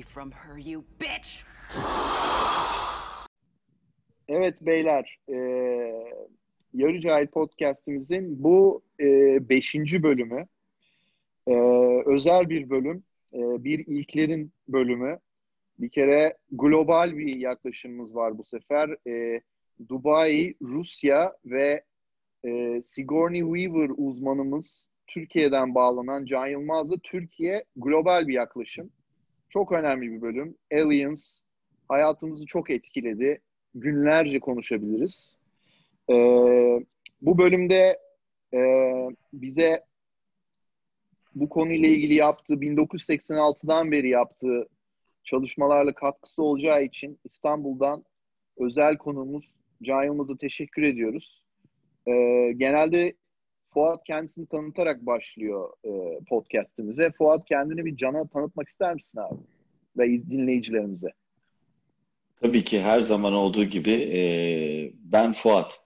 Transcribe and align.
Away 0.00 0.12
from 0.12 0.30
her, 0.30 0.58
you 0.58 0.84
bitch! 1.00 1.44
Evet 4.28 4.66
beyler, 4.66 5.18
e, 5.28 5.36
Yarı 6.74 7.00
Cahil 7.00 7.26
Podcast'imizin 7.26 8.44
bu 8.44 8.82
e, 9.00 9.04
beşinci 9.48 10.02
bölümü. 10.02 10.46
E, 11.46 11.54
özel 12.06 12.50
bir 12.50 12.70
bölüm, 12.70 13.02
e, 13.34 13.64
bir 13.64 13.86
ilklerin 13.86 14.52
bölümü. 14.68 15.18
Bir 15.78 15.88
kere 15.88 16.36
global 16.52 17.16
bir 17.16 17.36
yaklaşımımız 17.36 18.14
var 18.14 18.38
bu 18.38 18.44
sefer. 18.44 18.96
E, 19.06 19.40
Dubai, 19.88 20.54
Rusya 20.62 21.36
ve 21.44 21.84
e, 22.44 22.82
Sigourney 22.82 23.40
Weaver 23.40 23.90
uzmanımız 23.96 24.86
Türkiye'den 25.06 25.74
bağlanan 25.74 26.24
Can 26.24 26.46
Yılmaz'la 26.46 26.96
Türkiye 27.02 27.64
global 27.76 28.28
bir 28.28 28.34
yaklaşım. 28.34 28.90
Çok 29.50 29.72
önemli 29.72 30.12
bir 30.12 30.20
bölüm. 30.20 30.56
Aliens 30.72 31.40
hayatımızı 31.88 32.46
çok 32.46 32.70
etkiledi. 32.70 33.40
Günlerce 33.74 34.40
konuşabiliriz. 34.40 35.38
Ee, 36.10 36.14
bu 37.22 37.38
bölümde 37.38 37.98
e, 38.54 38.60
bize 39.32 39.84
bu 41.34 41.48
konuyla 41.48 41.88
ilgili 41.88 42.14
yaptığı 42.14 42.54
1986'dan 42.54 43.92
beri 43.92 44.08
yaptığı 44.08 44.68
çalışmalarla 45.24 45.94
katkısı 45.94 46.42
olacağı 46.42 46.84
için 46.84 47.20
İstanbul'dan 47.24 48.04
özel 48.56 48.96
konuğumuz 48.96 49.56
Can 49.82 50.04
Yılmaz'a 50.04 50.36
teşekkür 50.36 50.82
ediyoruz. 50.82 51.42
Ee, 52.06 52.52
genelde 52.56 53.14
Fuat 53.74 54.04
kendisini 54.04 54.46
tanıtarak 54.46 55.06
başlıyor 55.06 55.72
e, 55.84 56.20
podcastimize. 56.28 57.10
Fuat 57.10 57.44
kendini 57.44 57.84
bir 57.84 57.96
Can'a 57.96 58.26
tanıtmak 58.26 58.68
ister 58.68 58.94
misin 58.94 59.18
abi? 59.18 59.38
Ve 59.98 60.08
dinleyicilerimize. 60.08 61.08
Tabii 62.40 62.64
ki 62.64 62.80
her 62.80 63.00
zaman 63.00 63.32
olduğu 63.32 63.64
gibi 63.64 63.92
e, 63.92 64.22
ben 64.94 65.32
Fuat. 65.32 65.80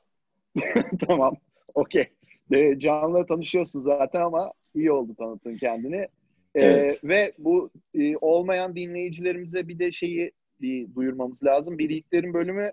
tamam. 1.06 1.36
Okey. 1.74 2.06
E, 2.50 2.78
Can'la 2.78 3.26
tanışıyorsun 3.26 3.80
zaten 3.80 4.20
ama 4.20 4.52
iyi 4.74 4.92
oldu 4.92 5.14
tanıtın 5.14 5.56
kendini. 5.56 5.96
E, 5.96 6.08
Evet. 6.54 7.00
Ve 7.04 7.32
bu 7.38 7.70
e, 7.94 8.16
olmayan 8.16 8.76
dinleyicilerimize 8.76 9.68
bir 9.68 9.78
de 9.78 9.92
şeyi 9.92 10.32
bir 10.60 10.94
duyurmamız 10.94 11.44
lazım. 11.44 11.78
Bir 11.78 11.90
ilklerin 11.90 12.34
bölümü 12.34 12.72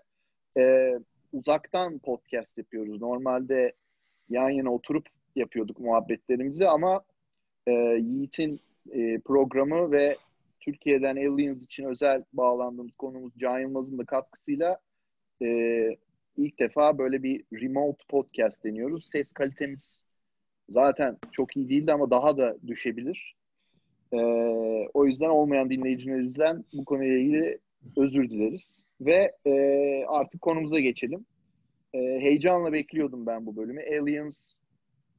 e, 0.57 0.93
uzaktan 1.33 1.99
podcast 1.99 2.57
yapıyoruz. 2.57 3.01
Normalde 3.01 3.73
yan 4.31 4.49
yana 4.49 4.73
oturup 4.73 5.07
yapıyorduk 5.35 5.79
muhabbetlerimizi 5.79 6.67
ama 6.67 7.01
e, 7.67 7.71
Yiğit'in 7.99 8.59
e, 8.91 9.19
programı 9.19 9.91
ve 9.91 10.17
Türkiye'den 10.59 11.15
Aliens 11.15 11.63
için 11.63 11.85
özel 11.85 12.23
bağlandığımız 12.33 12.93
konumuz 12.97 13.33
Can 13.37 13.59
Yılmaz'ın 13.59 13.97
da 13.97 14.05
katkısıyla 14.05 14.79
e, 15.41 15.47
ilk 16.37 16.59
defa 16.59 16.97
böyle 16.97 17.23
bir 17.23 17.43
remote 17.53 18.03
podcast 18.09 18.63
deniyoruz. 18.63 19.09
Ses 19.11 19.31
kalitemiz 19.31 20.01
zaten 20.69 21.17
çok 21.31 21.57
iyi 21.57 21.69
değildi 21.69 21.93
ama 21.93 22.11
daha 22.11 22.37
da 22.37 22.57
düşebilir. 22.67 23.35
E, 24.13 24.17
o 24.93 25.05
yüzden 25.05 25.29
olmayan 25.29 25.69
dinleyicilerimizden 25.69 26.65
bu 26.73 26.85
konuyla 26.85 27.17
ilgili 27.17 27.59
özür 27.97 28.29
dileriz. 28.29 28.81
Ve 29.01 29.35
e, 29.45 29.53
artık 30.07 30.41
konumuza 30.41 30.79
geçelim. 30.79 31.25
E, 31.93 31.99
heyecanla 31.99 32.73
bekliyordum 32.73 33.25
ben 33.25 33.45
bu 33.45 33.55
bölümü. 33.55 33.81
Aliens 33.81 34.53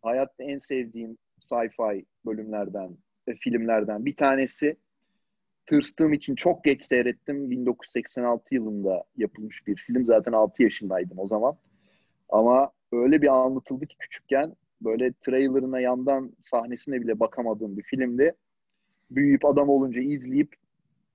hayatta 0.03 0.45
en 0.45 0.59
sevdiğim 0.59 1.19
sci-fi 1.41 2.05
bölümlerden, 2.27 2.97
e, 3.27 3.35
filmlerden 3.35 4.05
bir 4.05 4.17
tanesi. 4.17 4.77
Tırstığım 5.67 6.13
için 6.13 6.35
çok 6.35 6.65
geç 6.65 6.85
seyrettim. 6.85 7.51
1986 7.51 8.55
yılında 8.55 9.05
yapılmış 9.17 9.67
bir 9.67 9.77
film. 9.77 10.05
Zaten 10.05 10.33
6 10.33 10.63
yaşındaydım 10.63 11.19
o 11.19 11.29
zaman. 11.29 11.57
Ama 12.29 12.73
öyle 12.93 13.23
bir 13.23 13.29
anlatıldı 13.29 13.87
ki 13.87 13.97
küçükken 13.99 14.57
böyle 14.81 15.13
trailerına 15.21 15.81
yandan 15.81 16.33
sahnesine 16.43 17.01
bile 17.01 17.21
bakamadığım 17.21 17.77
bir 17.77 17.83
filmdi. 17.83 18.35
Büyüyüp 19.11 19.45
adam 19.45 19.69
olunca 19.69 20.01
izleyip 20.01 20.55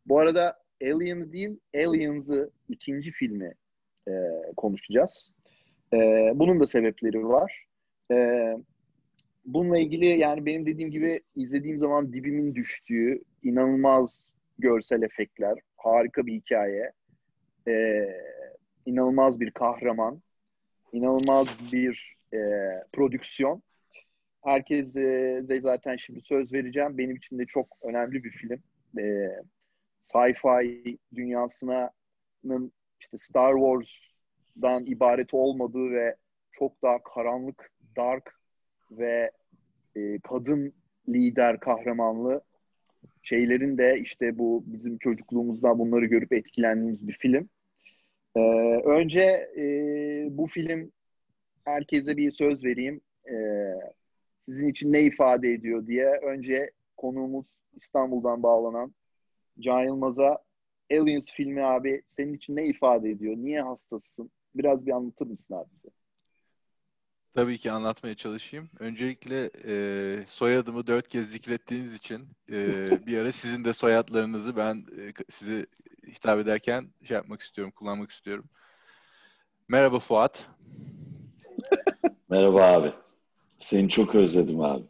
bu 0.06 0.19
arada 0.19 0.59
Alien 0.81 1.31
değil 1.31 1.59
Aliens'ı 1.75 2.51
ikinci 2.69 3.12
filmi 3.12 3.53
e, 4.07 4.12
konuşacağız. 4.57 5.31
E, 5.94 6.31
bunun 6.36 6.59
da 6.59 6.66
sebepleri 6.66 7.28
var. 7.28 7.66
E, 8.12 8.16
bununla 9.46 9.78
ilgili 9.78 10.06
yani 10.06 10.46
benim 10.46 10.66
dediğim 10.66 10.92
gibi 10.92 11.22
izlediğim 11.36 11.78
zaman 11.78 12.14
dibimin 12.14 12.56
düştüğü 12.56 13.22
inanılmaz 13.44 14.28
görsel 14.59 15.02
efektler, 15.02 15.59
harika 15.78 16.25
bir 16.25 16.34
hikaye, 16.34 16.92
e, 17.68 18.08
inanılmaz 18.86 19.40
bir 19.40 19.52
kahraman, 19.52 20.22
inanılmaz 20.94 21.74
bir 21.74 22.18
e, 22.34 22.38
prodüksiyon. 22.94 23.64
Herkese 24.44 25.59
zaten 25.59 25.96
şimdi 25.96 26.22
söz 26.22 26.54
vereceğim. 26.54 26.98
Benim 26.98 27.16
için 27.16 27.40
de 27.40 27.46
çok 27.46 27.68
önemli 27.81 28.24
bir 28.24 28.31
film. 28.31 28.64
E, 29.00 29.30
sci-fi 30.00 30.98
dünyasının 31.16 32.72
işte 33.00 33.18
Star 33.18 33.54
Wars'dan 34.57 34.85
ibaret 34.85 35.34
olmadığı 35.34 35.91
ve 35.91 36.16
çok 36.51 36.81
daha 36.84 37.03
karanlık, 37.03 37.72
dark 37.97 38.34
ve 38.91 39.31
e, 39.95 40.19
kadın 40.19 40.73
lider 41.09 41.59
kahramanlı 41.59 42.41
şeylerin 43.22 43.78
de 43.78 44.00
işte 44.00 44.40
bu 44.40 44.63
bizim 44.66 44.97
çocukluğumuzda 44.97 45.79
bunları 45.79 46.06
görüp 46.06 46.34
etkilendiğimiz 46.34 47.07
bir 47.07 47.13
film. 47.13 47.50
Ee, 48.35 48.41
önce 48.85 49.22
e, 49.57 49.63
bu 50.29 50.47
film 50.47 50.91
herkese 51.66 52.18
bir 52.18 52.31
söz 52.31 52.63
vereyim. 52.66 53.01
Ee, 53.29 53.74
sizin 54.38 54.69
için 54.69 54.94
ne 54.94 55.01
ifade 55.01 55.53
ediyor 55.53 55.88
diye 55.88 56.07
önce 56.07 56.72
konuğumuz 56.97 57.56
İstanbul'dan 57.75 58.44
bağlanan 58.44 58.94
Can 59.59 59.84
Yılmaz'a 59.84 60.38
Aliens 60.91 61.31
filmi 61.31 61.63
abi 61.63 62.01
senin 62.12 62.34
için 62.34 62.56
ne 62.56 62.66
ifade 62.66 63.09
ediyor? 63.09 63.35
Niye 63.38 63.62
hastasın? 63.62 64.31
Biraz 64.57 64.85
bir 64.85 64.91
anlatır 64.91 65.28
mısın 65.28 65.53
abi 65.53 65.69
bize? 65.75 65.90
Tabii 67.38 67.57
ki 67.57 67.72
anlatmaya 67.72 68.16
çalışayım. 68.16 68.69
Öncelikle 68.79 69.51
e, 69.66 70.25
soyadımı 70.25 70.88
dört 70.88 71.07
kez 71.07 71.31
zikrettiğiniz 71.31 71.94
için 71.94 72.28
e, 72.51 72.56
bir 73.07 73.18
ara 73.18 73.31
sizin 73.31 73.66
de 73.66 73.73
soyadlarınızı 73.73 74.57
ben 74.57 74.75
e, 74.75 75.13
sizi 75.29 75.68
hitap 76.07 76.40
ederken 76.40 76.88
şey 77.03 77.16
yapmak 77.16 77.41
istiyorum, 77.41 77.73
kullanmak 77.75 78.12
istiyorum. 78.12 78.45
Merhaba 79.68 80.00
Fuat. 80.00 80.50
Merhaba 82.29 82.63
abi. 82.63 82.94
Seni 83.57 83.89
çok 83.89 84.16
özledim 84.16 84.62
abi. 84.62 84.84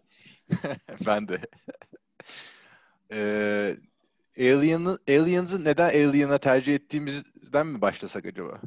ben 1.05 1.27
de. 1.27 1.41
e, 3.11 3.77
Alien'ı, 4.39 4.99
Aliens'ı 5.09 5.63
neden 5.63 5.89
Alien'a 5.89 6.37
tercih 6.37 6.75
ettiğimizden 6.75 7.67
mi 7.67 7.81
başlasak 7.81 8.25
acaba? 8.25 8.61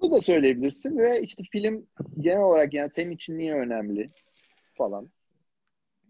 Onu 0.00 0.12
da 0.12 0.20
söyleyebilirsin 0.20 0.98
ve 0.98 1.22
işte 1.22 1.44
film 1.52 1.86
genel 2.20 2.40
olarak 2.40 2.74
yani 2.74 2.90
senin 2.90 3.10
için 3.10 3.38
niye 3.38 3.54
önemli 3.54 4.06
falan. 4.74 5.08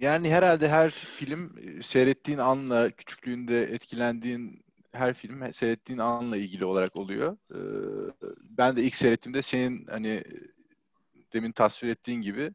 Yani 0.00 0.30
herhalde 0.30 0.68
her 0.68 0.90
film 0.90 1.54
e, 1.58 1.82
seyrettiğin 1.82 2.38
anla, 2.38 2.90
küçüklüğünde 2.90 3.62
etkilendiğin 3.62 4.64
her 4.92 5.14
film 5.14 5.52
seyrettiğin 5.52 5.98
anla 5.98 6.36
ilgili 6.36 6.64
olarak 6.64 6.96
oluyor. 6.96 7.36
Ee, 7.54 7.58
ben 8.40 8.76
de 8.76 8.82
ilk 8.82 8.94
seyrettiğimde 8.94 9.42
senin 9.42 9.86
hani 9.86 10.24
demin 11.32 11.52
tasvir 11.52 11.88
ettiğin 11.88 12.20
gibi 12.20 12.50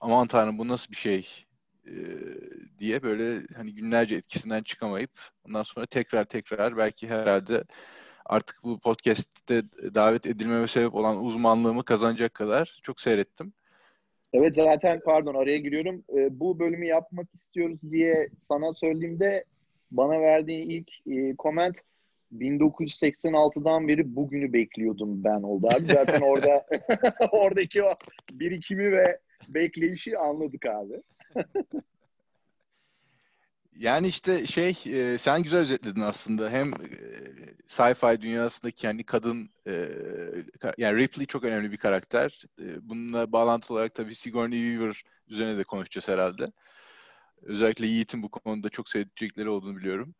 aman 0.00 0.26
tanrım 0.26 0.58
bu 0.58 0.68
nasıl 0.68 0.90
bir 0.90 0.96
şey 0.96 1.46
ee, 1.86 1.92
diye 2.78 3.02
böyle 3.02 3.46
hani 3.56 3.74
günlerce 3.74 4.14
etkisinden 4.14 4.62
çıkamayıp 4.62 5.10
ondan 5.44 5.62
sonra 5.62 5.86
tekrar 5.86 6.24
tekrar 6.24 6.76
belki 6.76 7.08
herhalde 7.08 7.64
artık 8.28 8.60
bu 8.64 8.78
podcast'te 8.78 9.62
davet 9.94 10.26
edilmeme 10.26 10.68
sebep 10.68 10.94
olan 10.94 11.24
uzmanlığımı 11.24 11.84
kazanacak 11.84 12.34
kadar 12.34 12.80
çok 12.82 13.00
seyrettim. 13.00 13.52
Evet 14.32 14.54
zaten 14.54 15.00
pardon 15.04 15.34
araya 15.34 15.58
giriyorum. 15.58 16.04
Ee, 16.16 16.40
bu 16.40 16.58
bölümü 16.58 16.86
yapmak 16.86 17.34
istiyoruz 17.34 17.78
diye 17.90 18.28
sana 18.38 18.74
söylediğimde 18.74 19.44
bana 19.90 20.20
verdiğin 20.20 20.68
ilk 20.68 20.90
e, 21.06 21.36
comment 21.38 21.78
1986'dan 22.32 23.88
beri 23.88 24.16
bugünü 24.16 24.52
bekliyordum 24.52 25.24
ben 25.24 25.42
oldu 25.42 25.68
abi. 25.76 25.86
Zaten 25.86 26.20
orada 26.20 26.66
oradaki 27.32 27.82
o 27.82 27.94
birikimi 28.32 28.92
ve 28.92 29.18
bekleyişi 29.48 30.18
anladık 30.18 30.66
abi. 30.66 31.02
Yani 33.78 34.06
işte 34.06 34.46
şey 34.46 34.76
e, 34.86 35.18
sen 35.18 35.42
güzel 35.42 35.60
özetledin 35.60 36.00
aslında. 36.00 36.50
Hem 36.50 36.68
e, 36.68 36.76
sci-fi 37.66 38.20
dünyasındaki 38.20 38.86
yani 38.86 39.04
kadın 39.04 39.50
e, 39.66 39.88
yani 40.78 40.98
Ripley 40.98 41.26
çok 41.26 41.44
önemli 41.44 41.72
bir 41.72 41.76
karakter. 41.76 42.42
E, 42.60 42.88
bununla 42.88 43.32
bağlantılı 43.32 43.76
olarak 43.76 43.94
tabii 43.94 44.14
Sigourney 44.14 44.60
Weaver 44.60 45.02
üzerine 45.28 45.58
de 45.58 45.64
konuşacağız 45.64 46.08
herhalde. 46.08 46.52
Özellikle 47.42 47.86
Yiğit'in 47.86 48.22
bu 48.22 48.28
konuda 48.28 48.68
çok 48.68 48.88
sevecekleri 48.88 49.48
olduğunu 49.48 49.76
biliyorum. 49.76 50.14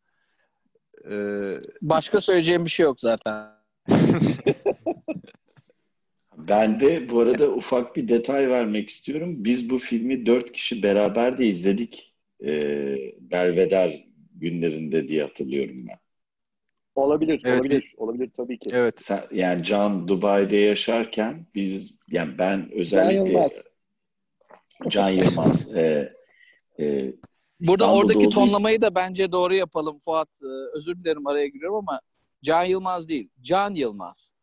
Ee, 1.11 1.61
Başka 1.82 2.20
söyleyeceğim 2.20 2.64
bir 2.64 2.70
şey 2.70 2.84
yok 2.84 3.00
zaten. 3.00 3.49
Ben 6.38 6.81
de 6.81 7.11
bu 7.11 7.20
arada 7.20 7.49
ufak 7.49 7.96
bir 7.96 8.08
detay 8.08 8.49
vermek 8.49 8.88
istiyorum. 8.88 9.44
Biz 9.44 9.70
bu 9.70 9.78
filmi 9.78 10.26
dört 10.26 10.52
kişi 10.52 10.82
beraber 10.82 11.38
de 11.38 11.46
izledik. 11.46 12.14
Ee, 12.44 12.96
Belveder 13.20 14.05
günlerinde 14.35 15.08
diye 15.08 15.23
hatırlıyorum 15.23 15.87
ben. 15.88 15.99
Olabilir, 16.94 17.43
Evet, 17.44 17.61
olabilir, 17.61 17.94
olabilir 17.96 18.31
tabii 18.37 18.58
ki. 18.58 18.69
evet. 18.73 19.00
Sen, 19.02 19.20
yani 19.32 19.62
Can 19.62 20.08
Dubai'de 20.08 20.56
yaşarken 20.56 21.46
biz 21.55 21.99
yani 22.08 22.38
ben 22.38 22.70
özellikle 22.73 23.32
Yılmaz. 23.32 23.62
Can 24.88 25.08
Yılmaz 25.08 25.76
e, 25.76 26.14
e, 26.81 26.85
Burada 27.61 27.85
İstanbul'da 27.85 27.93
oradaki 27.93 28.19
olduğu- 28.19 28.31
tonlamayı 28.31 28.82
da 28.82 28.94
bence 28.94 29.32
doğru 29.32 29.55
yapalım 29.55 29.99
Fuat. 29.99 30.29
Ee, 30.43 30.76
Özür 30.76 30.96
dilerim 30.96 31.26
araya 31.26 31.46
giriyorum 31.46 31.76
ama 31.76 32.00
Can 32.44 32.64
Yılmaz 32.64 33.08
değil. 33.08 33.29
Can 33.40 33.75
Yılmaz. 33.75 34.35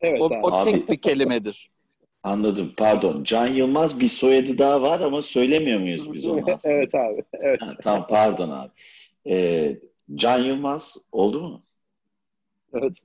Evet 0.00 0.22
O, 0.22 0.24
abi. 0.26 0.46
o 0.46 0.64
tek 0.64 0.90
bir 0.90 1.00
kelimedir. 1.00 1.70
Anladım. 2.22 2.74
Pardon. 2.76 3.24
Can 3.24 3.46
Yılmaz 3.52 4.00
bir 4.00 4.08
soyadı 4.08 4.58
daha 4.58 4.82
var 4.82 5.00
ama 5.00 5.22
söylemiyor 5.22 5.80
muyuz 5.80 6.12
biz 6.12 6.26
onu 6.26 6.46
aslında? 6.54 6.74
evet 6.74 6.94
abi. 6.94 7.22
Evet. 7.32 7.60
Ha, 7.60 7.76
tamam 7.82 8.06
pardon 8.10 8.50
abi. 8.50 8.72
Ee, 9.28 9.80
Can 10.16 10.38
Yılmaz 10.40 10.98
oldu 11.12 11.40
mu? 11.42 11.66
Evet. 12.72 12.96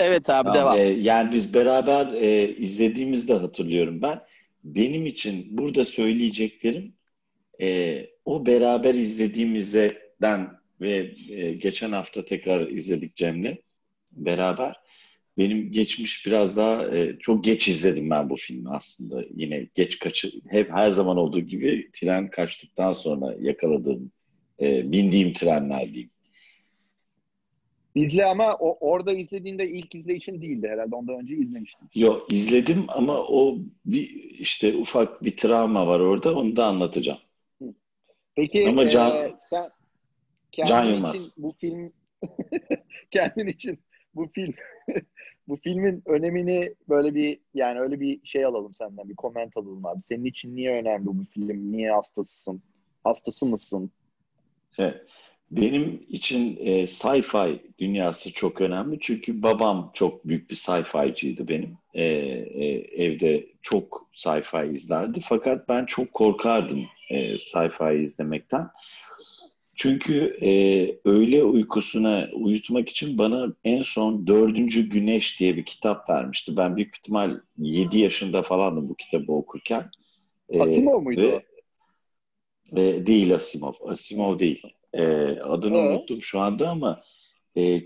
Evet 0.00 0.30
abi 0.30 0.44
Tamam, 0.44 0.54
devam. 0.54 0.78
e, 0.78 0.80
yani 0.80 1.32
biz 1.32 1.54
beraber 1.54 2.12
e, 2.12 2.48
izlediğimizde 2.56 3.34
hatırlıyorum 3.34 4.02
ben. 4.02 4.20
Benim 4.64 5.06
için 5.06 5.58
burada 5.58 5.84
söyleyeceklerim 5.84 6.94
e, 7.62 8.06
o 8.24 8.46
beraber 8.46 8.94
izlediğimizden 8.94 10.50
ve 10.80 11.14
e, 11.30 11.52
geçen 11.54 11.92
hafta 11.92 12.24
tekrar 12.24 12.68
izledik 12.68 13.16
Cem'le 13.16 13.58
beraber. 14.12 14.76
Benim 15.38 15.72
geçmiş 15.72 16.26
biraz 16.26 16.56
daha 16.56 16.96
e, 16.96 17.18
çok 17.18 17.44
geç 17.44 17.68
izledim 17.68 18.10
ben 18.10 18.30
bu 18.30 18.36
filmi 18.36 18.70
aslında. 18.70 19.24
Yine 19.34 19.68
geç 19.74 19.98
kaçı 19.98 20.32
hep 20.48 20.70
her 20.70 20.90
zaman 20.90 21.16
olduğu 21.16 21.40
gibi 21.40 21.90
tren 21.92 22.30
kaçtıktan 22.30 22.92
sonra 22.92 23.36
yakaladığım 23.40 24.12
e, 24.60 24.92
bindiğim 24.92 25.32
trenler 25.32 25.92
diyeyim. 25.92 26.10
İzle 27.94 28.24
ama 28.24 28.56
o, 28.60 28.90
orada 28.90 29.12
izlediğinde 29.12 29.68
ilk 29.68 29.94
izleyişin 29.94 30.42
değildi 30.42 30.68
herhalde. 30.68 30.96
Ondan 30.96 31.20
önce 31.20 31.36
izlemiştim. 31.36 31.88
Yo 31.94 32.20
izledim 32.30 32.84
ama 32.88 33.18
o 33.18 33.58
bir 33.84 34.10
işte 34.38 34.76
ufak 34.76 35.24
bir 35.24 35.36
travma 35.36 35.86
var 35.86 36.00
orada 36.00 36.34
onu 36.34 36.56
da 36.56 36.66
anlatacağım. 36.66 37.18
Peki 38.36 38.68
Ama 38.68 38.88
Can- 38.88 39.16
e, 39.16 39.30
sen 39.38 39.70
kendin 40.52 40.68
Can 40.70 40.84
Yılmaz. 40.84 41.14
için 41.14 41.32
bu 41.36 41.54
film 41.60 41.92
kendin 43.10 43.46
için 43.46 43.78
bu 44.14 44.28
film 44.34 44.54
bu 45.48 45.56
filmin 45.56 46.02
önemini 46.06 46.74
böyle 46.88 47.14
bir 47.14 47.38
yani 47.54 47.80
öyle 47.80 48.00
bir 48.00 48.20
şey 48.24 48.44
alalım 48.44 48.74
senden 48.74 49.08
bir 49.08 49.16
koment 49.16 49.56
alalım 49.56 49.86
abi. 49.86 50.02
Senin 50.02 50.24
için 50.24 50.56
niye 50.56 50.72
önemli 50.72 51.06
bu 51.06 51.24
film? 51.34 51.72
Niye 51.72 51.92
hastasısın? 51.92 52.62
Hastası 53.04 53.46
mısın? 53.46 53.90
Evet. 54.78 55.06
Benim 55.50 56.06
için 56.08 56.56
e, 56.60 56.86
sci-fi 56.86 57.58
dünyası 57.78 58.32
çok 58.32 58.60
önemli 58.60 58.98
çünkü 59.00 59.42
babam 59.42 59.90
çok 59.94 60.28
büyük 60.28 60.50
bir 60.50 60.54
sci-fi'ciydi 60.54 61.48
benim. 61.48 61.78
E, 61.94 62.04
e, 62.04 62.66
evde 63.04 63.46
çok 63.62 64.08
sci-fi 64.14 64.74
izlerdi 64.74 65.20
fakat 65.22 65.68
ben 65.68 65.86
çok 65.86 66.12
korkardım 66.12 66.84
e, 67.10 67.34
sci-fi 67.38 68.04
izlemekten. 68.04 68.68
Çünkü 69.82 70.32
e, 70.42 70.50
öğle 71.04 71.44
uykusuna 71.44 72.28
uyutmak 72.34 72.88
için 72.88 73.18
bana 73.18 73.54
en 73.64 73.82
son 73.82 74.26
Dördüncü 74.26 74.88
Güneş 74.90 75.40
diye 75.40 75.56
bir 75.56 75.64
kitap 75.64 76.10
vermişti. 76.10 76.56
Ben 76.56 76.76
büyük 76.76 76.96
ihtimal 76.96 77.40
7 77.58 77.98
yaşında 77.98 78.42
falandım 78.42 78.88
bu 78.88 78.94
kitabı 78.94 79.32
okurken. 79.32 79.90
E, 80.48 80.60
Asimov 80.60 81.02
muydu 81.02 81.20
ve- 81.22 81.42
o? 82.72 82.80
e, 82.80 83.06
değil 83.06 83.34
Asimov. 83.34 83.72
Asimov 83.88 84.38
değil. 84.38 84.62
E, 84.92 85.02
adını 85.40 85.76
Ee? 85.76 85.88
unuttum 85.90 86.22
şu 86.22 86.40
anda 86.40 86.70
ama 86.70 87.02
e, 87.56 87.82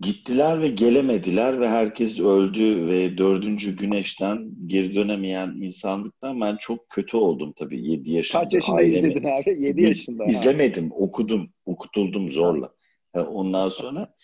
gittiler 0.00 0.60
ve 0.62 0.68
gelemediler 0.68 1.60
ve 1.60 1.68
herkes 1.68 2.20
öldü 2.20 2.86
ve 2.86 3.18
dördüncü 3.18 3.76
güneşten 3.76 4.50
geri 4.66 4.94
dönemeyen 4.94 5.48
insanlıktan 5.48 6.40
ben 6.40 6.56
çok 6.56 6.90
kötü 6.90 7.16
oldum 7.16 7.52
tabii 7.56 7.90
7 7.90 8.12
yaşında. 8.12 8.42
Kaç 8.42 8.54
yaşında 8.54 8.76
Ailemi- 8.76 9.08
izledin 9.08 9.28
abi? 9.28 9.62
7 9.62 9.76
bir- 9.76 9.88
yaşında. 9.88 10.24
İzlemedim, 10.24 10.90
okudum, 10.92 11.50
okutuldum 11.66 12.30
zorla. 12.30 12.74
E, 13.14 13.20
Ondan 13.20 13.68
sonra 13.68 14.14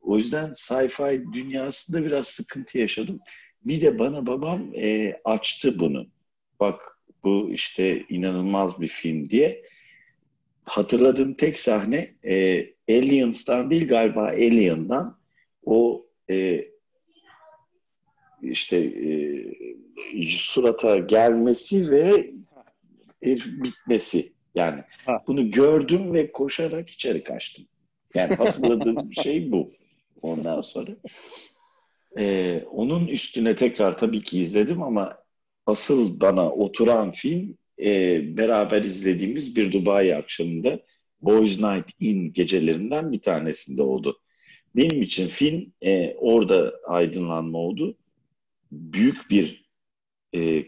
o 0.00 0.16
yüzden 0.16 0.52
sci-fi 0.52 1.32
dünyasında 1.32 2.04
biraz 2.04 2.26
sıkıntı 2.26 2.78
yaşadım. 2.78 3.18
Bir 3.64 3.80
de 3.80 3.98
bana 3.98 4.26
babam 4.26 4.74
e, 4.74 5.14
açtı 5.24 5.78
bunu. 5.78 6.06
Bak 6.60 6.98
bu 7.24 7.50
işte 7.52 8.04
inanılmaz 8.08 8.80
bir 8.80 8.88
film 8.88 9.30
diye. 9.30 9.62
Hatırladığım 10.64 11.34
tek 11.34 11.58
sahne 11.60 12.10
e, 12.24 12.66
Aliens'tan 12.88 13.70
değil 13.70 13.88
galiba 13.88 14.22
Alien'dan 14.22 15.18
o 15.64 16.06
e, 16.30 16.64
işte 18.42 18.76
e, 18.76 19.10
surata 20.22 20.98
gelmesi 20.98 21.90
ve 21.90 22.30
herif 23.22 23.46
bitmesi. 23.46 24.32
Yani 24.54 24.82
Ha. 25.06 25.22
bunu 25.26 25.50
gördüm 25.50 26.12
ve 26.14 26.32
koşarak 26.32 26.90
içeri 26.90 27.24
kaçtım. 27.24 27.64
Yani 28.14 28.34
hatırladığım 28.34 29.12
şey 29.22 29.52
bu. 29.52 29.72
Ondan 30.22 30.60
sonra. 30.60 30.90
Ee, 32.18 32.64
onun 32.70 33.06
üstüne 33.06 33.56
tekrar 33.56 33.98
tabii 33.98 34.22
ki 34.22 34.40
izledim 34.40 34.82
ama 34.82 35.18
asıl 35.66 36.20
bana 36.20 36.50
oturan 36.52 37.12
film 37.12 37.58
e, 37.80 38.20
beraber 38.36 38.82
izlediğimiz 38.82 39.56
bir 39.56 39.72
Dubai 39.72 40.16
akşamında 40.16 40.80
Boys 41.22 41.60
Night 41.60 41.90
In 42.00 42.32
gecelerinden 42.32 43.12
bir 43.12 43.20
tanesinde 43.20 43.82
oldu. 43.82 44.20
Benim 44.76 45.02
için 45.02 45.28
film 45.28 45.72
e, 45.82 46.14
orada 46.14 46.74
aydınlanma 46.86 47.58
oldu. 47.58 47.96
Büyük 48.72 49.30
bir 49.30 49.64
e, 50.34 50.64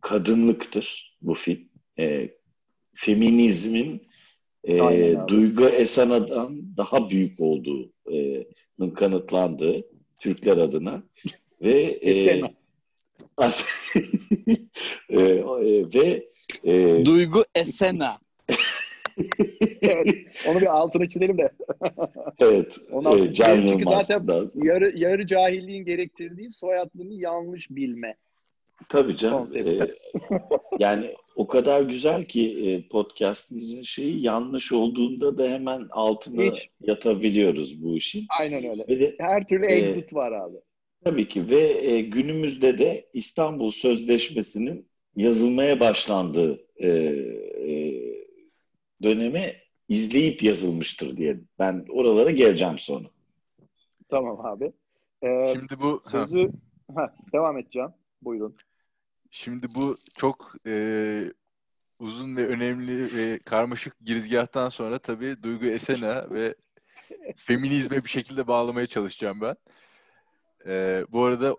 kadınlıktır 0.00 1.16
bu 1.22 1.34
film. 1.34 1.60
E, 1.98 2.30
feminizmin 2.94 4.02
e, 4.64 4.80
Aynen. 4.80 5.28
Duygu 5.28 5.68
Esena'dan 5.68 6.76
daha 6.76 7.10
büyük 7.10 7.40
olduğunun 7.40 8.90
kanıtlandığı 8.94 9.84
Türkler 10.20 10.56
adına 10.56 11.02
ve 11.62 11.82
e, 11.82 12.42
as- 13.36 13.66
e, 15.08 15.20
e, 15.20 15.44
ve 15.94 16.28
e, 16.64 17.04
Duygu 17.04 17.44
Esena. 17.54 18.18
Evet. 19.82 20.16
Onu 20.48 20.60
bir 20.60 20.66
altını 20.66 21.08
çizelim 21.08 21.38
de. 21.38 21.50
evet 22.40 22.78
Ondan 22.92 23.18
e, 23.18 23.32
Can 23.32 23.56
Çünkü 23.56 23.68
Yılmaz 23.68 24.06
zaten 24.06 24.28
lazım. 24.28 24.64
yarı, 24.64 24.98
yarı 24.98 25.26
cahilliğin 25.26 25.84
gerektirdiği 25.84 26.52
soyadını 26.52 27.14
yanlış 27.14 27.70
bilme. 27.70 28.16
Tabii 28.88 29.16
canım. 29.16 29.46
E, 29.56 29.78
yani 30.78 31.14
o 31.36 31.46
kadar 31.46 31.82
güzel 31.82 32.24
ki 32.24 32.70
e, 32.70 32.88
podcastimizin 32.88 33.82
şeyi 33.82 34.22
yanlış 34.22 34.72
olduğunda 34.72 35.38
da 35.38 35.48
hemen 35.48 35.86
altına 35.90 36.42
Hiç. 36.42 36.68
yatabiliyoruz 36.80 37.82
bu 37.82 37.96
işin. 37.96 38.26
Aynen 38.40 38.70
öyle. 38.70 38.84
Ve 38.88 39.00
de 39.00 39.14
Her 39.18 39.46
türlü 39.46 39.66
Ee, 39.66 39.74
exit 39.74 40.14
var 40.14 40.32
abi. 40.32 40.56
Tabii 41.04 41.28
ki 41.28 41.50
ve 41.50 41.60
e, 41.60 42.00
günümüzde 42.00 42.78
de 42.78 43.06
İstanbul 43.14 43.70
Sözleşmesi'nin 43.70 44.86
yazılmaya 45.16 45.80
başlandığı 45.80 46.66
e, 46.76 46.88
e, 46.88 48.09
dönemi 49.02 49.54
izleyip 49.88 50.42
yazılmıştır 50.42 51.16
diye. 51.16 51.40
Ben 51.58 51.86
oralara 51.88 52.30
geleceğim 52.30 52.78
sonra. 52.78 53.08
Tamam 54.08 54.46
abi. 54.46 54.72
Ee, 55.22 55.52
Şimdi 55.52 55.80
bu 55.80 56.02
sözü 56.10 56.50
ha, 56.94 57.14
devam 57.32 57.62
Can. 57.70 57.94
Buyurun. 58.22 58.56
şimdi 59.30 59.66
bu 59.74 59.96
çok 60.16 60.54
e, 60.66 61.24
uzun 61.98 62.36
ve 62.36 62.46
önemli 62.46 63.16
ve 63.16 63.38
karmaşık 63.38 63.96
girizgahtan 64.00 64.68
sonra 64.68 64.98
tabii 64.98 65.42
Duygu 65.42 65.66
Esena 65.66 66.30
ve 66.30 66.54
feminizme 67.36 68.04
bir 68.04 68.08
şekilde 68.08 68.46
bağlamaya 68.46 68.86
çalışacağım 68.86 69.40
ben. 69.40 69.56
E, 70.66 71.04
bu 71.12 71.22
arada 71.22 71.56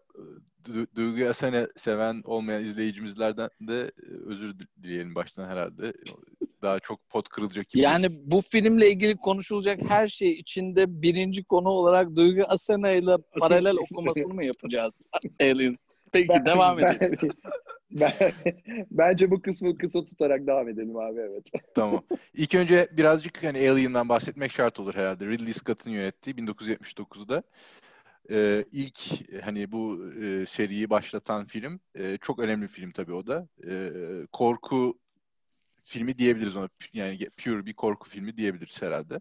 Du- 0.65 0.95
Duygu 0.95 1.21
Esena 1.21 1.67
seven 1.77 2.21
olmayan 2.23 2.63
izleyicimizlerden 2.63 3.49
de 3.61 3.79
e, 3.81 4.05
özür 4.25 4.53
dileyelim 4.83 5.15
baştan 5.15 5.47
herhalde. 5.47 5.93
Daha 6.61 6.79
çok 6.79 7.09
pot 7.09 7.29
kırılacak 7.29 7.69
gibi. 7.69 7.83
Yani 7.83 8.07
bu 8.11 8.41
filmle 8.41 8.89
ilgili 8.89 9.17
konuşulacak 9.17 9.79
her 9.89 10.07
şey 10.07 10.31
içinde 10.31 11.01
birinci 11.01 11.43
konu 11.43 11.69
olarak 11.69 12.15
Duygu 12.15 12.41
Asena 12.47 12.91
ile 12.91 13.17
paralel 13.39 13.75
okumasını 13.75 14.33
mı 14.33 14.45
yapacağız? 14.45 15.07
Aliens. 15.41 15.83
Peki 16.11 16.45
devam 16.45 16.79
edelim. 16.79 17.17
Ben, 17.93 18.13
bence 18.91 19.31
bu 19.31 19.41
kısmı 19.41 19.77
kısa 19.77 20.05
tutarak 20.05 20.47
devam 20.47 20.69
edelim 20.69 20.97
abi 20.97 21.19
evet. 21.19 21.43
Tamam. 21.75 22.03
İlk 22.33 22.55
önce 22.55 22.87
birazcık 22.91 23.43
hani 23.43 23.69
Alien'dan 23.69 24.09
bahsetmek 24.09 24.51
şart 24.51 24.79
olur 24.79 24.95
herhalde. 24.95 25.27
Ridley 25.27 25.53
Scott'ın 25.53 25.91
yönettiği 25.91 26.35
1979'da 26.35 27.43
e, 28.31 28.65
ilk 28.71 28.99
hani 29.43 29.71
bu 29.71 30.11
e, 30.23 30.45
seriyi 30.45 30.89
başlatan 30.89 31.45
film. 31.45 31.79
E, 31.95 32.17
çok 32.17 32.39
önemli 32.39 32.61
bir 32.63 32.67
film 32.67 32.91
tabii 32.91 33.13
o 33.13 33.27
da. 33.27 33.47
E, 33.67 33.91
korku 34.31 34.99
filmi 35.83 36.17
diyebiliriz 36.17 36.55
ona. 36.55 36.69
Yani 36.93 37.19
pure 37.43 37.65
bir 37.65 37.73
korku 37.73 38.09
filmi 38.09 38.37
diyebiliriz 38.37 38.81
herhalde. 38.81 39.15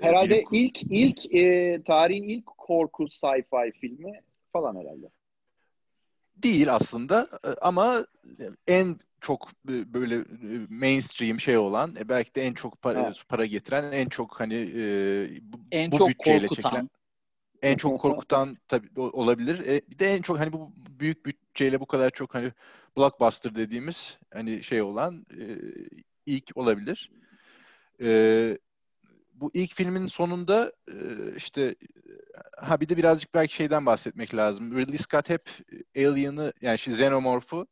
E, 0.00 0.04
Herhalde 0.06 0.34
bilim- 0.42 0.48
ilk 0.52 0.82
ilk 0.82 1.34
e, 1.34 1.82
tarihin 1.82 2.24
ilk 2.24 2.46
korku 2.46 3.04
sci-fi 3.04 3.72
filmi 3.80 4.20
falan 4.52 4.76
herhalde. 4.76 5.06
değil 6.36 6.74
aslında 6.74 7.28
e, 7.44 7.48
ama 7.60 8.06
en 8.66 8.98
çok 9.20 9.48
e, 9.68 9.94
böyle 9.94 10.24
mainstream 10.70 11.40
şey 11.40 11.56
olan 11.58 11.96
belki 12.08 12.34
de 12.34 12.42
en 12.42 12.54
çok 12.54 12.82
para, 12.82 13.02
Evet. 13.02 13.16
para 13.28 13.46
getiren 13.46 13.92
en 13.92 14.08
çok 14.08 14.40
hani 14.40 14.54
e, 14.54 14.82
bu, 15.42 15.56
En 15.72 15.90
bu 15.90 15.98
çok 15.98 16.08
bütçeyle 16.08 16.46
korkutan. 16.46 16.70
çekilen 16.70 16.90
en 17.62 17.76
çok 17.76 18.00
korkutan 18.00 18.56
tabii 18.68 19.00
olabilir. 19.00 19.66
E, 19.66 19.82
bir 19.90 19.98
de 19.98 20.14
en 20.14 20.22
çok 20.22 20.38
hani 20.38 20.52
bu 20.52 20.72
büyük 20.76 21.26
bütçeyle 21.26 21.80
bu 21.80 21.86
kadar 21.86 22.10
çok 22.10 22.34
hani 22.34 22.52
blockbuster 22.96 23.54
dediğimiz 23.54 24.18
hani 24.34 24.62
şey 24.62 24.82
olan 24.82 25.26
e, 25.30 25.44
ilk 26.26 26.50
olabilir. 26.54 27.10
E, 28.02 28.58
bu 29.34 29.50
ilk 29.54 29.74
filmin 29.74 30.06
sonunda 30.06 30.72
e, 30.88 30.96
işte 31.36 31.74
ha 32.56 32.80
bir 32.80 32.88
de 32.88 32.96
birazcık 32.96 33.34
belki 33.34 33.54
şeyden 33.54 33.86
bahsetmek 33.86 34.34
lazım. 34.34 34.78
Ridley 34.78 34.98
Scott 34.98 35.28
hep 35.28 35.50
Alien'ı 35.96 36.52
yani 36.60 36.74
işte 36.74 36.90
Xenomorph'u 36.90 37.66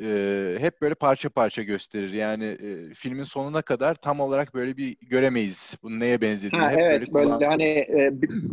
e, 0.00 0.56
hep 0.58 0.82
böyle 0.82 0.94
parça 0.94 1.28
parça 1.30 1.62
gösterir. 1.62 2.12
Yani 2.12 2.44
e, 2.44 2.94
filmin 2.94 3.24
sonuna 3.24 3.62
kadar 3.62 3.94
tam 3.94 4.20
olarak 4.20 4.54
böyle 4.54 4.76
bir 4.76 4.96
göremeyiz. 5.02 5.74
Bunun 5.82 6.00
neye 6.00 6.20
benzediğini. 6.20 6.64
Ha, 6.64 6.70
hep 6.70 6.80
evet 6.80 7.12
böyle 7.12 7.30
kulağımızda- 7.30 7.46
hani 7.46 7.64
e, 7.64 8.10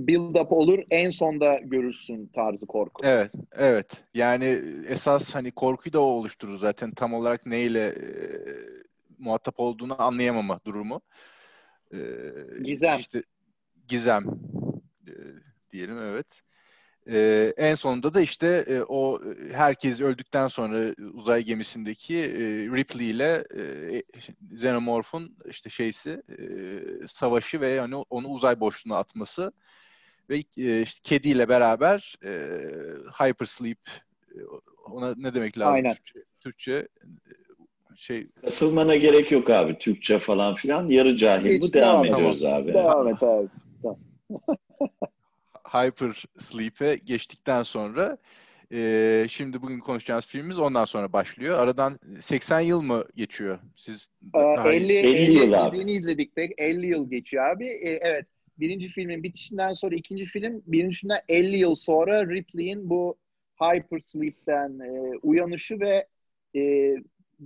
build 0.08 0.36
up 0.36 0.52
olur 0.52 0.80
en 0.90 1.10
sonda 1.10 1.60
görürsün 1.64 2.28
tarzı 2.36 2.66
korku. 2.66 3.06
Evet, 3.06 3.32
evet. 3.52 4.04
Yani 4.14 4.62
esas 4.88 5.36
hani 5.36 5.52
korkuyu 5.52 5.94
da 5.94 6.00
o 6.00 6.04
oluşturur 6.04 6.58
zaten 6.58 6.92
tam 6.92 7.14
olarak 7.14 7.46
neyle 7.46 7.88
e, 7.88 7.96
muhatap 9.20 9.60
olduğunu 9.60 10.02
anlayamama 10.02 10.60
durumu. 10.66 11.02
E, 11.94 11.98
Gizem. 12.64 12.98
İşte 12.98 13.24
gizem 13.88 14.26
e, 15.08 15.14
diyelim 15.72 15.98
evet. 15.98 16.43
E, 17.10 17.54
en 17.58 17.76
sonunda 17.76 18.14
da 18.14 18.22
işte 18.22 18.66
e, 18.68 18.82
o 18.82 19.20
e, 19.20 19.54
herkes 19.54 20.02
öldükten 20.02 20.48
sonra 20.48 20.94
uzay 21.14 21.44
gemisindeki 21.44 22.18
e, 22.18 22.40
Ripley 22.76 23.10
ile 23.10 23.44
e, 23.58 24.04
Xenomorph'un 24.52 25.38
işte 25.50 25.70
şeysi 25.70 26.22
e, 26.30 26.44
savaşı 27.08 27.62
ve 27.62 27.70
yani 27.70 27.96
onu 27.96 28.28
uzay 28.28 28.60
boşluğuna 28.60 28.98
atması 28.98 29.52
ve 30.30 30.36
e, 30.58 30.82
işte 30.82 31.00
kediyle 31.04 31.50
beraber 31.50 32.16
e, 32.26 32.32
hypersleep 33.20 33.80
e, 34.32 34.40
ona 34.86 35.14
ne 35.18 35.34
demek 35.34 35.58
lazım 35.58 35.74
Aynen. 35.74 35.94
Türkçe, 35.94 36.20
Türkçe 36.40 36.74
e, 36.74 37.06
şey 37.96 38.28
Kasılmana 38.42 38.96
gerek 38.96 39.32
yok 39.32 39.50
abi. 39.50 39.78
Türkçe 39.78 40.20
falan 40.20 40.54
filan. 40.54 40.88
Yarı 40.88 41.18
cahil 41.18 41.62
bu. 41.62 41.74
Devam 41.74 42.04
devam 42.04 42.06
ediyoruz 42.06 42.46
abi. 42.46 42.74
Devam 42.74 43.08
et 43.08 43.24
abi. 43.24 43.48
hyper 45.74 46.26
sleep'e 46.38 46.96
geçtikten 46.96 47.64
sonra 47.64 48.18
e, 48.74 49.26
şimdi 49.30 49.62
bugün 49.62 49.80
konuşacağımız 49.80 50.26
filmimiz 50.26 50.60
ondan 50.60 50.86
sonra 50.86 51.14
başlıyor. 51.14 51.60
Aradan 51.60 52.00
80 52.22 52.60
yıl 52.60 52.82
mı 52.82 53.06
geçiyor? 53.16 53.60
Siz 53.76 54.10
Ee, 54.36 54.40
daha 54.56 54.74
iyi- 54.74 54.84
50, 54.84 54.94
50 54.94 55.32
50 55.32 55.32
yıl 55.38 55.54
abi. 55.54 55.92
izledik 55.92 56.38
de 56.38 56.50
50 56.58 56.88
yıl 56.88 57.10
geçiyor 57.10 57.46
abi. 57.50 57.66
Ee, 57.66 58.00
evet. 58.02 58.26
Birinci 58.60 58.88
filmin 58.90 59.24
bitişinden 59.24 59.74
sonra 59.74 59.96
ikinci 59.96 60.26
film, 60.26 60.64
birinci 60.68 60.98
filmden 60.98 61.20
50 61.30 61.58
yıl 61.58 61.76
sonra 61.76 62.30
Ripley'in 62.30 62.90
bu 62.90 63.18
hypersleep'ten 63.62 64.80
e, 64.80 65.18
uyanışı 65.22 65.80
ve 65.80 66.08
e, 66.56 66.94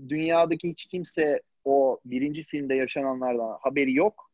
dünyadaki 0.10 0.70
hiç 0.70 0.86
kimse 0.86 1.42
o 1.66 2.00
birinci 2.06 2.44
filmde 2.44 2.76
yaşananlardan 2.76 3.58
haberi 3.62 3.94
yok. 3.94 4.27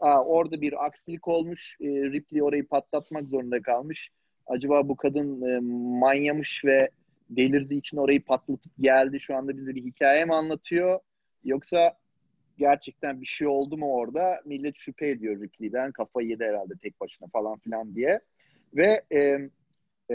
Aa, 0.00 0.24
orada 0.24 0.60
bir 0.60 0.86
aksilik 0.86 1.28
olmuş. 1.28 1.76
E, 1.80 1.86
Ripley 1.86 2.42
orayı 2.42 2.66
patlatmak 2.66 3.28
zorunda 3.28 3.62
kalmış. 3.62 4.10
Acaba 4.46 4.88
bu 4.88 4.96
kadın 4.96 5.42
e, 5.42 5.60
manyamış 6.00 6.64
ve 6.64 6.90
delirdiği 7.30 7.78
için 7.78 7.96
orayı 7.96 8.24
patlatıp 8.24 8.72
geldi. 8.80 9.20
Şu 9.20 9.36
anda 9.36 9.56
bize 9.56 9.74
bir 9.74 9.84
hikaye 9.84 10.24
mi 10.24 10.34
anlatıyor? 10.34 11.00
Yoksa 11.44 11.94
gerçekten 12.58 13.20
bir 13.20 13.26
şey 13.26 13.46
oldu 13.46 13.76
mu 13.76 13.94
orada? 13.94 14.42
Millet 14.44 14.76
şüphe 14.76 15.08
ediyor 15.08 15.42
Ripley'den. 15.42 15.92
Kafayı 15.92 16.28
yedi 16.28 16.44
herhalde 16.44 16.74
tek 16.82 17.00
başına 17.00 17.28
falan 17.28 17.58
filan 17.58 17.94
diye. 17.94 18.20
Ve 18.76 19.02
e, 19.12 19.50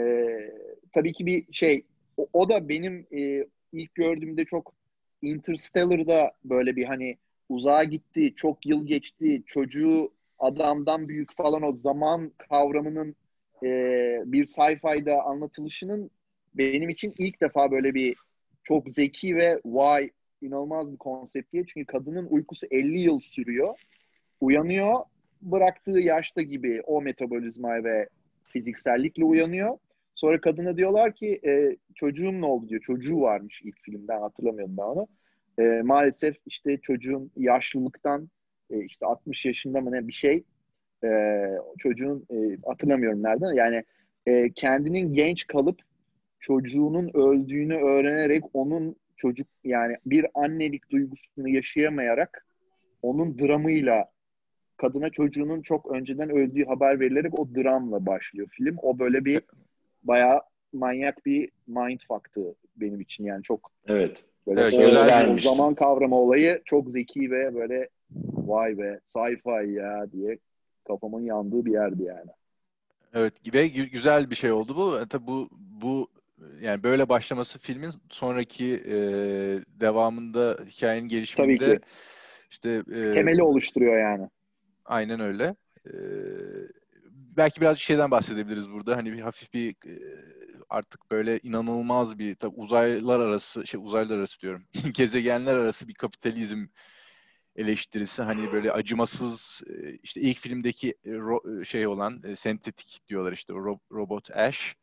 e, 0.00 0.36
tabii 0.92 1.12
ki 1.12 1.26
bir 1.26 1.52
şey 1.52 1.86
o, 2.16 2.26
o 2.32 2.48
da 2.48 2.68
benim 2.68 3.06
e, 3.12 3.46
ilk 3.72 3.94
gördüğümde 3.94 4.44
çok 4.44 4.74
Interstellar'da 5.22 6.32
böyle 6.44 6.76
bir 6.76 6.84
hani 6.84 7.16
uzağa 7.48 7.84
gitti, 7.84 8.34
çok 8.36 8.66
yıl 8.66 8.86
geçti, 8.86 9.42
çocuğu 9.46 10.12
adamdan 10.38 11.08
büyük 11.08 11.36
falan 11.36 11.62
o 11.62 11.72
zaman 11.72 12.32
kavramının 12.38 13.14
e, 13.62 13.68
bir 14.26 14.46
sci-fi'da 14.46 15.24
anlatılışının 15.24 16.10
benim 16.54 16.88
için 16.88 17.14
ilk 17.18 17.40
defa 17.40 17.70
böyle 17.70 17.94
bir 17.94 18.16
çok 18.64 18.88
zeki 18.88 19.36
ve 19.36 19.60
vay 19.64 20.10
inanılmaz 20.40 20.92
bir 20.92 20.96
konsept 20.96 21.52
diye. 21.52 21.64
Çünkü 21.66 21.86
kadının 21.86 22.26
uykusu 22.26 22.66
50 22.70 22.98
yıl 22.98 23.20
sürüyor. 23.20 23.74
Uyanıyor 24.40 25.00
bıraktığı 25.42 25.98
yaşta 25.98 26.42
gibi 26.42 26.82
o 26.86 27.02
metabolizma 27.02 27.84
ve 27.84 28.08
fiziksellikle 28.44 29.24
uyanıyor. 29.24 29.78
Sonra 30.14 30.40
kadına 30.40 30.76
diyorlar 30.76 31.14
ki 31.14 31.40
e, 31.44 31.76
çocuğum 31.94 32.32
ne 32.32 32.46
oldu 32.46 32.68
diyor. 32.68 32.80
Çocuğu 32.80 33.20
varmış 33.20 33.62
ilk 33.64 33.80
filmden 33.82 34.20
hatırlamıyorum 34.20 34.76
ben 34.76 34.82
onu. 34.82 35.08
E, 35.58 35.82
maalesef 35.84 36.36
işte 36.46 36.78
çocuğun 36.82 37.30
yaşlılıktan 37.36 38.28
e, 38.70 38.84
işte 38.84 39.06
60 39.06 39.46
yaşında 39.46 39.80
mı 39.80 39.92
ne 39.92 40.08
bir 40.08 40.12
şey 40.12 40.44
e, 41.04 41.08
çocuğun 41.78 42.26
e, 42.30 42.36
hatırlamıyorum 42.66 43.22
nereden 43.22 43.54
yani 43.54 43.84
e, 44.26 44.52
kendinin 44.52 45.14
genç 45.14 45.46
kalıp 45.46 45.80
çocuğunun 46.40 47.10
öldüğünü 47.14 47.76
öğrenerek 47.76 48.44
onun 48.52 48.96
çocuk 49.16 49.48
yani 49.64 49.96
bir 50.06 50.26
annelik 50.34 50.90
duygusunu 50.90 51.48
yaşayamayarak 51.48 52.46
onun 53.02 53.38
dramıyla 53.38 54.04
kadına 54.76 55.10
çocuğunun 55.10 55.62
çok 55.62 55.92
önceden 55.92 56.30
öldüğü 56.30 56.64
haber 56.64 57.00
verilerek 57.00 57.38
o 57.38 57.54
dramla 57.54 58.06
başlıyor 58.06 58.48
film. 58.50 58.76
O 58.82 58.98
böyle 58.98 59.24
bir 59.24 59.42
bayağı 60.02 60.40
manyak 60.72 61.26
bir 61.26 61.50
mindfuck'tı 61.66 62.54
benim 62.76 63.00
için 63.00 63.24
yani 63.24 63.42
çok 63.42 63.72
Evet. 63.88 64.24
Böyle 64.46 64.62
Evet, 64.62 65.42
zaman 65.42 65.74
kavramı 65.74 66.16
olayı 66.16 66.62
çok 66.64 66.90
zeki 66.90 67.30
ve 67.30 67.54
böyle 67.54 67.88
vay 68.34 68.78
be 68.78 69.00
sci-fi 69.08 69.72
ya 69.72 70.12
diye 70.12 70.38
kafamın 70.88 71.22
yandığı 71.22 71.64
bir 71.64 71.72
yerdi 71.72 72.02
yani. 72.02 72.30
Evet 73.14 73.54
ve 73.54 73.66
gü- 73.66 73.90
güzel 73.90 74.30
bir 74.30 74.34
şey 74.34 74.52
oldu 74.52 74.76
bu. 74.76 75.00
E, 75.00 75.06
Tabii 75.08 75.26
bu 75.26 75.48
bu 75.52 76.08
yani 76.60 76.82
böyle 76.82 77.08
başlaması 77.08 77.58
filmin 77.58 77.92
sonraki 78.10 78.82
e, 78.86 78.94
devamında 79.80 80.58
hikayenin 80.66 81.08
gelişiminde 81.08 81.64
Tabii 81.64 81.78
ki. 81.78 81.84
işte 82.50 82.82
e, 82.94 83.14
Temeli 83.14 83.42
oluşturuyor 83.42 83.98
yani. 83.98 84.28
Aynen 84.84 85.20
öyle. 85.20 85.56
Ee, 85.86 85.90
belki 87.36 87.60
birazcık 87.60 87.82
şeyden 87.84 88.10
bahsedebiliriz 88.10 88.70
burada. 88.70 88.96
Hani 88.96 89.12
bir 89.12 89.20
hafif 89.20 89.54
bir 89.54 89.70
e, 89.70 89.98
artık 90.68 91.10
böyle 91.10 91.38
inanılmaz 91.38 92.18
bir 92.18 92.34
tabii 92.34 92.54
uzaylar 92.56 93.20
arası 93.20 93.66
şey 93.66 93.80
uzaylar 93.84 94.18
arası 94.18 94.40
diyorum. 94.40 94.64
Gezegenler 94.94 95.54
arası 95.56 95.88
bir 95.88 95.94
kapitalizm 95.94 96.66
eleştirisi 97.56 98.22
hani 98.22 98.52
böyle 98.52 98.72
acımasız 98.72 99.62
e, 99.66 99.92
işte 100.02 100.20
ilk 100.20 100.38
filmdeki 100.38 100.94
e, 101.04 101.10
ro- 101.10 101.64
şey 101.64 101.86
olan 101.86 102.22
e, 102.24 102.36
sentetik 102.36 103.08
diyorlar 103.08 103.32
işte 103.32 103.54
robot 103.92 104.36
Ash. 104.36 104.74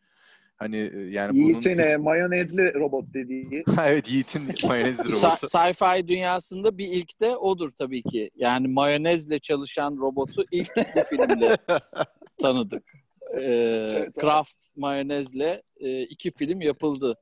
Hani 0.56 0.78
e, 0.78 1.00
yani 1.00 1.34
bunun 1.34 1.48
Yiğit'in 1.48 1.70
e, 1.70 1.76
kes- 1.76 2.00
mayonezli 2.00 2.74
robot 2.74 3.14
dediği 3.14 3.64
evet 3.86 4.12
Yiğit'in 4.12 4.42
mayonezli 4.68 5.04
robotu. 5.04 5.48
Sci-fi 5.48 6.08
dünyasında 6.08 6.78
bir 6.78 6.88
ilk 6.88 7.22
de 7.22 7.38
odur 7.38 7.70
tabii 7.78 8.04
ki. 8.04 8.32
Yani 8.36 8.68
mayonezle 8.68 9.40
çalışan 9.40 9.98
robotu 9.98 10.44
ilk 10.52 10.72
bu 10.96 11.02
filmde 11.02 11.58
tanıdık. 12.38 13.03
Ee, 13.42 14.08
Kraft 14.20 14.64
mayonezle 14.76 15.64
e, 15.78 16.02
iki 16.02 16.32
film 16.32 16.62
yapıldı. 16.62 17.16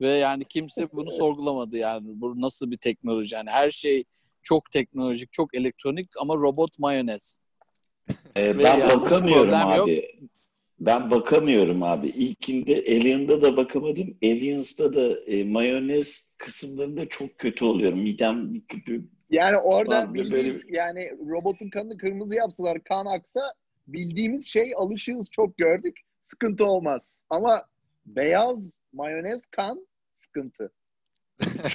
Ve 0.00 0.08
yani 0.08 0.44
kimse 0.44 0.92
bunu 0.92 1.10
sorgulamadı 1.10 1.76
yani. 1.76 2.06
Bu 2.20 2.40
nasıl 2.40 2.70
bir 2.70 2.76
teknoloji? 2.76 3.34
Yani 3.34 3.50
her 3.50 3.70
şey 3.70 4.04
çok 4.42 4.70
teknolojik, 4.70 5.32
çok 5.32 5.54
elektronik 5.54 6.10
ama 6.20 6.34
robot 6.34 6.78
mayonez. 6.78 7.40
Ee, 8.36 8.58
ben 8.58 8.78
yani 8.78 9.00
bakamıyorum 9.00 9.50
problem 9.50 9.76
yok. 9.76 9.88
abi. 9.88 10.18
Ben 10.80 11.10
bakamıyorum 11.10 11.82
abi. 11.82 12.08
İlkinde 12.08 12.74
Alien'da 12.74 13.42
da 13.42 13.56
bakamadım. 13.56 14.16
Aliens'da 14.22 14.94
da 14.94 15.20
e, 15.20 15.44
mayonez 15.44 16.32
kısımlarında 16.38 17.08
çok 17.08 17.38
kötü 17.38 17.64
oluyorum. 17.64 17.98
Midem 17.98 18.62
Yani 19.30 19.56
orada 19.58 20.14
böyle- 20.14 20.60
yani 20.68 21.10
robotun 21.30 21.70
kanını 21.70 21.96
kırmızı 21.96 22.36
yapsalar 22.36 22.84
kan 22.84 23.06
aksa 23.06 23.52
bildiğimiz 23.92 24.46
şey 24.46 24.72
alışığız 24.76 25.30
çok 25.30 25.56
gördük. 25.58 26.00
Sıkıntı 26.22 26.64
olmaz. 26.64 27.18
Ama 27.30 27.66
beyaz 28.06 28.80
mayonez 28.92 29.46
kan 29.46 29.86
sıkıntı. 30.14 30.72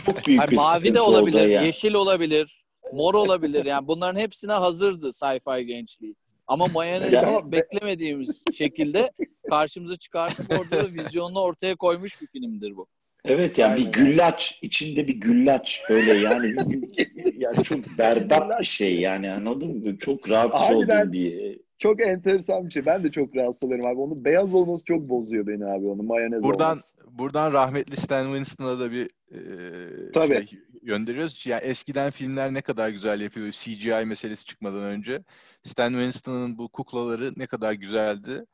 çok 0.05 0.27
büyük 0.27 0.39
Hayır, 0.39 0.51
bir 0.51 0.55
mavi 0.55 0.93
de 0.93 1.01
olabilir, 1.01 1.47
ya. 1.47 1.62
yeşil 1.62 1.93
olabilir, 1.93 2.65
mor 2.93 3.13
olabilir. 3.13 3.65
Yani 3.65 3.88
bunların 3.88 4.19
hepsine 4.19 4.51
hazırdı 4.53 5.07
sci-fi 5.07 5.62
gençliği. 5.62 6.15
Ama 6.47 6.65
mayonezi 6.67 7.15
Ya- 7.15 7.51
beklemediğimiz 7.51 8.43
şekilde 8.53 9.12
karşımıza 9.50 9.95
çıkartıp 9.97 10.51
orada 10.51 10.83
da 10.83 10.93
vizyonunu 10.93 11.39
ortaya 11.39 11.75
koymuş 11.75 12.21
bir 12.21 12.27
filmdir 12.27 12.77
bu. 12.77 12.88
Evet 13.25 13.57
yani 13.57 13.74
Aynen. 13.74 13.86
bir 13.88 13.91
güllaç 13.91 14.59
içinde 14.62 15.07
bir 15.07 15.15
güllaç 15.15 15.81
böyle 15.89 16.17
yani 16.17 16.55
bir- 16.71 17.33
ya 17.41 17.63
çok 17.63 17.79
berbat 17.97 18.59
bir 18.59 18.65
şey 18.65 19.00
yani 19.00 19.31
anladın 19.31 19.77
mı? 19.77 19.97
Çok 19.97 20.29
rahatsız 20.29 20.67
Harbiden. 20.67 21.01
olduğum 21.01 21.12
bir 21.13 21.59
Çok 21.79 22.01
enteresan 22.01 22.65
bir 22.67 22.72
şey. 22.72 22.86
Ben 22.86 23.03
de 23.03 23.12
çok 23.12 23.36
rahatsız 23.36 23.63
olurum 23.63 23.86
abi. 23.86 24.00
Onun 24.00 24.25
beyaz 24.25 24.53
olması 24.53 24.84
çok 24.86 25.10
bozuyor 25.10 25.48
beni 25.48 25.65
abi. 25.65 25.86
Onun 25.88 26.05
mayonez 26.05 26.43
Buradan 26.43 26.69
olması. 26.72 26.91
buradan 27.12 27.53
rahmetli 27.53 27.98
Stan 27.98 28.25
Winston'a 28.25 28.79
da 28.79 28.91
bir 28.91 29.10
e, 29.31 30.12
Tabii. 30.12 30.48
şey 30.48 30.60
gönderiyoruz. 30.84 31.46
Ya 31.46 31.60
eskiden 31.60 32.12
filmler 32.12 32.53
ne 32.53 32.62
kadar 32.62 32.89
güzel 32.89 33.22
yapıyor 33.22 33.51
CGI 33.51 34.05
meselesi 34.05 34.46
çıkmadan 34.46 34.84
önce. 34.84 35.24
Stan 35.63 35.89
Winston'ın 35.91 36.57
bu 36.57 36.69
kuklaları 36.69 37.31
ne 37.38 37.48
kadar 37.48 37.74
güzeldi. 37.74 38.46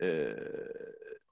E, 0.00 0.06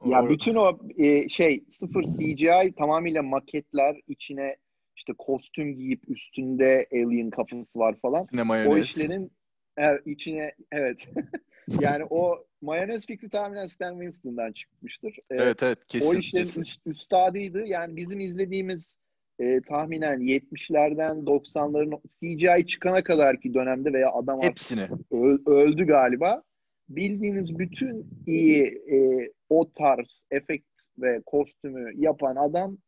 Ya 0.07 0.23
o- 0.25 0.29
bütün 0.29 0.55
o 0.55 0.79
e, 0.99 1.29
şey 1.29 1.65
sıfır 1.69 2.03
CGI 2.03 2.73
tamamıyla 2.79 3.23
maketler 3.23 3.97
içine 4.09 4.57
işte 4.97 5.13
kostüm 5.19 5.75
giyip 5.77 6.09
üstünde 6.11 6.87
alien 6.93 7.31
kafası 7.31 7.79
var 7.79 7.95
falan. 8.03 8.27
O 8.41 8.45
mayonez. 8.45 8.83
işlerin 8.85 9.33
evet, 9.77 10.03
içine 10.07 10.53
evet. 10.73 11.09
yani 11.81 12.05
o 12.11 12.45
mayonez 12.63 13.07
fikri 13.07 13.29
tahminen 13.29 13.65
Stan 13.67 13.93
Winston'dan 13.93 14.53
çıkmıştır. 14.53 15.19
Ee, 15.31 15.35
Evet 15.37 15.63
evet 15.63 15.79
kesin. 15.89 16.07
o 16.07 16.15
işlerin 16.15 16.45
kesin. 16.45 16.61
üst, 16.63 16.87
üstadıydı. 16.87 17.67
Yani 17.67 17.97
bizim 17.97 18.21
izlediğimiz 18.21 18.97
e, 19.39 19.61
tahminen 19.61 20.21
70'lerden 20.21 21.17
90'ların 21.17 22.01
CGI 22.09 22.67
çıkana 22.67 23.03
kadar 23.03 23.41
ki 23.41 23.55
dönemde 23.55 23.93
veya 23.93 24.11
adam 24.11 24.43
Hepsini. 24.43 24.89
ö- 25.11 25.39
öldü 25.47 25.87
galiba. 25.87 26.43
Bildiğiniz 26.89 27.59
bütün 27.59 28.07
iyi 28.27 28.65
e, 28.67 29.29
o 29.51 29.73
tarz 29.73 30.23
efekt 30.31 30.67
ve 30.99 31.21
kostümü 31.27 31.93
yapan 31.97 32.37
adam 32.37 32.79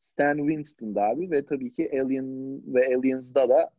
Stan 0.00 0.38
Winston'da 0.38 1.02
abi 1.02 1.30
ve 1.30 1.44
tabii 1.44 1.74
ki 1.74 1.90
Alien 2.00 2.60
ve 2.74 2.96
Aliens'da 2.96 3.48
da 3.48 3.70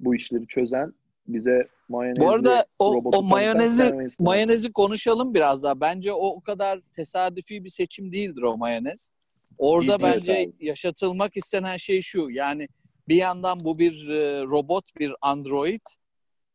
bu 0.00 0.14
işleri 0.14 0.46
çözen 0.46 0.92
bize 1.26 1.68
mayonezli 1.88 2.20
Bu 2.20 2.30
arada 2.30 2.66
o, 2.78 3.02
o 3.04 3.22
mayonezi 3.22 3.94
mayonezi 4.18 4.72
konuşalım 4.72 5.34
biraz 5.34 5.62
daha. 5.62 5.80
Bence 5.80 6.12
o 6.12 6.26
o 6.26 6.40
kadar 6.40 6.80
tesadüfi 6.92 7.64
bir 7.64 7.68
seçim 7.68 8.12
değildir 8.12 8.42
o 8.42 8.56
mayonez. 8.56 9.12
Orada 9.58 10.00
Değil, 10.00 10.12
bence 10.12 10.32
evet 10.32 10.54
yaşatılmak 10.60 11.36
istenen 11.36 11.76
şey 11.76 12.00
şu. 12.00 12.30
Yani 12.30 12.68
bir 13.08 13.16
yandan 13.16 13.60
bu 13.60 13.78
bir 13.78 14.08
e, 14.08 14.42
robot, 14.42 14.96
bir 14.98 15.12
android. 15.20 15.80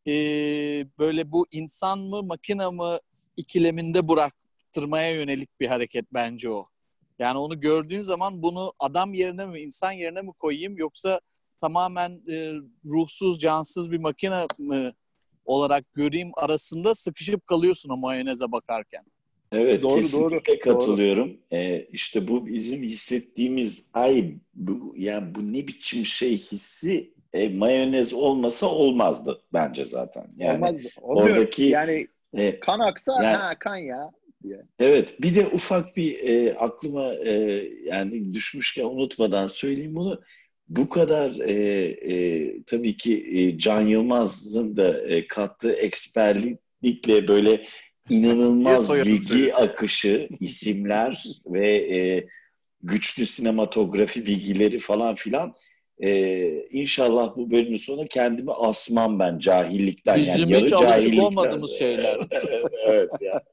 E, 0.07 0.13
böyle 0.99 1.31
bu 1.31 1.47
insan 1.51 1.99
mı, 1.99 2.23
makine 2.23 2.67
mı 2.67 2.99
ikileminde 3.37 4.07
bıraktırmaya 4.07 5.11
yönelik 5.11 5.59
bir 5.59 5.67
hareket 5.67 6.05
bence 6.13 6.49
o. 6.49 6.65
Yani 7.19 7.37
onu 7.37 7.59
gördüğün 7.59 8.01
zaman 8.01 8.41
bunu 8.41 8.73
adam 8.79 9.13
yerine 9.13 9.45
mi, 9.45 9.61
insan 9.61 9.91
yerine 9.91 10.21
mi 10.21 10.31
koyayım 10.39 10.77
yoksa 10.77 11.21
tamamen 11.61 12.21
e, 12.29 12.53
ruhsuz, 12.85 13.39
cansız 13.39 13.91
bir 13.91 13.97
makine 13.97 14.45
mi 14.57 14.93
olarak 15.45 15.93
göreyim 15.93 16.31
arasında 16.35 16.95
sıkışıp 16.95 17.47
kalıyorsun 17.47 17.89
o 17.89 17.97
mayoneze 17.97 18.51
bakarken. 18.51 19.03
Evet 19.51 19.83
Doğru, 19.83 19.95
kesinlikle 20.01 20.53
doğru, 20.53 20.59
katılıyorum. 20.59 21.37
Ee, 21.51 21.81
işte 21.91 22.27
bu 22.27 22.47
bizim 22.47 22.83
hissettiğimiz 22.83 23.89
ay 23.93 24.33
bu 24.53 24.93
yani 24.97 25.35
bu 25.35 25.53
ne 25.53 25.67
biçim 25.67 26.05
şey 26.05 26.37
hissi 26.37 27.13
e, 27.33 27.49
mayonez 27.49 28.13
olmasa 28.13 28.67
olmazdı 28.67 29.41
bence 29.53 29.85
zaten. 29.85 30.27
Yani 30.37 30.55
Olmaz. 30.55 30.75
Onu 31.01 31.17
diyorum. 31.17 31.37
oradaki- 31.37 31.63
yani 31.63 32.07
e, 32.33 32.59
kan 32.59 32.79
aksa 32.79 33.23
Yani- 33.23 33.37
ha 33.37 33.59
kan 33.59 33.77
ya. 33.77 34.11
Evet, 34.79 35.21
bir 35.21 35.35
de 35.35 35.47
ufak 35.47 35.97
bir 35.97 36.19
e, 36.23 36.55
aklıma 36.55 37.13
e, 37.13 37.31
yani 37.85 38.33
düşmüşken 38.33 38.85
unutmadan 38.85 39.47
söyleyeyim 39.47 39.95
bunu. 39.95 40.21
Bu 40.69 40.89
kadar 40.89 41.35
e, 41.39 41.53
e, 41.85 42.63
tabii 42.63 42.97
ki 42.97 43.39
e, 43.39 43.57
Can 43.57 43.81
Yılmaz'ın 43.81 44.77
da 44.77 45.01
e, 45.01 45.27
kattığı 45.27 45.73
eksperlikle 45.73 47.27
böyle 47.27 47.63
inanılmaz 48.09 48.93
bilgi 48.93 49.55
akışı, 49.55 50.29
isimler 50.39 51.23
ve 51.45 51.95
e, 51.95 52.27
güçlü 52.83 53.25
sinematografi 53.25 54.25
bilgileri 54.25 54.79
falan 54.79 55.15
filan. 55.15 55.55
E, 55.99 56.43
inşallah 56.61 57.35
bu 57.35 57.51
bölümün 57.51 57.77
sonu 57.77 58.05
kendimi 58.05 58.51
asmam 58.51 59.19
ben 59.19 59.39
cahillikten. 59.39 60.17
Bizim 60.17 60.49
yani 60.49 60.63
hiç 60.63 60.73
alışık 60.73 61.23
olmadığımız 61.23 61.71
şeyler. 61.71 62.17
evet 62.87 63.09
ya. 63.21 63.43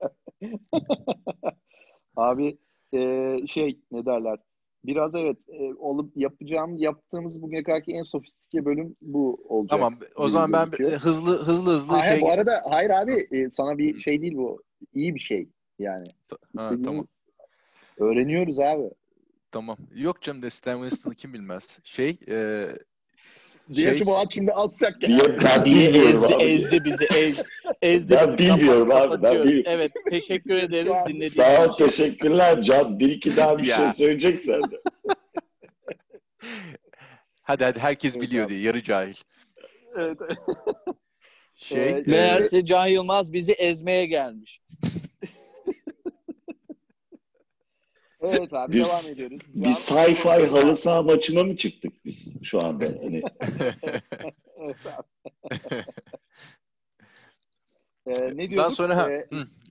Abi 2.16 2.58
e, 2.94 2.98
şey 3.46 3.78
ne 3.92 4.06
derler? 4.06 4.38
Biraz 4.84 5.14
evet 5.14 5.36
e, 5.48 5.74
olup 5.74 6.16
yapacağım 6.16 6.76
yaptığımız 6.78 7.42
bugüne 7.42 7.62
kadarki 7.62 7.92
en 7.92 8.02
sofistike 8.02 8.64
bölüm 8.64 8.96
bu 9.02 9.44
olacak. 9.48 9.70
Tamam. 9.70 9.98
O 10.16 10.28
zaman 10.28 10.52
ben 10.52 10.70
gözüküyor. 10.70 11.00
hızlı 11.00 11.42
hızlı 11.42 11.72
hızlı 11.72 11.92
Hayır, 11.92 12.12
şey 12.12 12.22
bu 12.22 12.30
arada 12.32 12.62
hayır 12.70 12.90
abi 12.90 13.28
e, 13.30 13.50
sana 13.50 13.78
bir 13.78 14.00
şey 14.00 14.22
değil 14.22 14.36
bu. 14.36 14.62
İyi 14.94 15.14
bir 15.14 15.20
şey 15.20 15.48
yani. 15.78 16.04
Ha, 16.56 16.70
tamam. 16.84 17.06
Öğreniyoruz 17.98 18.58
abi. 18.58 18.90
Tamam. 19.52 19.76
Yok 19.94 20.22
canım 20.22 20.42
de 20.42 20.50
Stan 20.50 20.80
Winston'ı 20.80 21.14
kim 21.14 21.34
bilmez. 21.34 21.78
Şey 21.84 22.18
e, 22.28 22.66
Diye 23.74 23.98
Şey- 23.98 24.06
at 24.16 24.34
şimdi 24.34 24.52
asacak 24.52 25.02
ya. 25.02 25.08
Diye 25.08 25.38
ben 25.44 25.64
Diye 25.64 25.88
ezdi, 26.08 26.26
abi. 26.34 26.42
ezdi 26.42 26.84
bizi, 26.84 27.04
ez, 27.04 27.42
ezdi 27.82 28.14
Ben 28.14 28.26
bizi. 28.26 28.38
bilmiyorum 28.38 28.88
Kapat- 28.88 29.12
abi, 29.12 29.22
ben 29.22 29.32
bilmiyorum. 29.34 29.62
Evet, 29.66 29.92
teşekkür 30.10 30.54
ederiz 30.56 30.92
dinlediğiniz 31.06 31.32
Sağ 31.32 31.64
ol, 31.64 31.72
için. 31.74 31.84
teşekkürler 31.86 32.62
Can. 32.62 32.98
Bir 32.98 33.08
iki 33.10 33.36
daha 33.36 33.58
bir 33.58 33.64
şey 33.66 33.86
söyleyeceksen 33.94 34.62
de. 34.62 34.80
hadi 37.42 37.64
hadi 37.64 37.78
herkes 37.80 38.20
biliyor 38.20 38.48
diye 38.48 38.60
yarı 38.60 38.82
cahil. 38.82 39.14
Evet. 39.96 40.18
Şey 41.54 41.78
Ee, 41.88 41.88
e, 41.88 42.02
Meğerse 42.06 42.64
Can 42.64 42.86
Yılmaz 42.86 43.32
bizi 43.32 43.52
ezmeye 43.52 44.06
gelmiş. 44.06 44.60
Evet 48.24 48.52
abi 48.52 48.72
Biz- 48.72 48.84
devam 48.86 49.12
ediyoruz. 49.14 49.40
Bir 49.54 49.66
sci-fi 49.70 50.46
halı 50.46 50.76
saha 50.76 51.02
maçına 51.02 51.44
mı 51.44 51.56
çıktık 51.56 52.04
biz 52.04 52.34
şu 52.42 52.64
anda? 52.66 52.84
Hani 52.84 53.22
Evet 54.56 54.76
abi. 54.86 55.06
Ee, 58.06 58.12
ne 58.12 58.30
Bundan 58.30 58.50
diyorduk? 58.50 58.72
sonra 58.72 58.96
ha, 58.96 59.10
Ee, 59.10 59.26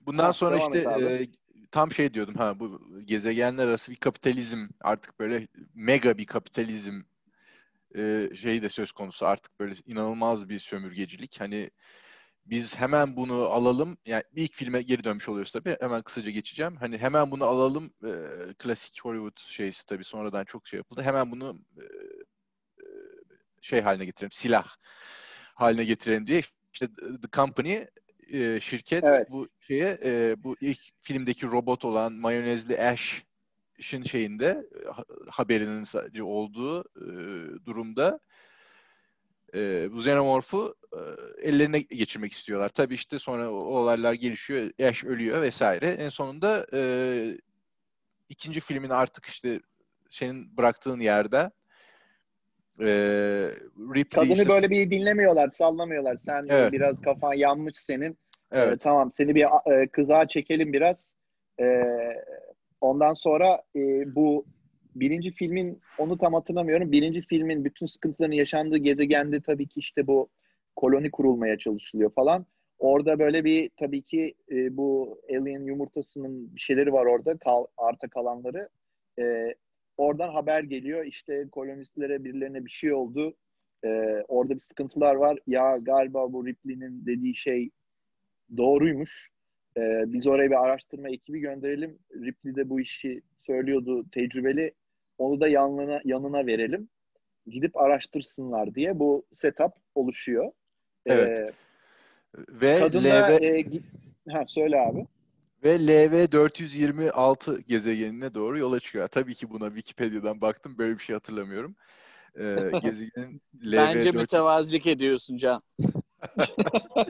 bundan 0.06 0.24
ha, 0.24 0.32
sonra 0.32 0.56
işte 0.58 0.78
e, 1.00 1.28
tam 1.70 1.92
şey 1.92 2.14
diyordum 2.14 2.34
ha 2.34 2.60
bu 2.60 2.80
gezegenler 3.04 3.66
arası 3.66 3.92
bir 3.92 3.96
kapitalizm 3.96 4.66
artık 4.80 5.20
böyle 5.20 5.48
mega 5.74 6.18
bir 6.18 6.26
kapitalizm 6.26 7.00
e, 7.96 8.28
şeyi 8.34 8.62
de 8.62 8.68
söz 8.68 8.92
konusu 8.92 9.26
artık 9.26 9.60
böyle 9.60 9.74
inanılmaz 9.86 10.48
bir 10.48 10.58
sömürgecilik. 10.58 11.40
Hani 11.40 11.70
biz 12.46 12.76
hemen 12.76 13.16
bunu 13.16 13.34
alalım. 13.42 13.98
Yani 14.06 14.22
ilk 14.32 14.54
filme 14.54 14.82
geri 14.82 15.04
dönmüş 15.04 15.28
oluyoruz 15.28 15.52
tabii. 15.52 15.76
Hemen 15.80 16.02
kısaca 16.02 16.30
geçeceğim. 16.30 16.76
Hani 16.76 16.98
hemen 16.98 17.30
bunu 17.30 17.44
alalım. 17.44 17.94
e, 18.04 18.12
klasik 18.58 19.04
Hollywood 19.04 19.38
şeysi 19.40 19.86
tabii 19.86 20.04
sonradan 20.04 20.44
çok 20.44 20.68
şey 20.68 20.76
yapıldı. 20.76 21.02
Hemen 21.02 21.30
bunu 21.30 21.60
e, 21.78 21.84
e, 22.80 22.86
şey 23.60 23.80
haline 23.80 24.04
getirelim. 24.04 24.30
Silah 24.30 24.66
haline 25.54 25.84
getirelim 25.84 26.26
diye 26.26 26.40
işte 26.72 26.86
The 27.22 27.28
Company 27.32 27.86
e, 28.32 28.60
şirket 28.60 29.04
Evet. 29.04 29.30
bu 29.30 29.48
şeye 29.60 29.98
e, 30.04 30.34
bu 30.38 30.56
ilk 30.60 30.80
filmdeki 31.02 31.46
robot 31.46 31.84
olan 31.84 32.12
mayonezli 32.12 32.80
Ash'in 32.80 34.02
şeyinde 34.02 34.66
e, 34.84 34.88
ha- 34.88 35.04
haberinin 35.30 35.84
sadece 35.84 36.22
olduğu 36.22 36.80
e, 36.80 37.06
durumda 37.66 38.20
e, 39.54 39.92
bu 39.92 39.98
xenomorfu 39.98 40.74
e, 40.92 40.98
ellerine 41.48 41.80
geçirmek 41.80 42.32
istiyorlar. 42.32 42.68
Tabii 42.68 42.94
işte 42.94 43.18
sonra 43.18 43.50
o, 43.50 43.54
o 43.54 43.76
olaylar 43.78 44.12
gelişiyor. 44.14 44.70
Ash 44.88 45.04
ölüyor 45.04 45.42
vesaire. 45.42 45.86
En 45.86 46.08
sonunda 46.08 46.66
e, 46.72 46.80
ikinci 48.28 48.60
filmin 48.60 48.90
artık 48.90 49.26
işte 49.26 49.60
senin 50.10 50.56
bıraktığın 50.56 51.00
yerde 51.00 51.50
e, 52.80 52.88
Ripley 53.94 54.04
Kadını 54.04 54.32
işte- 54.32 54.48
böyle 54.48 54.70
bir 54.70 54.90
dinlemiyorlar, 54.90 55.48
sallamıyorlar. 55.48 56.16
Sen 56.16 56.46
Evet. 56.48 56.72
biraz 56.72 57.00
kafan 57.00 57.34
yanmış 57.34 57.76
senin. 57.76 58.18
Evet. 58.52 58.74
Ee, 58.74 58.78
tamam 58.78 59.12
seni 59.12 59.34
bir 59.34 59.46
e, 59.72 59.88
kızağa 59.88 60.28
çekelim 60.28 60.72
biraz. 60.72 61.14
Ee, 61.60 61.84
ondan 62.80 63.14
sonra 63.14 63.62
e, 63.76 63.80
bu 64.14 64.46
birinci 64.94 65.32
filmin 65.32 65.80
onu 65.98 66.18
tam 66.18 66.34
hatırlamıyorum. 66.34 66.92
Birinci 66.92 67.22
filmin 67.22 67.64
bütün 67.64 67.86
sıkıntılarının 67.86 68.36
yaşandığı 68.36 68.76
gezegende 68.76 69.40
tabii 69.40 69.68
ki 69.68 69.80
işte 69.80 70.06
bu 70.06 70.28
koloni 70.76 71.10
kurulmaya 71.10 71.58
çalışılıyor 71.58 72.10
falan. 72.10 72.46
Orada 72.78 73.18
böyle 73.18 73.44
bir 73.44 73.70
tabii 73.76 74.02
ki 74.02 74.34
e, 74.50 74.76
bu 74.76 75.18
alien 75.30 75.64
yumurtasının 75.64 76.54
bir 76.54 76.60
şeyleri 76.60 76.92
var 76.92 77.06
orada 77.06 77.38
kal, 77.38 77.66
arta 77.76 78.08
kalanları. 78.08 78.68
E, 79.18 79.54
oradan 79.96 80.28
haber 80.28 80.62
geliyor 80.62 81.04
işte 81.04 81.48
kolonistlere 81.52 82.24
birilerine 82.24 82.64
bir 82.64 82.70
şey 82.70 82.92
oldu. 82.92 83.36
E, 83.84 83.88
orada 84.28 84.54
bir 84.54 84.60
sıkıntılar 84.60 85.14
var. 85.14 85.38
Ya 85.46 85.76
galiba 85.76 86.32
bu 86.32 86.46
Ripley'nin 86.46 87.06
dediği 87.06 87.36
şey 87.36 87.70
doğruymuş. 88.56 89.28
E, 89.76 89.80
biz 90.06 90.26
oraya 90.26 90.50
bir 90.50 90.64
araştırma 90.64 91.08
ekibi 91.08 91.40
gönderelim. 91.40 91.98
Ripley 92.14 92.56
de 92.56 92.68
bu 92.68 92.80
işi 92.80 93.22
söylüyordu 93.46 94.10
tecrübeli. 94.12 94.72
Onu 95.18 95.40
da 95.40 95.48
yanına, 95.48 96.00
yanına 96.04 96.46
verelim. 96.46 96.88
Gidip 97.46 97.76
araştırsınlar 97.76 98.74
diye 98.74 98.98
bu 98.98 99.26
setup 99.32 99.72
oluşuyor. 99.94 100.52
Evet. 101.06 101.38
E, 101.38 101.46
Ve 102.48 102.78
Kadın 102.78 103.04
da 103.04 103.28
LV 103.28 103.42
e, 103.42 103.64
ha 104.32 104.44
söyle 104.46 104.80
abi. 104.80 105.06
ve 105.64 105.86
LV 105.86 106.32
426 106.32 107.60
gezegenine 107.60 108.34
doğru 108.34 108.58
yola 108.58 108.80
çıkıyor. 108.80 109.08
Tabii 109.08 109.34
ki 109.34 109.50
buna 109.50 109.66
Wikipedia'dan 109.66 110.40
baktım. 110.40 110.78
Böyle 110.78 110.94
bir 110.94 111.02
şey 111.02 111.14
hatırlamıyorum. 111.14 111.76
Ee, 112.40 112.56
gezegenin 112.82 113.40
LV 113.64 113.76
Bence 113.76 114.12
4 114.12 114.14
mütevazilik 114.14 114.86
ediyorsun 114.86 115.36
Can. 115.36 115.62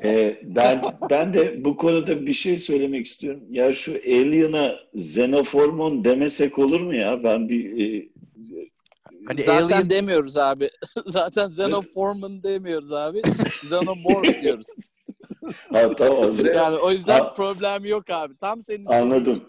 Ee, 0.04 0.38
ben 0.42 0.82
ben 1.10 1.34
de 1.34 1.64
bu 1.64 1.76
konuda 1.76 2.26
bir 2.26 2.32
şey 2.32 2.58
söylemek 2.58 3.06
istiyorum. 3.06 3.42
Ya 3.50 3.72
şu 3.72 3.92
alien'a 3.92 4.76
xenoformon 4.94 6.04
demesek 6.04 6.58
olur 6.58 6.80
mu 6.80 6.94
ya? 6.94 7.24
Ben 7.24 7.48
bir 7.48 7.84
e, 8.00 8.08
Hani 9.26 9.42
Zaten 9.42 9.68
Alien- 9.68 9.90
demiyoruz 9.90 10.36
abi. 10.36 10.70
Zaten 11.06 11.48
Xenoforman 11.50 12.42
demiyoruz 12.42 12.92
abi. 12.92 13.22
Xenomorph 13.62 14.42
diyoruz. 14.42 14.66
ha, 15.72 15.94
tamam 15.96 16.30
Yani 16.54 16.76
o 16.76 16.90
yüzden 16.90 17.20
Ha. 17.20 17.34
problem 17.34 17.84
yok 17.84 18.10
abi. 18.10 18.36
Tam 18.36 18.62
senin 18.62 18.86
anladım. 18.86 19.44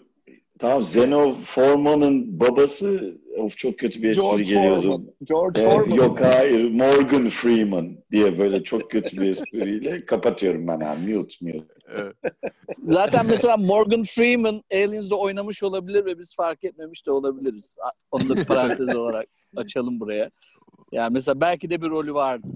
Tamam 0.58 0.80
Xenoformon'un 0.82 2.40
babası 2.40 3.14
of 3.38 3.56
çok 3.58 3.78
kötü 3.78 4.02
bir 4.02 4.08
espri 4.10 4.22
George 4.22 4.42
geliyordu. 4.42 5.14
George 5.24 5.62
Ee, 5.62 5.64
Foreman. 5.70 5.96
yok 5.96 6.20
hayır 6.20 6.70
Morgan 6.70 7.28
Freeman 7.28 7.96
diye 8.10 8.38
böyle 8.38 8.62
çok 8.62 8.90
kötü 8.90 9.20
bir 9.20 9.26
espriyle 9.26 10.04
kapatıyorum 10.06 10.66
ben 10.66 10.80
abi. 10.80 11.14
Mute 11.16 11.34
mute. 11.40 11.64
Evet. 11.96 12.16
Zaten 12.84 13.26
mesela 13.26 13.56
Morgan 13.56 14.02
Freeman 14.02 14.62
Aliens'da 14.72 15.16
oynamış 15.16 15.62
olabilir 15.62 16.04
ve 16.04 16.18
biz 16.18 16.34
fark 16.36 16.64
etmemiş 16.64 17.06
de 17.06 17.10
olabiliriz. 17.10 17.76
Onu 18.10 18.28
da 18.28 18.36
bir 18.36 18.44
parantez 18.46 18.88
olarak 18.96 19.26
açalım 19.56 20.00
buraya. 20.00 20.30
Yani 20.92 21.12
mesela 21.12 21.40
belki 21.40 21.70
de 21.70 21.82
bir 21.82 21.88
rolü 21.88 22.14
vardı. 22.14 22.46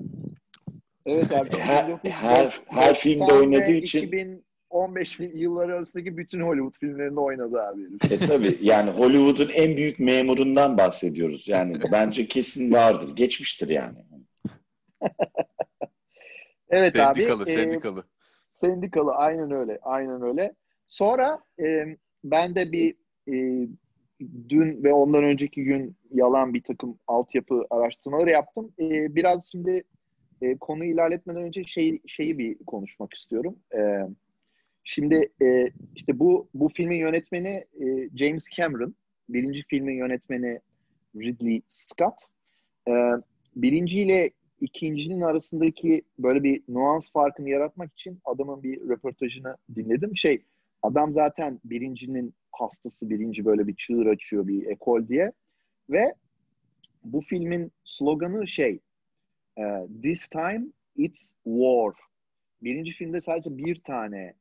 Evet 1.06 1.32
abi. 1.32 1.48
Her- 1.58 1.86
1990 1.88 2.10
her- 2.10 2.60
her 2.66 2.94
filmde 2.94 3.34
oynadığı 3.34 3.70
için- 3.72 4.10
2015 4.70 5.20
bin- 5.20 5.36
yılları 5.36 5.74
arasındaki 5.74 6.16
bütün 6.16 6.40
Hollywood 6.40 6.78
filmlerinde 6.80 7.20
oynadı 7.20 7.62
abi. 7.62 7.82
E 8.10 8.18
tabii 8.18 8.58
yani 8.62 8.90
Hollywood'un 8.90 9.50
en 9.54 9.76
büyük 9.76 9.98
memurundan 9.98 10.78
bahsediyoruz. 10.78 11.48
Yani 11.48 11.76
bence 11.92 12.26
kesin 12.26 12.72
vardır. 12.72 13.16
Geçmiştir 13.16 13.68
yani. 13.68 13.98
Evet 16.72 16.96
Sendikalı, 16.96 17.42
abi. 17.42 17.50
e, 17.50 17.54
sendikalı. 17.54 18.04
Sendikalı 18.52 19.12
aynen 19.12 19.50
öyle. 19.50 19.78
Aynen 19.82 20.22
öyle. 20.22 20.54
Sonra 20.88 21.40
e, 21.62 21.96
ben 22.24 22.54
de 22.54 22.72
bir 22.72 22.94
e, 23.28 23.68
dün 24.48 24.84
ve 24.84 24.92
ondan 24.92 25.24
önceki 25.24 25.64
gün 25.64 25.96
yalan 26.10 26.54
bir 26.54 26.62
takım 26.62 26.98
altyapı 27.06 27.62
araştırmaları 27.70 28.30
yaptım. 28.30 28.72
E, 28.80 29.14
biraz 29.14 29.50
şimdi 29.50 29.84
e, 30.42 30.56
konuyu 30.56 30.90
ilerletmeden 30.90 31.42
önce 31.42 31.64
şey, 31.64 32.00
şeyi 32.06 32.38
bir 32.38 32.58
konuşmak 32.66 33.14
istiyorum. 33.14 33.56
E, 33.74 34.06
şimdi 34.84 35.32
e, 35.42 35.66
işte 35.94 36.18
bu 36.18 36.48
bu 36.54 36.68
filmin 36.68 36.98
yönetmeni 36.98 37.64
e, 37.80 38.08
James 38.16 38.44
Cameron, 38.56 38.94
birinci 39.28 39.62
filmin 39.68 39.94
yönetmeni 39.94 40.60
Ridley 41.16 41.62
Scott. 41.70 42.14
E, 42.88 42.92
birinciyle 43.56 44.30
ikincinin 44.60 45.20
arasındaki 45.20 46.02
böyle 46.18 46.42
bir 46.42 46.62
nuans 46.68 47.12
farkını 47.12 47.50
yaratmak 47.50 47.92
için 47.92 48.20
adamın 48.24 48.62
bir 48.62 48.80
röportajını 48.80 49.56
dinledim. 49.74 50.16
Şey, 50.16 50.42
adam 50.82 51.12
zaten 51.12 51.60
birincinin 51.64 52.34
hastası, 52.52 53.10
birinci 53.10 53.44
böyle 53.44 53.66
bir 53.66 53.74
çığır 53.74 54.06
açıyor 54.06 54.46
bir 54.46 54.66
ekol 54.66 55.08
diye. 55.08 55.32
Ve 55.90 56.14
bu 57.04 57.20
filmin 57.20 57.72
sloganı 57.84 58.48
şey, 58.48 58.80
e, 59.58 59.62
This 60.02 60.28
time 60.28 60.66
it's 60.96 61.30
war. 61.44 61.94
Birinci 62.62 62.92
filmde 62.92 63.20
sadece 63.20 63.58
bir 63.58 63.80
tane 63.80 64.34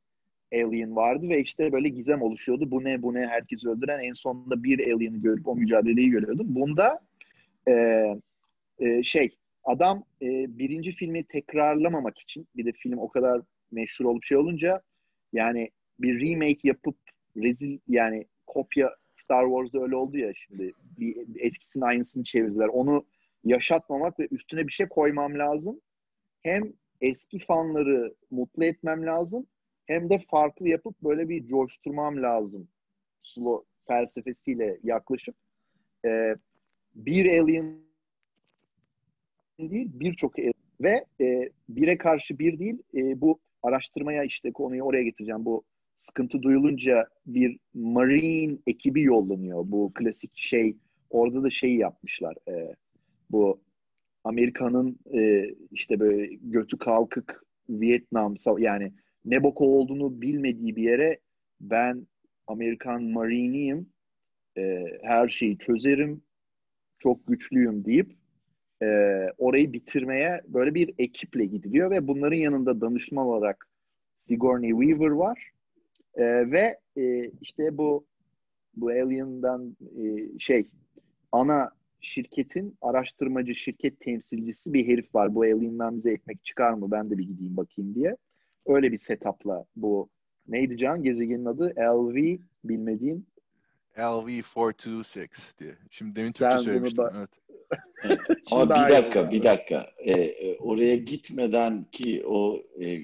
alien 0.52 0.96
vardı 0.96 1.28
ve 1.28 1.40
işte 1.40 1.72
böyle 1.72 1.88
gizem 1.88 2.22
oluşuyordu. 2.22 2.70
Bu 2.70 2.84
ne 2.84 3.02
bu 3.02 3.14
ne 3.14 3.26
herkesi 3.26 3.68
öldüren 3.68 4.00
en 4.00 4.12
sonunda 4.12 4.62
bir 4.62 4.92
alien'ı 4.92 5.22
görüp 5.22 5.48
o 5.48 5.56
mücadeleyi 5.56 6.10
görüyordum. 6.10 6.46
Bunda 6.54 7.00
e, 7.68 7.72
e, 8.78 9.02
şey 9.02 9.36
adam 9.64 10.04
e, 10.22 10.58
birinci 10.58 10.92
filmi 10.92 11.24
tekrarlamamak 11.24 12.18
için 12.18 12.48
bir 12.56 12.64
de 12.64 12.72
film 12.72 12.98
o 12.98 13.08
kadar 13.08 13.40
meşhur 13.70 14.04
olup 14.04 14.24
şey 14.24 14.38
olunca 14.38 14.82
yani 15.32 15.70
bir 15.98 16.20
remake 16.20 16.60
yapıp 16.62 16.96
rezil 17.36 17.78
yani 17.88 18.26
kopya 18.46 18.96
Star 19.14 19.44
Wars'da 19.44 19.82
öyle 19.82 19.96
oldu 19.96 20.18
ya 20.18 20.32
şimdi 20.34 20.72
bir, 20.98 21.16
bir 21.16 21.40
eskisinin 21.40 21.84
aynısını 21.84 22.24
çevirdiler. 22.24 22.68
Onu 22.68 23.04
yaşatmamak 23.44 24.20
ve 24.20 24.28
üstüne 24.30 24.66
bir 24.66 24.72
şey 24.72 24.88
koymam 24.88 25.38
lazım. 25.38 25.80
Hem 26.42 26.72
eski 27.00 27.38
fanları 27.38 28.14
mutlu 28.30 28.64
etmem 28.64 29.06
lazım 29.06 29.46
hem 29.90 30.10
de 30.10 30.18
farklı 30.30 30.68
yapıp 30.68 31.02
böyle 31.02 31.28
bir 31.28 31.46
coşturmam 31.46 32.22
lazım. 32.22 32.68
Slow 33.20 33.66
felsefesiyle 33.88 34.78
yaklaşıp 34.82 35.34
e, 36.04 36.36
bir 36.94 37.40
alien 37.40 37.78
değil 39.58 39.90
birçok 39.94 40.34
ve 40.80 41.04
e, 41.20 41.48
bire 41.68 41.98
karşı 41.98 42.38
bir 42.38 42.58
değil 42.58 42.82
e, 42.94 43.20
bu 43.20 43.38
araştırmaya 43.62 44.24
işte 44.24 44.52
konuyu 44.52 44.82
oraya 44.82 45.02
getireceğim. 45.02 45.44
Bu 45.44 45.62
sıkıntı 45.98 46.42
duyulunca 46.42 47.08
bir 47.26 47.58
marine 47.74 48.58
ekibi 48.66 49.02
yollanıyor. 49.02 49.62
Bu 49.66 49.92
klasik 49.94 50.30
şey 50.34 50.76
orada 51.10 51.42
da 51.42 51.50
şey 51.50 51.74
yapmışlar. 51.74 52.36
E, 52.48 52.74
bu 53.30 53.60
Amerika'nın 54.24 54.98
e, 55.14 55.50
işte 55.72 56.00
böyle 56.00 56.34
götü 56.42 56.78
kalkık 56.78 57.44
Vietnam 57.68 58.34
yani 58.58 58.92
ne 59.24 59.42
boku 59.42 59.78
olduğunu 59.78 60.20
bilmediği 60.20 60.76
bir 60.76 60.82
yere 60.82 61.18
ben 61.60 62.06
Amerikan 62.46 63.02
Marine'iyim 63.02 63.92
e, 64.56 64.84
her 65.02 65.28
şeyi 65.28 65.58
çözerim 65.58 66.22
çok 66.98 67.26
güçlüyüm 67.26 67.84
deyip 67.84 68.12
e, 68.82 68.86
orayı 69.38 69.72
bitirmeye 69.72 70.40
böyle 70.48 70.74
bir 70.74 70.94
ekiple 70.98 71.44
gidiliyor 71.44 71.90
ve 71.90 72.08
bunların 72.08 72.36
yanında 72.36 72.80
danışman 72.80 73.26
olarak 73.26 73.68
Sigourney 74.16 74.70
Weaver 74.70 75.10
var 75.10 75.50
e, 76.14 76.50
ve 76.50 76.78
e, 76.96 77.30
işte 77.40 77.78
bu 77.78 78.06
bu 78.74 78.88
Alien'dan 78.88 79.76
e, 79.98 80.38
şey 80.38 80.68
ana 81.32 81.70
şirketin 82.00 82.76
araştırmacı 82.80 83.54
şirket 83.54 84.00
temsilcisi 84.00 84.72
bir 84.72 84.86
herif 84.86 85.14
var. 85.14 85.34
Bu 85.34 85.42
Alien'dan 85.42 85.96
bize 85.96 86.10
ekmek 86.10 86.44
çıkar 86.44 86.72
mı? 86.72 86.90
Ben 86.90 87.10
de 87.10 87.18
bir 87.18 87.24
gideyim 87.24 87.56
bakayım 87.56 87.94
diye. 87.94 88.16
Öyle 88.70 88.92
bir 88.92 88.96
setupla 88.98 89.64
bu 89.76 90.08
neydi 90.48 90.76
Can? 90.76 91.02
Gezegenin 91.02 91.44
adı 91.44 91.74
LV 91.78 92.38
bilmediğin. 92.64 93.26
LV426 93.96 95.58
diye. 95.58 95.74
Şimdi 95.90 96.16
demin 96.16 96.32
Sen 96.32 96.50
Türkçe 96.50 96.64
söylemiştim. 96.64 97.04
bak- 97.04 97.14
Evet. 97.16 97.30
Ama 98.52 98.68
bir 98.70 98.92
dakika, 98.94 99.30
bir 99.30 99.42
dakika. 99.42 99.90
Ee, 99.98 100.12
e, 100.12 100.56
oraya 100.58 100.96
gitmeden 100.96 101.84
ki 101.84 102.22
o 102.26 102.58
e, 102.80 103.00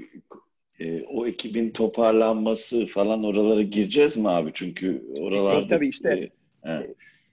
e, 0.80 1.04
o 1.04 1.26
ekibin 1.26 1.70
toparlanması 1.70 2.86
falan 2.86 3.24
oralara 3.24 3.62
gireceğiz 3.62 4.16
mi 4.16 4.28
abi? 4.28 4.50
Çünkü 4.54 5.06
oralarda 5.18 5.64
E, 5.64 5.68
tabii 5.68 5.88
işte. 5.88 6.30
e. 6.66 6.80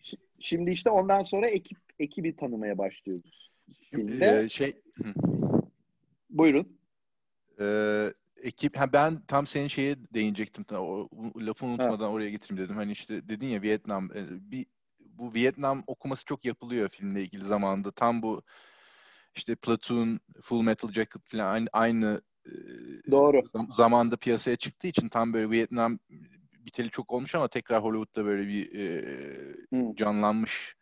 Ş- 0.02 0.18
Şimdi 0.40 0.72
işte 0.72 0.90
ondan 0.90 1.24
sonra 1.24 1.50
ekip 1.50 1.78
ekibi 2.00 2.36
tanımaya 2.36 2.78
başlıyoruz. 2.78 3.52
Şimdi, 3.90 4.26
e, 4.26 4.50
şey. 4.50 4.74
Buyurun. 6.30 6.78
Ee, 7.60 8.14
ekip 8.44 8.78
ha 8.78 8.94
ben 8.94 9.22
tam 9.28 9.48
senin 9.48 9.68
şeye 9.68 9.96
değinecektim. 10.14 10.66
O, 10.72 11.10
o 11.12 11.32
lafı 11.38 11.66
unutmadan 11.66 12.10
oraya 12.10 12.30
getireyim 12.30 12.64
dedim. 12.66 12.76
Hani 12.76 12.92
işte 12.92 13.30
dedin 13.30 13.48
ya 13.48 13.62
Vietnam 13.62 14.10
e, 14.16 14.52
bir 14.52 14.66
bu 15.00 15.34
Vietnam 15.34 15.84
okuması 15.88 16.26
çok 16.26 16.46
yapılıyor 16.46 16.90
filmle 16.90 17.22
ilgili 17.22 17.44
zamanında. 17.44 17.92
Tam 17.92 18.22
bu 18.22 18.44
işte 19.36 19.56
Platoon, 19.56 20.20
Full 20.42 20.62
Metal 20.62 20.92
Jacket 20.92 21.22
falan 21.26 21.46
aynı, 21.54 21.68
aynı 21.74 22.22
e, 22.46 22.52
Doğru. 23.12 23.42
zam- 23.54 23.72
zamanda 23.74 24.18
piyasaya 24.18 24.56
çıktığı 24.56 24.88
için 24.88 25.10
tam 25.10 25.34
böyle 25.34 25.50
Vietnam 25.50 26.00
biteli 26.54 26.90
çok 26.90 27.14
olmuş 27.14 27.36
ama 27.36 27.48
tekrar 27.48 27.84
Hollywood'da 27.84 28.26
böyle 28.26 28.48
bir 28.48 28.80
e, 28.80 29.56
Hı. 29.74 29.96
canlanmış 29.96 30.76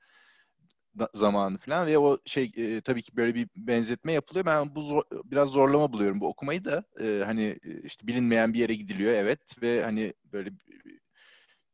zamanı 1.13 1.57
falan 1.57 1.87
ve 1.87 1.97
o 1.97 2.17
şey 2.25 2.51
e, 2.57 2.81
tabii 2.81 3.01
ki 3.01 3.17
böyle 3.17 3.35
bir 3.35 3.47
benzetme 3.55 4.13
yapılıyor. 4.13 4.45
Ben 4.45 4.75
bu 4.75 4.81
zor- 4.81 5.05
biraz 5.25 5.49
zorlama 5.49 5.93
buluyorum 5.93 6.21
bu 6.21 6.27
okumayı 6.27 6.65
da. 6.65 6.83
E, 7.01 7.23
hani 7.25 7.43
e, 7.63 7.81
işte 7.83 8.07
bilinmeyen 8.07 8.53
bir 8.53 8.59
yere 8.59 8.73
gidiliyor 8.75 9.13
evet 9.13 9.61
ve 9.61 9.83
hani 9.83 10.13
böyle 10.33 10.51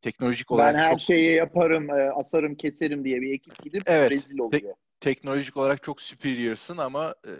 teknolojik 0.02 0.50
olarak 0.50 0.74
Ben 0.74 0.78
her 0.78 0.90
çok 0.90 1.00
şeyi 1.00 1.34
yaparım, 1.34 1.90
e, 1.90 2.10
asarım, 2.10 2.54
keserim 2.54 3.04
diye 3.04 3.20
bir 3.20 3.32
ekip 3.34 3.62
gidip 3.62 3.82
Evet. 3.86 4.10
rezil 4.10 4.38
oluyor. 4.38 4.74
teknolojik 5.00 5.56
olarak 5.56 5.82
çok 5.82 6.00
superior'sın 6.00 6.76
ama 6.78 7.14
e, 7.26 7.32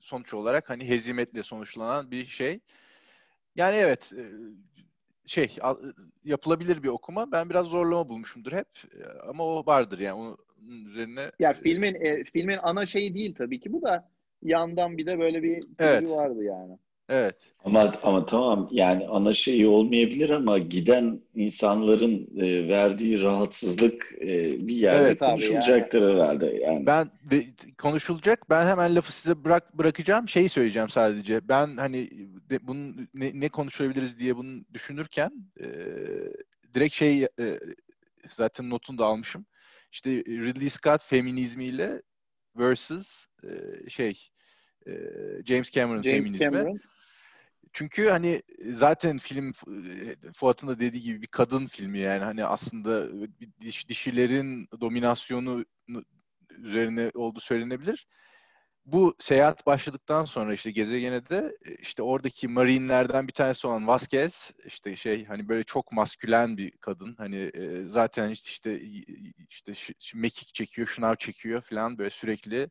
sonuç 0.00 0.34
olarak 0.34 0.70
hani 0.70 0.88
hezimetle 0.88 1.42
sonuçlanan 1.42 2.10
bir 2.10 2.26
şey. 2.26 2.60
Yani 3.56 3.76
evet 3.76 4.12
e, 4.18 4.22
şey 5.26 5.56
a- 5.62 5.74
yapılabilir 6.24 6.82
bir 6.82 6.88
okuma. 6.88 7.32
Ben 7.32 7.50
biraz 7.50 7.66
zorlama 7.66 8.08
bulmuşumdur 8.08 8.52
hep 8.52 8.68
E, 8.94 9.28
ama 9.28 9.44
o 9.44 9.66
vardır 9.66 9.98
yani 9.98 10.14
onun 10.14 10.38
üzerine 10.68 11.30
Ya 11.38 11.52
filmin 11.52 11.94
e, 11.94 12.24
filmin 12.24 12.58
ana 12.62 12.86
şeyi 12.86 13.14
değil 13.14 13.34
tabii 13.34 13.60
ki 13.60 13.72
bu 13.72 13.82
da 13.82 14.08
yandan 14.42 14.98
bir 14.98 15.06
de 15.06 15.18
böyle 15.18 15.42
bir 15.42 15.62
Evet. 15.78 16.08
vardı 16.10 16.44
yani. 16.44 16.78
evet 17.08 17.36
Ama 17.64 17.92
ama 18.02 18.26
tamam 18.26 18.68
yani 18.72 19.08
ana 19.08 19.34
şeyi 19.34 19.66
olmayabilir 19.66 20.30
ama 20.30 20.58
giden 20.58 21.20
insanların 21.34 22.28
e, 22.40 22.68
verdiği 22.68 23.22
rahatsızlık 23.22 24.12
e, 24.20 24.66
bir 24.68 24.74
yerde 24.76 25.06
Evet 25.06 25.18
konuşulacaktır 25.18 26.14
herhalde 26.14 26.46
yani. 26.46 26.86
Ben 26.86 27.10
konuşulacak. 27.78 28.50
Ben 28.50 28.66
hemen 28.66 28.96
lafı 28.96 29.12
size 29.12 29.44
bırak 29.44 29.78
bırakacağım. 29.78 30.28
Şeyi 30.28 30.48
söyleyeceğim 30.48 30.88
sadece. 30.88 31.48
Ben 31.48 31.76
hani 31.76 32.10
de, 32.50 32.66
bunun 32.66 33.08
ne, 33.14 33.30
ne 33.40 33.48
konuşabiliriz 33.48 34.18
diye 34.18 34.36
bunu 34.36 34.64
düşünürken 34.74 35.32
e, 35.60 35.66
direkt 36.74 36.94
şey 36.94 37.22
e, 37.24 37.60
zaten 38.30 38.70
notunu 38.70 38.98
da 38.98 39.06
almışım. 39.06 39.46
İşte 39.92 40.10
Ridley 40.10 40.70
Scott 40.70 41.02
feminizmiyle 41.02 42.02
versus 42.56 43.26
e, 43.44 43.88
şey 43.90 44.28
e, 44.86 44.92
James 45.44 45.70
Cameron 45.70 46.02
James 46.02 46.26
feminizmi. 46.26 46.38
Cameron 46.38 46.80
Çünkü 47.72 48.08
hani 48.08 48.42
zaten 48.60 49.18
film 49.18 49.48
e, 49.48 50.32
Fuat'ın 50.32 50.68
da 50.68 50.80
dediği 50.80 51.02
gibi 51.02 51.22
bir 51.22 51.26
kadın 51.26 51.66
filmi 51.66 51.98
yani 51.98 52.24
hani 52.24 52.44
aslında 52.44 53.08
diş, 53.60 53.88
dişilerin 53.88 54.68
dominasyonu 54.80 55.64
üzerine 56.50 57.10
olduğu 57.14 57.40
söylenebilir. 57.40 58.06
Bu 58.86 59.14
seyahat 59.18 59.66
başladıktan 59.66 60.24
sonra 60.24 60.54
işte 60.54 60.70
gezegene 60.70 61.28
de 61.28 61.56
e, 61.66 61.74
işte 61.74 62.02
oradaki 62.02 62.48
marinlerden 62.48 63.28
bir 63.28 63.32
tanesi 63.32 63.66
olan 63.66 63.86
Vasquez 63.86 64.50
işte 64.64 64.96
şey 64.96 65.24
hani 65.24 65.48
böyle 65.48 65.62
çok 65.62 65.92
maskülen 65.92 66.56
bir 66.56 66.70
kadın 66.70 67.14
hani 67.18 67.50
e, 67.54 67.84
zaten 67.86 68.30
işte 68.30 68.80
işte 69.50 69.72
mekik 70.14 70.54
çekiyor, 70.54 70.88
şınav 70.88 71.14
çekiyor 71.14 71.60
falan 71.60 71.98
böyle 71.98 72.10
sürekli 72.10 72.70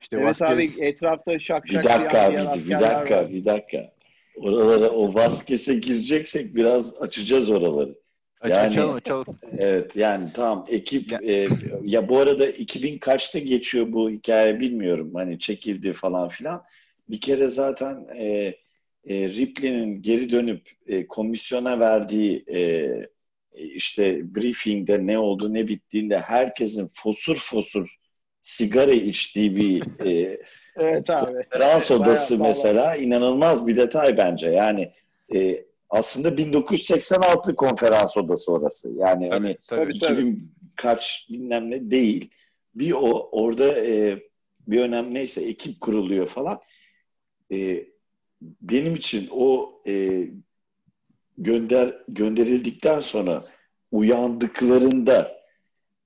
işte 0.00 0.16
evet 0.16 0.42
abi 0.42 0.50
Vasquez 0.50 0.82
etrafta 0.82 1.38
şak 1.38 1.64
Bir 1.64 1.70
şak 1.70 1.84
dakika, 1.84 2.30
diğer 2.30 2.54
bir, 2.54 2.64
bir 2.64 2.80
dakika, 2.80 3.16
var. 3.16 3.30
bir 3.30 3.44
dakika. 3.44 3.92
Oralara 4.36 4.90
o 4.90 5.14
Vasquez'e 5.14 5.74
gireceksek 5.74 6.54
biraz 6.54 7.02
açacağız 7.02 7.50
oraları. 7.50 7.94
Yani- 8.44 8.66
açalım 8.66 8.94
açalım. 8.94 9.26
Evet 9.58 9.96
yani 9.96 10.28
tamam 10.34 10.64
ekip 10.70 11.12
Ya- 11.12 11.20
e, 11.24 11.48
ya 11.84 12.08
bu 12.08 12.18
arada 12.18 12.46
2000 12.46 12.98
kaçta 12.98 13.38
geçiyor 13.38 13.92
bu 13.92 14.10
hikaye 14.10 14.60
bilmiyorum 14.60 15.10
hani 15.14 15.38
çekildi 15.38 15.92
falan 15.92 16.28
filan. 16.28 16.64
Bir 17.08 17.20
kere 17.20 17.46
zaten 17.48 18.06
e, 18.16 18.54
e, 19.06 19.28
Ripley'nin 19.28 20.02
geri 20.02 20.30
dönüp 20.30 20.70
e, 20.86 21.06
komisyona 21.06 21.80
verdiği 21.80 22.44
e, 22.54 22.90
işte 23.54 24.34
briefingde 24.34 25.06
ne 25.06 25.18
oldu 25.18 25.54
ne 25.54 25.68
bittiğinde 25.68 26.18
herkesin 26.18 26.88
fosur 26.94 27.36
fosur 27.36 27.94
sigara 28.42 28.92
içtiği 28.92 29.56
bir 29.56 29.82
e, 30.06 30.38
Evet 30.76 31.10
abi. 31.10 31.32
konferans 31.32 31.90
Bayağı 31.90 32.02
odası 32.02 32.36
sağlam. 32.36 32.48
mesela 32.48 32.96
inanılmaz 32.96 33.66
bir 33.66 33.76
detay 33.76 34.16
bence. 34.16 34.48
Yani 34.48 34.92
e, 35.34 35.66
aslında 35.90 36.36
1986 36.36 37.54
konferans 37.54 38.16
odası 38.16 38.52
orası. 38.52 38.92
Yani 38.96 39.28
hani 39.30 39.58
Tabii, 39.68 39.98
tabii. 39.98 39.98
Tabii. 39.98 40.12
2000 40.12 40.52
kaç 40.76 41.26
bilmem 41.30 41.70
ne 41.70 41.90
değil. 41.90 42.30
Bir 42.74 42.92
o 42.92 43.28
orada 43.32 43.86
e, 43.86 44.22
bir 44.68 44.80
önemli 44.80 45.14
neyse 45.14 45.44
ekip 45.44 45.80
kuruluyor 45.80 46.26
falan. 46.26 46.60
E, 47.52 47.86
benim 48.40 48.94
için 48.94 49.28
o 49.30 49.72
e, 49.86 50.24
gönder 51.38 52.02
gönderildikten 52.08 53.00
sonra 53.00 53.44
uyandıklarında 53.92 55.36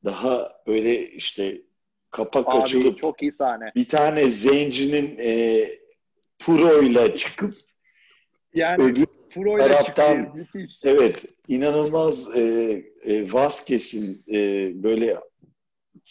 daha 0.05 0.49
böyle 0.67 1.07
işte 1.07 1.63
kapak 2.11 2.49
Abi 2.49 2.59
açılıp 2.59 2.99
çok 2.99 3.23
iyi 3.23 3.33
sahne. 3.33 3.73
bir 3.77 3.89
tane 3.89 4.31
zencinin 4.31 5.19
e, 5.19 5.67
proyla 6.39 7.17
çıkıp 7.17 7.55
Yani 8.55 8.83
öbür 8.83 9.07
Pro 9.35 9.57
ile 9.57 9.63
taraftan- 9.65 9.85
çıkıyor. 10.25 10.35
Müthiş. 10.35 10.79
evet 10.85 11.27
inanılmaz 11.49 12.37
e, 12.37 12.41
e, 13.05 13.33
Vasquez'in 13.33 14.25
e, 14.33 14.37
böyle 14.83 15.17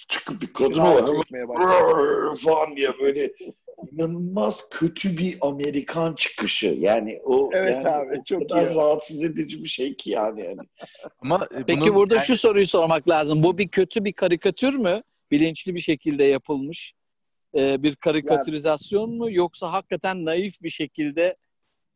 çıkıp 0.08 0.42
bir 0.42 0.54
kadın. 0.54 0.74
"Rrr" 0.74 2.36
falan 2.46 2.76
diye 2.78 2.90
böyle 3.02 3.32
inanılmaz 3.92 4.70
kötü 4.70 5.18
bir 5.18 5.38
Amerikan 5.42 6.16
çıkışı. 6.16 6.68
Yani 6.80 7.22
o 7.26 7.50
Evet 7.54 7.72
yani 7.86 7.90
abi, 7.96 8.20
o 8.20 8.24
çok 8.24 8.50
kadar 8.50 8.68
iyi. 8.68 8.76
rahatsız 8.76 9.24
edici 9.24 9.64
bir 9.64 9.70
şey 9.70 9.96
ki 9.96 10.10
yani. 10.10 10.42
yani. 10.44 10.60
Ama 11.22 11.48
e, 11.60 11.64
Peki 11.68 11.82
bunun- 11.82 11.96
burada 11.96 12.16
yani- 12.16 12.26
şu 12.26 12.36
soruyu 12.36 12.66
sormak 12.68 13.10
lazım. 13.10 13.44
Bu 13.44 13.58
bir 13.58 13.68
kötü 13.68 14.06
bir 14.06 14.14
karikatür 14.14 14.74
mü? 14.74 15.02
Bilinçli 15.32 15.76
bir 15.76 15.80
şekilde 15.80 16.24
yapılmış 16.24 16.94
e, 17.58 17.84
bir 17.84 17.96
karikatürizasyon 17.96 19.10
mu? 19.18 19.32
Yoksa 19.32 19.74
hakikaten 19.74 20.26
naif 20.26 20.62
bir 20.62 20.70
şekilde 20.70 21.36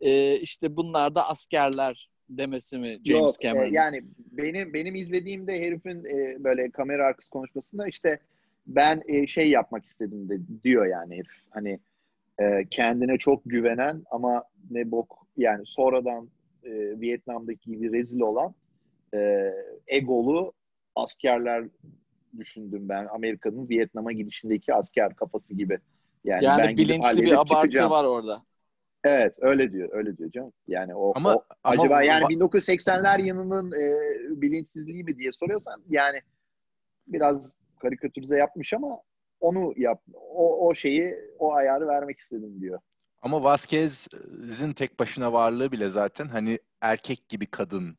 e, 0.03 0.39
işte 0.39 0.75
bunlar 0.75 1.15
da 1.15 1.27
askerler 1.29 2.09
demesi 2.29 2.77
mi 2.77 2.99
James 3.05 3.21
Yok, 3.21 3.35
e, 3.39 3.47
Cameron? 3.47 3.71
yani 3.71 4.03
benim 4.31 4.73
benim 4.73 4.95
izlediğimde 4.95 5.61
herifin 5.61 6.05
e, 6.05 6.43
böyle 6.43 6.71
kamera 6.71 7.05
arkası 7.05 7.29
konuşmasında 7.29 7.87
işte 7.87 8.19
ben 8.67 9.03
e, 9.07 9.27
şey 9.27 9.49
yapmak 9.49 9.85
istedim 9.85 10.29
de 10.29 10.37
diyor 10.63 10.85
yani 10.85 11.15
herif. 11.15 11.31
Hani 11.49 11.79
e, 12.39 12.65
kendine 12.69 13.17
çok 13.17 13.41
güvenen 13.45 14.03
ama 14.11 14.43
ne 14.71 14.91
bok 14.91 15.27
yani 15.37 15.63
sonradan 15.65 16.29
e, 16.63 16.71
Vietnam'daki 17.01 17.71
gibi 17.71 17.91
rezil 17.91 18.19
olan 18.19 18.55
e, 19.13 19.51
egolu 19.87 20.53
askerler 20.95 21.65
düşündüm 22.37 22.89
ben. 22.89 23.05
Amerika'nın 23.05 23.69
Vietnam'a 23.69 24.11
gidişindeki 24.11 24.73
asker 24.73 25.15
kafası 25.15 25.53
gibi. 25.53 25.79
Yani, 26.23 26.45
yani 26.45 26.63
ben 26.63 26.77
bilinçli 26.77 27.21
bir 27.21 27.33
abartı 27.33 27.53
çıkacağım. 27.53 27.91
var 27.91 28.03
orada. 28.03 28.43
Evet 29.03 29.35
öyle 29.41 29.71
diyor 29.71 29.89
öyle 29.91 30.17
diyor 30.17 30.31
canım. 30.31 30.53
Yani 30.67 30.95
o, 30.95 31.13
Ama- 31.15 31.35
o 31.35 31.45
ama 31.63 31.83
acaba 31.83 32.01
va- 32.01 32.05
yani 32.05 32.23
1980'ler 32.23 33.25
yılının 33.25 33.71
e, 33.71 34.41
bilinçsizliği 34.41 35.03
mi 35.03 35.17
diye 35.17 35.31
soruyorsan 35.31 35.83
yani 35.89 36.21
biraz 37.07 37.53
karikatürize 37.81 38.37
yapmış 38.37 38.73
ama 38.73 38.99
onu 39.39 39.73
yap 39.77 40.01
o, 40.13 40.67
o 40.67 40.75
şeyi 40.75 41.15
o 41.39 41.53
ayarı 41.53 41.87
vermek 41.87 42.19
istedim 42.19 42.61
diyor. 42.61 42.79
Ama 43.21 43.43
Vasquez'in 43.43 44.73
tek 44.73 44.99
başına 44.99 45.33
varlığı 45.33 45.71
bile 45.71 45.89
zaten 45.89 46.27
hani 46.27 46.59
erkek 46.81 47.29
gibi 47.29 47.45
kadın. 47.45 47.97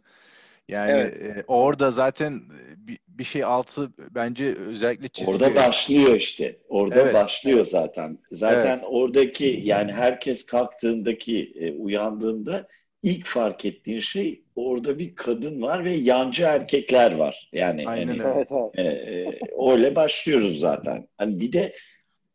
Yani 0.69 0.91
Evet. 0.91 1.37
e, 1.37 1.45
orada 1.47 1.91
zaten 1.91 2.43
bir, 2.77 2.99
bir 3.09 3.25
şey 3.25 3.45
altı 3.45 3.93
bence 4.11 4.55
özellikle 4.55 5.09
çiziliyor. 5.09 5.41
Orada 5.41 5.57
başlıyor 5.57 6.15
işte. 6.15 6.59
Orada 6.69 7.03
Evet. 7.03 7.15
başlıyor 7.15 7.65
zaten. 7.65 8.19
Zaten 8.31 8.81
oradaki 8.87 9.61
yani 9.65 9.93
herkes 9.93 10.47
kalktığındaki, 10.47 11.53
e, 11.61 11.73
uyandığında 11.73 12.69
ilk 13.03 13.27
fark 13.27 13.65
ettiğin 13.65 14.01
şey 14.01 14.43
orada 14.57 14.99
bir 14.99 15.15
kadın 15.15 15.63
var 15.63 15.85
ve 15.85 15.95
yancı 15.95 16.43
erkekler 16.43 17.15
var. 17.15 17.51
Yani 17.53 17.89
Aynen 17.89 18.07
hani, 18.07 18.23
öyle. 18.23 18.35
Evet 18.37 18.49
evet. 18.77 19.09
e, 19.09 19.13
e, 19.13 19.39
öyle 19.73 19.97
başlıyoruz 19.97 20.59
zaten. 20.59 21.09
Hani 21.19 21.41
bir 21.41 21.53
de 21.53 21.75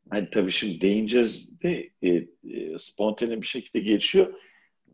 hani 0.10 0.30
tabii 0.30 0.52
şimdi 0.52 0.82
değineceğiz 0.82 1.62
de 1.62 1.90
e, 2.02 2.10
e, 2.10 2.28
spontane 2.78 3.42
bir 3.42 3.48
şekilde 3.48 3.80
geçiyor. 3.80 4.34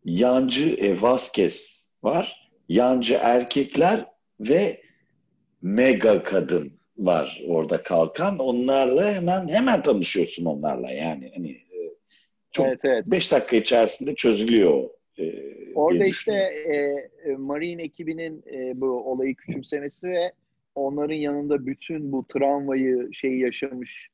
Yancı 0.05 0.75
e, 0.75 1.01
Vasquez 1.01 1.85
var. 2.03 2.44
Yancı 2.69 3.19
erkekler 3.21 4.06
ve 4.39 4.82
mega 5.62 6.23
kadın 6.23 6.71
var 6.97 7.43
orada 7.47 7.82
kalkan. 7.82 8.39
Onlarla 8.39 9.13
hemen 9.13 9.47
hemen 9.47 9.82
tanışıyorsun 9.82 10.45
onlarla 10.45 10.91
yani. 10.91 11.32
Hani 11.36 11.51
e, 11.51 11.95
çok 12.51 12.67
evet 12.67 12.86
evet. 12.86 13.06
5 13.08 13.32
dakika 13.32 13.56
içerisinde 13.56 14.15
çözülüyor. 14.15 14.89
e, 15.17 15.34
Orada 15.75 16.06
işte 16.06 16.34
e, 16.67 16.75
e, 17.30 17.36
Marine 17.36 17.84
ekibinin 17.84 18.43
e, 18.54 18.82
bu 18.82 18.88
olayı 18.88 19.36
küçümsemesi 19.36 20.08
ve 20.08 20.32
onların 20.75 21.15
yanında 21.15 21.65
bütün 21.65 22.12
bu 22.12 22.28
travmayı 22.28 23.10
şeyi 23.13 23.39
yaşamış 23.39 24.10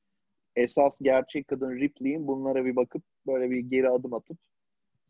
esas 0.55 0.99
gerçek 1.01 1.47
kadın 1.47 1.75
Ripley'in 1.75 2.27
bunlara 2.27 2.65
bir 2.65 2.75
bakıp 2.75 3.03
böyle 3.27 3.51
bir 3.51 3.59
geri 3.59 3.89
adım 3.89 4.13
atıp 4.13 4.37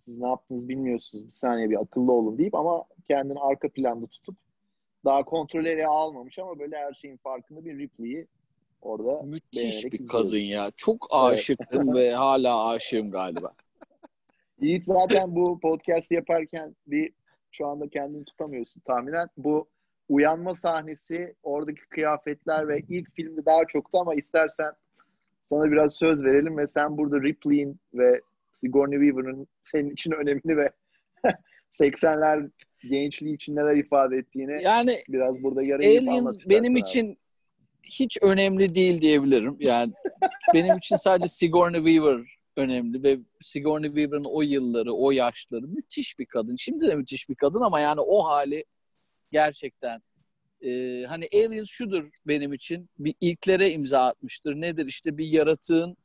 siz 0.02 0.18
ne 0.18 0.28
yaptınız 0.28 0.70
bilmiyorsunuz 0.70 1.28
bir 1.28 1.32
saniye 1.32 1.70
bir 1.70 1.82
akıllı 1.82 2.12
olun 2.12 2.38
deyip 2.38 2.56
ama 2.56 2.84
kendini 3.08 3.40
arka 3.40 3.70
planda 3.70 4.08
tutup 4.08 4.36
daha 5.06 5.24
kontrolleri 5.24 5.88
almamış 5.88 6.40
ama 6.40 6.60
böyle 6.60 6.78
her 6.78 6.94
şeyin 6.94 7.18
farkında 7.18 7.66
bir 7.66 7.78
Ripley'i 7.78 8.28
orada 8.82 9.22
Müthiş 9.22 9.64
bir 9.64 9.68
izliyoruz. 9.68 10.08
kadın 10.08 10.38
ya. 10.38 10.72
Çok 10.76 11.08
aşıktım 11.12 11.94
ve 11.94 12.12
hala 12.12 12.68
aşığım 12.68 13.12
galiba. 13.12 13.54
Yiğit 14.62 14.86
zaten 14.86 15.36
bu 15.36 15.60
podcast 15.60 16.12
yaparken 16.12 16.76
bir 16.88 17.14
şu 17.52 17.68
anda 17.68 17.88
kendini 17.88 18.26
tutamıyorsun 18.26 18.82
tahminen. 18.82 19.28
Bu 19.38 19.68
uyanma 20.10 20.56
sahnesi, 20.56 21.36
oradaki 21.44 21.82
kıyafetler 21.90 22.68
ve 22.68 22.80
ilk 22.90 23.12
filmde 23.16 23.46
daha 23.46 23.66
çoktu 23.66 23.98
ama 23.98 24.16
istersen 24.16 24.74
sana 25.46 25.72
biraz 25.72 25.94
söz 25.94 26.24
verelim 26.24 26.58
ve 26.58 26.68
sen 26.68 26.98
burada 26.98 27.22
Ripley'in 27.22 27.80
ve 27.94 28.22
Sigourney 28.64 29.00
Weaver'ın 29.00 29.48
senin 29.64 29.90
için 29.90 30.12
önemli 30.12 30.58
ve 30.58 30.72
80'ler 31.72 32.52
gençliği 32.90 33.36
için 33.36 33.56
neler 33.56 33.76
ifade 33.76 34.18
ettiğini 34.18 34.64
Yani 34.64 35.04
biraz 35.10 35.44
burada 35.44 35.62
anlat 35.62 35.86
Aliens 35.86 36.50
benim 36.50 36.74
abi. 36.74 36.80
için 36.80 37.18
hiç 37.84 38.18
önemli 38.22 38.76
değil 38.76 39.02
diyebilirim. 39.02 39.58
Yani 39.60 39.94
benim 40.54 40.78
için 40.78 40.96
sadece 40.96 41.28
Sigourney 41.28 41.82
Weaver 41.84 42.38
önemli 42.58 43.04
ve 43.04 43.20
Sigourney 43.42 43.90
Weaver'ın 43.90 44.24
o 44.26 44.42
yılları, 44.42 44.94
o 44.94 45.12
yaşları 45.12 45.68
müthiş 45.68 46.20
bir 46.20 46.26
kadın. 46.26 46.56
Şimdi 46.56 46.88
de 46.88 46.96
müthiş 46.96 47.30
bir 47.30 47.36
kadın 47.36 47.62
ama 47.62 47.80
yani 47.80 48.02
o 48.02 48.26
hali 48.26 48.66
gerçekten 49.32 50.02
e, 50.62 51.04
hani 51.08 51.28
Aliens 51.34 51.70
şudur 51.70 52.10
benim 52.28 52.54
için 52.54 52.90
bir 53.00 53.16
ilklere 53.22 53.72
imza 53.72 54.06
atmıştır. 54.06 54.56
Nedir? 54.56 54.86
İşte 54.86 55.18
bir 55.18 55.26
yaratığın 55.26 55.98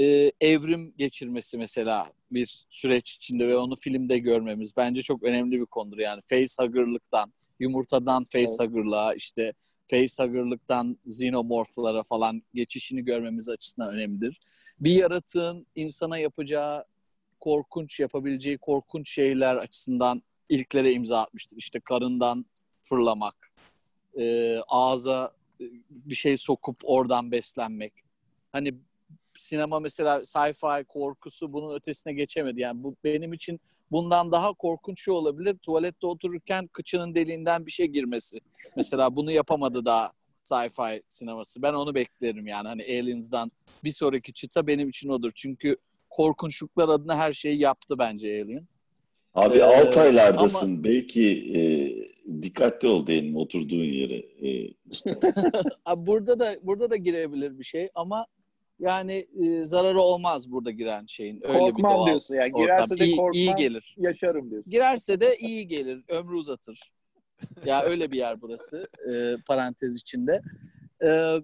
e, 0.00 0.32
evrim 0.40 0.94
geçirmesi 0.98 1.58
mesela 1.58 2.12
bir 2.30 2.66
süreç 2.70 3.12
içinde 3.12 3.48
ve 3.48 3.56
onu 3.56 3.76
filmde 3.76 4.18
görmemiz 4.18 4.76
bence 4.76 5.02
çok 5.02 5.22
önemli 5.22 5.60
bir 5.60 5.66
konudur. 5.66 5.98
Yani 5.98 6.20
facehugger'lıktan, 6.26 7.32
yumurtadan 7.60 8.24
facehugger'lığa 8.24 9.14
işte 9.14 9.52
facehugger'lıktan 9.90 10.98
xenomorphlara 11.06 12.02
falan 12.02 12.42
geçişini 12.54 13.04
görmemiz 13.04 13.48
açısından 13.48 13.94
önemlidir. 13.94 14.40
Bir 14.80 14.92
yaratığın 14.92 15.66
insana 15.74 16.18
yapacağı 16.18 16.84
korkunç, 17.40 18.00
yapabileceği 18.00 18.58
korkunç 18.58 19.10
şeyler 19.10 19.56
açısından 19.56 20.22
ilklere 20.48 20.92
imza 20.92 21.20
atmıştır. 21.20 21.56
İşte 21.56 21.80
karından 21.80 22.46
fırlamak, 22.82 23.52
e, 24.18 24.56
ağza 24.68 25.32
e, 25.60 25.64
bir 25.90 26.14
şey 26.14 26.36
sokup 26.36 26.76
oradan 26.82 27.32
beslenmek. 27.32 27.92
Hani 28.52 28.74
sinema 29.40 29.80
mesela 29.80 30.18
sci-fi 30.24 30.84
korkusu 30.84 31.52
bunun 31.52 31.74
ötesine 31.74 32.12
geçemedi. 32.12 32.60
Yani 32.60 32.82
bu 32.82 32.96
benim 33.04 33.32
için 33.32 33.60
bundan 33.90 34.32
daha 34.32 34.52
korkunç 34.52 35.04
şey 35.04 35.14
olabilir. 35.14 35.56
Tuvalette 35.58 36.06
otururken 36.06 36.66
kıçının 36.66 37.14
deliğinden 37.14 37.66
bir 37.66 37.70
şey 37.70 37.86
girmesi. 37.86 38.38
Mesela 38.76 39.16
bunu 39.16 39.32
yapamadı 39.32 39.84
daha 39.84 40.12
sci-fi 40.44 41.02
sineması. 41.08 41.62
Ben 41.62 41.72
onu 41.74 41.94
beklerim 41.94 42.46
yani. 42.46 42.68
Hani 42.68 42.82
Aliens'dan 42.82 43.50
bir 43.84 43.90
sonraki 43.90 44.32
çıta 44.32 44.66
benim 44.66 44.88
için 44.88 45.08
odur. 45.08 45.32
Çünkü 45.34 45.76
korkunçluklar 46.10 46.88
adına 46.88 47.16
her 47.16 47.32
şeyi 47.32 47.58
yaptı 47.58 47.98
bence 47.98 48.42
Aliens. 48.42 48.76
Abi 49.34 49.58
Ee, 49.58 49.62
alt 49.62 49.96
aylardasın. 49.96 50.84
Belki 50.84 51.52
e, 51.56 51.62
dikkatli 52.42 52.88
ol 52.88 53.06
diyelim 53.06 53.36
oturduğun 53.36 53.84
yere. 53.84 54.16
E, 54.16 54.74
burada 56.06 56.38
da 56.38 56.56
burada 56.62 56.90
da 56.90 56.96
girebilir 56.96 57.58
bir 57.58 57.64
şey 57.64 57.88
ama 57.94 58.26
yani 58.78 59.26
e, 59.44 59.64
zararı 59.64 60.00
olmaz 60.00 60.50
burada 60.52 60.70
giren 60.70 61.06
şeyin. 61.06 61.40
Öyle 61.44 61.58
bir 61.58 61.58
Korkmam 61.70 61.94
doğal 61.96 62.06
diyorsun 62.06 62.34
yani. 62.34 62.52
ortam. 62.54 62.62
Girerse 62.62 62.98
de 62.98 63.04
İyi- 63.06 63.16
korkmam, 63.16 63.32
iyi 63.34 63.54
gelir. 63.54 63.94
yaşarım 63.98 64.50
diyorsun. 64.50 64.70
Girerse 64.72 65.20
de 65.20 65.36
iyi 65.38 65.68
gelir, 65.68 66.04
ömrü 66.08 66.34
uzatır. 66.36 66.92
Ya 67.64 67.82
öyle 67.82 68.10
bir 68.12 68.16
yer 68.16 68.40
burası 68.40 68.86
e, 69.12 69.36
parantez 69.46 69.96
içinde. 69.96 70.40
E, 71.04 71.36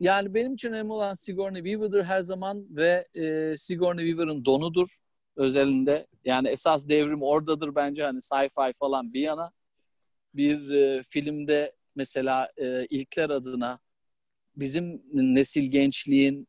yani 0.00 0.34
benim 0.34 0.54
için 0.54 0.68
önemli 0.72 0.92
olan 0.94 1.14
Sigourney 1.14 1.62
Weaver'dır 1.62 2.04
her 2.04 2.20
zaman 2.20 2.66
ve 2.70 3.04
e, 3.14 3.54
Sigourney 3.56 4.06
Weaver'ın 4.06 4.44
donudur 4.44 4.98
özelinde. 5.36 6.06
Yani 6.24 6.48
esas 6.48 6.88
devrim 6.88 7.22
oradadır 7.22 7.74
bence 7.74 8.02
hani 8.02 8.18
sci-fi 8.20 8.72
falan 8.72 9.12
bir 9.12 9.20
yana. 9.20 9.52
Bir 10.34 10.70
e, 10.70 11.02
filmde 11.02 11.72
mesela 11.96 12.50
e, 12.56 12.86
ilkler 12.90 13.30
adına 13.30 13.78
bizim 14.56 15.02
nesil 15.12 15.62
gençliğin 15.70 16.48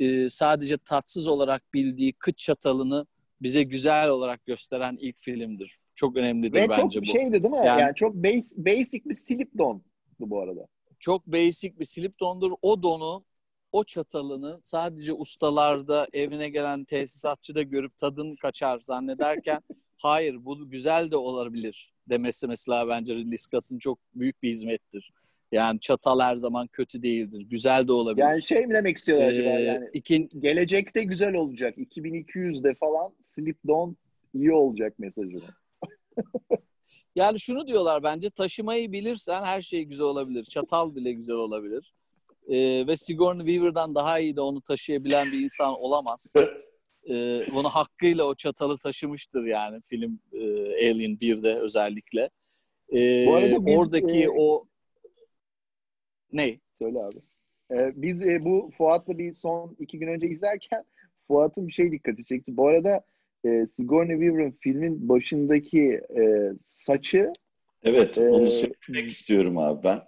e, 0.00 0.28
sadece 0.28 0.78
tatsız 0.78 1.26
olarak 1.26 1.74
bildiği 1.74 2.12
kıç 2.12 2.38
çatalını 2.38 3.06
bize 3.42 3.62
güzel 3.62 4.08
olarak 4.08 4.46
gösteren 4.46 4.96
ilk 5.00 5.18
filmdir. 5.18 5.78
Çok 5.94 6.16
önemlidir 6.16 6.54
Ve 6.58 6.68
bence 6.68 7.00
çok 7.00 7.02
bu. 7.02 7.06
şeydi 7.06 7.32
değil 7.42 7.54
mi? 7.54 7.66
Yani- 7.66 7.80
Yani, 7.80 7.94
çok 7.94 8.14
base, 8.14 8.56
basic 8.56 9.02
bir 9.04 9.14
slip 9.14 9.58
don 9.58 9.82
bu 10.20 10.40
arada. 10.40 10.66
Çok 10.98 11.26
basic 11.26 11.78
bir 11.78 11.84
slip 11.84 12.20
dondur. 12.20 12.52
O 12.62 12.82
donu, 12.82 13.24
o 13.72 13.84
çatalını 13.84 14.60
sadece 14.62 15.12
ustalarda, 15.12 16.08
evine 16.12 16.48
gelen 16.50 16.84
tesisatçıda 16.84 17.62
görüp 17.62 17.98
tadın 17.98 18.36
kaçar 18.36 18.78
zannederken 18.78 19.60
hayır 19.96 20.44
bu 20.44 20.70
güzel 20.70 21.10
de 21.10 21.16
olabilir 21.16 21.92
demesi 22.08 22.46
mesela 22.46 22.88
bence 22.88 23.14
Ridley 23.14 23.38
Scott'ın 23.38 23.78
çok 23.78 23.98
büyük 24.14 24.42
bir 24.42 24.50
hizmettir. 24.50 25.12
Yani 25.52 25.80
çatal 25.80 26.20
her 26.20 26.36
zaman 26.36 26.66
kötü 26.66 27.02
değildir. 27.02 27.46
Güzel 27.50 27.88
de 27.88 27.92
olabilir. 27.92 28.24
Yani 28.24 28.42
şey 28.42 28.66
mi 28.66 28.74
demek 28.74 28.96
istiyorlar 28.96 29.28
acaba 29.28 29.48
Ee, 29.58 29.62
yani? 29.62 29.88
ikin- 29.94 30.40
Gelecekte 30.40 31.02
güzel 31.04 31.34
olacak. 31.34 31.78
2200'de 31.78 32.74
falan 32.74 33.12
slip 33.22 33.56
don 33.66 33.96
iyi 34.34 34.52
olacak 34.52 34.98
mesajı. 34.98 35.36
Yani 37.16 37.40
şunu 37.40 37.66
diyorlar 37.66 38.02
bence 38.02 38.30
taşımayı 38.30 38.92
bilirsen 38.92 39.42
her 39.42 39.60
şey 39.60 39.84
güzel 39.84 40.06
olabilir. 40.06 40.44
Çatal 40.44 40.94
bile 40.94 41.12
güzel 41.12 41.36
olabilir. 41.36 41.92
Ee, 42.48 42.84
ve 42.86 42.96
Sigourney 42.96 43.46
Weaver'dan 43.46 43.94
daha 43.94 44.18
iyi 44.18 44.36
de 44.36 44.40
onu 44.40 44.60
taşıyabilen 44.60 45.26
bir 45.32 45.40
insan 45.42 45.74
olamaz. 45.74 46.34
Ee, 47.10 47.40
bunu 47.54 47.68
hakkıyla 47.68 48.24
o 48.24 48.34
çatalı 48.34 48.78
taşımıştır 48.78 49.44
yani 49.44 49.78
film 49.80 50.20
e, 50.32 50.38
Alien 50.90 51.16
1'de 51.16 51.54
özellikle. 51.54 52.30
Ee, 52.94 53.26
Bu 53.26 53.34
arada 53.34 53.66
biz, 53.66 53.78
oradaki 53.78 54.18
e, 54.24 54.28
o 54.28 54.64
ne? 56.32 56.58
Söyle 56.78 56.98
abi. 56.98 57.16
Ee, 57.70 57.92
biz 57.96 58.22
e, 58.22 58.40
bu 58.44 58.70
Fuat'la 58.78 59.18
bir 59.18 59.34
son 59.34 59.76
iki 59.78 59.98
gün 59.98 60.06
önce 60.08 60.26
izlerken 60.26 60.82
Fuat'ın 61.28 61.68
bir 61.68 61.72
şey 61.72 61.92
dikkati 61.92 62.24
çekti. 62.24 62.56
Bu 62.56 62.66
arada 62.68 63.04
e, 63.44 63.66
Sigourney 63.66 64.16
Weaver'ın 64.16 64.56
filmin 64.60 65.08
başındaki 65.08 66.00
e, 66.18 66.50
saçı 66.66 67.32
evet 67.84 68.18
onu 68.18 68.44
Ee, 68.46 68.48
söylemek 68.48 69.10
istiyorum 69.10 69.58
abi 69.58 69.84
ben. 69.84 70.00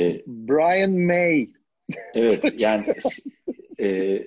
E, 0.00 0.20
Brian 0.26 0.90
May. 0.92 1.48
Evet 2.14 2.54
yani 2.60 2.84
e, 3.80 4.22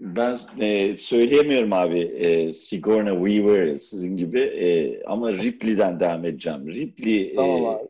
ben 0.00 0.36
e, 0.60 0.96
söyleyemiyorum 0.96 1.72
abi 1.72 2.00
e, 2.00 2.54
Sigourney 2.54 3.28
Weaver 3.30 3.76
sizin 3.76 4.16
gibi 4.16 4.40
e, 4.40 5.02
ama 5.04 5.32
Ripley'den 5.32 6.00
devam 6.00 6.24
edeceğim. 6.24 6.68
Ripley 6.68 7.20
e, 7.22 7.34
Tamam 7.34 7.64
abi. 7.64 7.88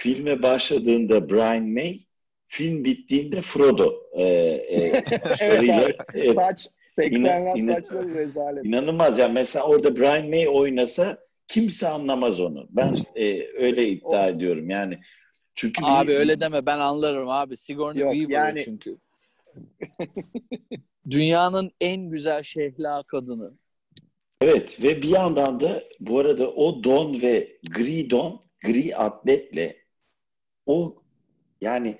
Filme 0.00 0.42
başladığında 0.42 1.30
Brian 1.30 1.62
May, 1.68 2.00
film 2.46 2.84
bittiğinde 2.84 3.42
Frodo. 3.42 3.94
E, 4.14 4.24
e, 4.24 5.02
saçlarıyla, 5.04 5.92
evet, 6.14 6.34
Saç 6.34 6.68
80'ler 6.98 7.58
İna- 7.58 7.74
saçları 7.74 8.14
rezalet. 8.14 8.64
inanılmaz 8.64 9.18
yani 9.18 9.32
mesela 9.32 9.64
orada 9.66 9.96
Brian 9.96 10.28
May 10.28 10.48
oynasa 10.48 11.18
kimse 11.48 11.88
anlamaz 11.88 12.40
onu. 12.40 12.66
Ben 12.70 12.94
e, 13.16 13.42
öyle 13.58 13.88
iddia 13.88 14.28
ediyorum 14.28 14.70
yani. 14.70 14.98
Çünkü 15.54 15.82
bir- 15.82 16.00
Abi 16.00 16.12
öyle 16.12 16.40
deme 16.40 16.66
ben 16.66 16.78
anlarım 16.78 17.28
abi. 17.28 17.56
Sigourney 17.56 18.02
Yok, 18.02 18.14
Weaver 18.14 18.46
yani- 18.46 18.64
çünkü. 18.64 18.96
Dünyanın 21.10 21.70
en 21.80 22.10
güzel 22.10 22.42
şehla 22.42 23.02
kadını. 23.02 23.52
Evet 24.40 24.82
ve 24.82 25.02
bir 25.02 25.08
yandan 25.08 25.60
da 25.60 25.82
bu 26.00 26.18
arada 26.18 26.50
o 26.50 26.84
don 26.84 27.22
ve 27.22 27.48
gri 27.70 28.10
don, 28.10 28.42
gri 28.64 28.96
atletle 28.96 29.76
o 30.66 31.02
yani 31.60 31.96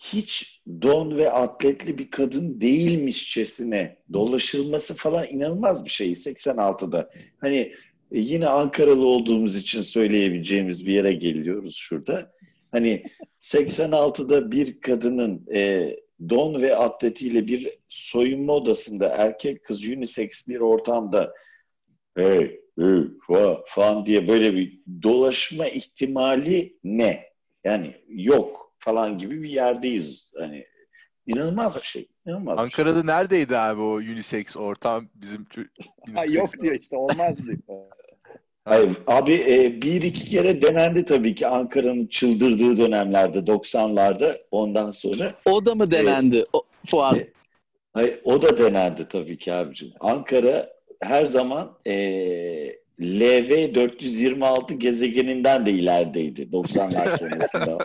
hiç 0.00 0.62
don 0.82 1.16
ve 1.16 1.30
atletli 1.30 1.98
bir 1.98 2.10
kadın 2.10 2.60
değilmişçesine 2.60 3.96
dolaşılması 4.12 4.94
falan 4.94 5.26
inanılmaz 5.30 5.84
bir 5.84 5.90
şey 5.90 6.10
86'da. 6.10 7.10
Hani 7.40 7.56
e, 7.56 7.74
yine 8.20 8.46
Ankaralı 8.46 9.06
olduğumuz 9.06 9.56
için 9.56 9.82
söyleyebileceğimiz 9.82 10.86
bir 10.86 10.92
yere 10.92 11.12
geliyoruz 11.12 11.76
şurada. 11.76 12.32
Hani 12.72 13.04
86'da 13.40 14.52
bir 14.52 14.80
kadının 14.80 15.46
e, 15.54 15.96
don 16.28 16.62
ve 16.62 16.76
atletiyle 16.76 17.46
bir 17.46 17.68
soyunma 17.88 18.52
odasında 18.52 19.08
erkek 19.08 19.64
kız 19.64 19.88
unisex 19.88 20.48
bir 20.48 20.60
ortamda 20.60 21.34
hey, 22.16 22.60
hey, 22.78 23.02
fa, 23.26 23.62
falan 23.66 24.06
diye 24.06 24.28
böyle 24.28 24.54
bir 24.54 24.80
dolaşma 25.02 25.66
ihtimali 25.66 26.78
ne? 26.84 27.29
Yani 27.64 27.94
yok 28.08 28.72
falan 28.78 29.18
gibi 29.18 29.42
bir 29.42 29.50
yerdeyiz. 29.50 30.34
Hani 30.38 30.66
İnanılmaz 31.26 31.76
bir 31.76 31.82
şey. 31.82 32.08
İnanılmaz 32.26 32.52
bir 32.52 32.58
şey. 32.58 32.64
Ankara'da 32.64 33.02
neredeydi 33.02 33.56
abi 33.56 33.80
o 33.80 33.94
unisex 33.94 34.56
ortam 34.56 35.08
bizim 35.14 35.46
unisex 36.10 36.34
yok 36.34 36.60
diyor 36.60 36.74
işte 36.80 36.96
olmaz 36.96 37.36
diyor. 37.46 37.58
Hayır, 38.64 38.90
abi 39.06 39.32
e, 39.34 39.82
bir 39.82 40.02
iki 40.02 40.28
kere 40.28 40.62
denendi 40.62 41.04
tabii 41.04 41.34
ki 41.34 41.46
Ankara'nın 41.46 42.06
çıldırdığı 42.06 42.76
dönemlerde 42.76 43.38
90'larda 43.38 44.38
ondan 44.50 44.90
sonra. 44.90 45.34
O 45.44 45.66
da 45.66 45.74
mı 45.74 45.90
denendi 45.90 46.44
o, 46.52 46.62
Fuat? 46.86 47.16
E, 47.16 47.32
Hayır, 47.92 48.20
o 48.24 48.42
da 48.42 48.58
denendi 48.58 49.08
tabii 49.08 49.38
ki 49.38 49.52
abicim. 49.52 49.92
Ankara 50.00 50.70
her 51.02 51.24
zaman 51.24 51.78
e, 51.86 51.94
LV 53.00 53.74
426 53.74 54.74
gezegeninden 54.74 55.66
de 55.66 55.72
ilerideydi 55.72 56.42
90'lar 56.42 57.18
sonrasında. 57.18 57.78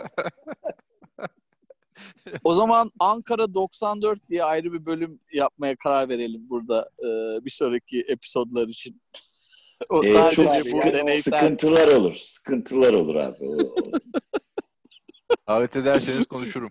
O 2.44 2.54
zaman 2.54 2.90
Ankara 2.98 3.54
94 3.54 4.28
diye 4.30 4.44
ayrı 4.44 4.72
bir 4.72 4.86
bölüm 4.86 5.20
yapmaya 5.32 5.76
karar 5.76 6.08
verelim 6.08 6.50
burada 6.50 6.90
e, 6.98 7.08
bir 7.44 7.50
sonraki 7.50 8.00
episodlar 8.08 8.68
için. 8.68 9.02
o 9.90 10.04
E, 10.04 10.10
sadece 10.12 10.36
çok 10.36 10.50
bu 10.54 10.54
sıkı- 10.54 10.92
deneysel. 10.94 11.40
sıkıntılar 11.40 11.88
olur. 11.88 12.14
Sıkıntılar 12.14 12.94
olur 12.94 13.14
abi. 13.14 13.34
Davet 15.48 15.76
ederseniz 15.76 16.26
konuşurum. 16.26 16.70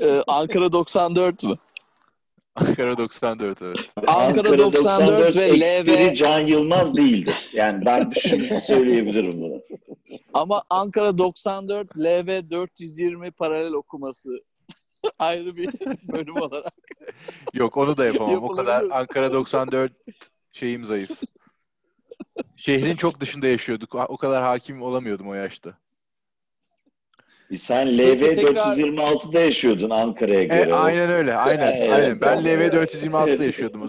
E, 0.00 0.22
Ankara 0.26 0.72
94 0.72 1.44
mü? 1.44 1.56
Ankara 2.60 2.98
94 2.98 3.62
evet. 3.62 3.90
Ankara 4.06 4.58
94 4.58 5.36
ve 5.36 5.44
eksperi 5.44 6.10
LV 6.10 6.14
Can 6.14 6.40
Yılmaz 6.40 6.96
değildir. 6.96 7.50
Yani 7.52 7.84
ben 7.84 8.10
şimdi 8.10 8.60
söyleyebilirim 8.60 9.32
bunu. 9.42 9.62
ama 10.34 10.62
Ankara 10.70 11.18
94 11.18 11.98
LV 11.98 12.50
420 12.50 13.30
paralel 13.30 13.72
okuması 13.72 14.28
ayrı 15.18 15.56
bir 15.56 15.70
bölüm 16.12 16.36
olarak. 16.36 16.74
Yok 17.54 17.76
onu 17.76 17.96
da 17.96 18.06
yapamam. 18.06 18.30
O 18.30 18.34
Yapılabilir. 18.34 18.64
kadar 18.64 19.00
Ankara 19.00 19.32
94 19.32 19.92
şeyim 20.52 20.84
zayıf. 20.84 21.10
Şehrin 22.56 22.96
çok 22.96 23.20
dışında 23.20 23.46
yaşıyorduk. 23.46 23.94
O 23.94 24.16
kadar 24.16 24.42
hakim 24.42 24.82
olamıyordum 24.82 25.28
o 25.28 25.34
yaşta. 25.34 25.78
E 27.50 27.56
Sen 27.56 27.86
Peki, 27.86 27.98
LV 27.98 28.20
tekrar- 28.36 28.76
426'da 28.76 29.40
yaşıyordun 29.40 29.90
Ankara'ya 29.90 30.40
E, 30.40 30.44
göre. 30.44 30.74
aynen 30.74 31.10
öyle. 31.10 31.34
Aynen. 31.36 31.72
Evet, 31.76 31.90
aynen. 31.92 32.20
Ben 32.20 32.44
evet. 32.44 32.74
LV 32.74 32.76
426'da 32.76 33.44
yaşıyordum 33.44 33.82
o. 33.82 33.88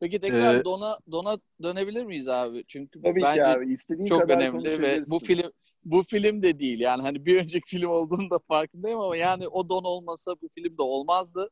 Peki 0.00 0.20
tekrar 0.20 0.54
Ee, 0.54 0.64
Don'a 0.64 0.98
Don'a 1.12 1.38
dönebilir 1.62 2.04
miyiz 2.04 2.28
abi? 2.28 2.64
Çünkü 2.68 3.02
Tabii 3.02 3.22
bence 3.22 3.42
ki 3.42 3.46
abi 3.48 3.72
istediğin 3.74 4.06
çok 4.06 4.20
kadar 4.22 4.36
önemli 4.36 4.82
ve 4.82 5.02
bu 5.10 5.18
film 5.18 5.50
bu 5.84 6.02
film 6.02 6.42
de 6.42 6.58
değil. 6.60 6.80
Yani 6.80 7.02
hani 7.02 7.26
bir 7.26 7.40
önceki 7.42 7.70
film 7.70 7.90
olduğunu 7.90 8.30
da 8.30 8.38
farkındayım 8.38 9.00
ama 9.00 9.16
yani 9.16 9.48
o 9.48 9.68
Don 9.68 9.84
olmasa 9.84 10.34
bu 10.42 10.48
film 10.48 10.78
de 10.78 10.82
olmazdı. 10.82 11.50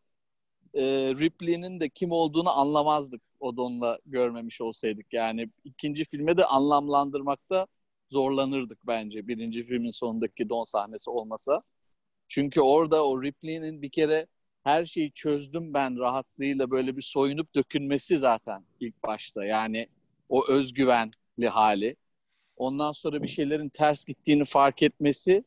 Ee, 0.74 0.82
Ripley'nin 1.20 1.80
de 1.80 1.88
kim 1.88 2.11
olduğunu 2.11 2.59
anlamazdık 2.59 3.22
o 3.40 3.57
Don'la 3.57 3.98
görmemiş 4.07 4.61
olsaydık. 4.61 5.07
Yani 5.12 5.50
ikinci 5.64 6.05
filme 6.05 6.36
de 6.36 6.44
anlamlandırmakta 6.44 7.66
zorlanırdık 8.09 8.78
bence 8.86 9.28
birinci 9.28 9.64
filmin 9.64 9.90
sonundaki 9.90 10.48
Don 10.48 10.64
sahnesi 10.64 11.11
olmasa. 11.11 11.62
Çünkü 12.28 12.61
orada 12.61 13.07
o 13.07 13.22
Ripley'nin 13.22 13.82
bir 13.82 13.90
kere 13.90 14.26
her 14.64 14.84
şeyi 14.84 15.12
çözdüm 15.12 15.74
ben 15.74 15.98
rahatlığıyla 15.98 16.70
böyle 16.70 16.96
bir 16.96 17.02
soyunup 17.02 17.55
dökünmesi 17.55 18.18
zaten 18.18 18.64
ilk 18.80 19.02
başta. 19.02 19.44
Yani 19.44 19.88
o 20.28 20.48
özgüvenli 20.48 21.48
hali. 21.50 21.96
Ondan 22.57 22.92
sonra 22.92 23.22
bir 23.22 23.28
şeylerin 23.28 23.68
ters 23.68 24.05
gittiğini 24.05 24.44
fark 24.44 24.82
etmesi 24.82 25.44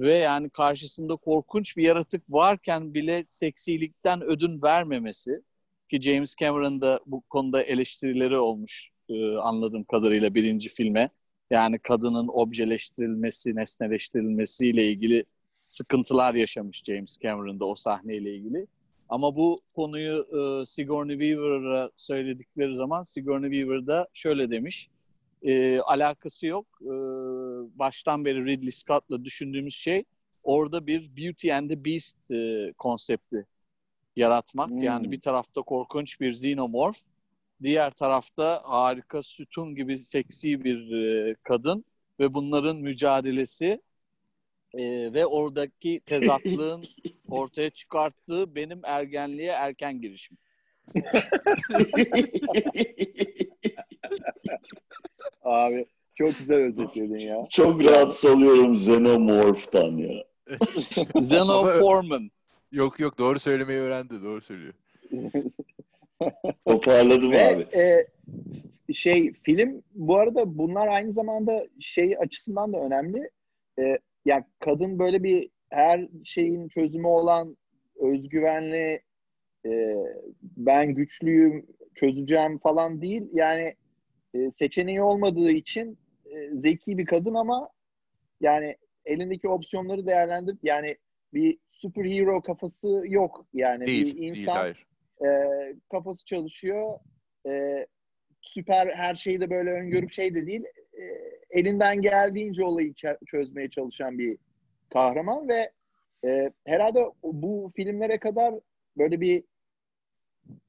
ve 0.00 0.14
yani 0.16 0.50
karşısında 0.50 1.16
korkunç 1.16 1.76
bir 1.76 1.82
yaratık 1.82 2.22
varken 2.28 2.94
bile 2.94 3.24
seksilikten 3.24 4.22
ödün 4.22 4.62
vermemesi 4.62 5.42
ki 5.90 6.00
James 6.00 6.34
Cameron'da 6.36 7.00
bu 7.06 7.22
konuda 7.22 7.62
eleştirileri 7.62 8.38
olmuş 8.38 8.90
e, 9.08 9.36
anladığım 9.36 9.84
kadarıyla 9.84 10.34
birinci 10.34 10.68
filme. 10.68 11.10
Yani 11.50 11.78
kadının 11.78 12.28
objeleştirilmesi, 12.32 13.56
nesneleştirilmesiyle 13.56 14.88
ilgili 14.88 15.24
sıkıntılar 15.66 16.34
yaşamış 16.34 16.82
James 16.84 17.18
Cameron'da 17.18 17.64
o 17.64 17.74
sahneyle 17.74 18.34
ilgili. 18.34 18.66
Ama 19.08 19.36
bu 19.36 19.58
konuyu 19.74 20.26
e, 20.32 20.64
Sigourney 20.64 21.18
Weaver'a 21.18 21.90
söyledikleri 21.96 22.74
zaman 22.74 23.02
Sigourney 23.02 23.50
Weaver 23.50 23.86
da 23.86 24.06
şöyle 24.12 24.50
demiş. 24.50 24.88
E, 25.42 25.80
alakası 25.80 26.46
yok. 26.46 26.66
E, 26.82 26.94
baştan 27.78 28.24
beri 28.24 28.44
Ridley 28.44 28.72
Scott'la 28.72 29.24
düşündüğümüz 29.24 29.74
şey 29.74 30.04
orada 30.42 30.86
bir 30.86 31.16
Beauty 31.16 31.52
and 31.52 31.70
the 31.70 31.84
Beast 31.84 32.30
e, 32.30 32.72
konsepti 32.78 33.46
yaratmak. 34.16 34.70
Hmm. 34.70 34.82
Yani 34.82 35.12
bir 35.12 35.20
tarafta 35.20 35.62
korkunç 35.62 36.20
bir 36.20 36.30
xenomorph, 36.30 36.98
diğer 37.62 37.90
tarafta 37.90 38.60
harika 38.64 39.22
sütun 39.22 39.74
gibi 39.74 39.98
seksi 39.98 40.64
bir 40.64 40.92
e, 40.92 41.34
kadın 41.42 41.84
ve 42.20 42.34
bunların 42.34 42.76
mücadelesi 42.76 43.80
e, 44.74 45.12
ve 45.12 45.26
oradaki 45.26 46.00
tezatlığın 46.06 46.84
ortaya 47.28 47.70
çıkarttığı 47.70 48.54
benim 48.54 48.80
ergenliğe 48.84 49.52
erken 49.52 50.00
girişim. 50.00 50.38
Abi 55.42 55.86
çok 56.14 56.38
güzel 56.38 56.56
özetledin 56.56 57.18
ya. 57.18 57.46
Çok 57.50 57.84
rahatsız 57.84 58.30
oluyorum 58.30 58.74
Xenomorph'tan 58.74 59.96
ya. 59.96 60.24
Xenoforman. 61.14 62.30
Yok 62.72 63.00
yok 63.00 63.18
doğru 63.18 63.38
söylemeyi 63.38 63.78
öğrendi. 63.78 64.22
Doğru 64.22 64.40
söylüyor. 64.40 64.74
Toparladım 66.66 67.32
Ve 67.32 67.46
abi. 67.46 67.62
e, 67.62 68.06
şey 68.92 69.32
film 69.32 69.82
bu 69.94 70.16
arada 70.16 70.58
bunlar 70.58 70.88
aynı 70.88 71.12
zamanda 71.12 71.66
şey 71.80 72.16
açısından 72.18 72.72
da 72.72 72.86
önemli. 72.86 73.30
E, 73.78 73.98
yani 74.24 74.44
kadın 74.58 74.98
böyle 74.98 75.22
bir 75.22 75.50
her 75.70 76.08
şeyin 76.24 76.68
çözümü 76.68 77.06
olan 77.06 77.56
özgüvenli 77.96 79.02
e, 79.66 79.96
ben 80.42 80.94
güçlüyüm 80.94 81.66
çözeceğim 81.94 82.58
falan 82.58 83.02
değil. 83.02 83.22
Yani 83.32 83.74
e, 84.34 84.50
seçeneği 84.50 85.02
olmadığı 85.02 85.50
için 85.50 85.98
e, 86.26 86.50
zeki 86.52 86.98
bir 86.98 87.06
kadın 87.06 87.34
ama 87.34 87.68
yani 88.40 88.76
elindeki 89.04 89.48
opsiyonları 89.48 90.06
değerlendirip 90.06 90.58
yani 90.62 90.96
bir 91.34 91.58
superhero 91.72 92.42
kafası 92.42 93.02
yok. 93.04 93.46
Yani 93.54 93.86
Değil. 93.86 94.06
bir 94.06 94.16
Değil 94.20 94.30
insan 94.30 94.56
hayır. 94.56 94.86
E, 95.24 95.28
kafası 95.90 96.24
çalışıyor. 96.24 96.98
E, 97.46 97.86
süper 98.42 98.86
her 98.86 99.14
şeyi 99.14 99.40
de 99.40 99.50
böyle 99.50 99.70
öngörüp 99.70 100.10
şey 100.10 100.34
de 100.34 100.46
değil. 100.46 100.64
E, 101.00 101.02
elinden 101.50 102.02
geldiğince 102.02 102.64
olayı 102.64 102.94
çözmeye 103.26 103.70
çalışan 103.70 104.18
bir 104.18 104.38
kahraman 104.90 105.48
ve 105.48 105.70
e, 106.24 106.50
herhalde 106.64 107.04
bu 107.22 107.72
filmlere 107.76 108.18
kadar 108.18 108.54
böyle 108.98 109.20
bir 109.20 109.44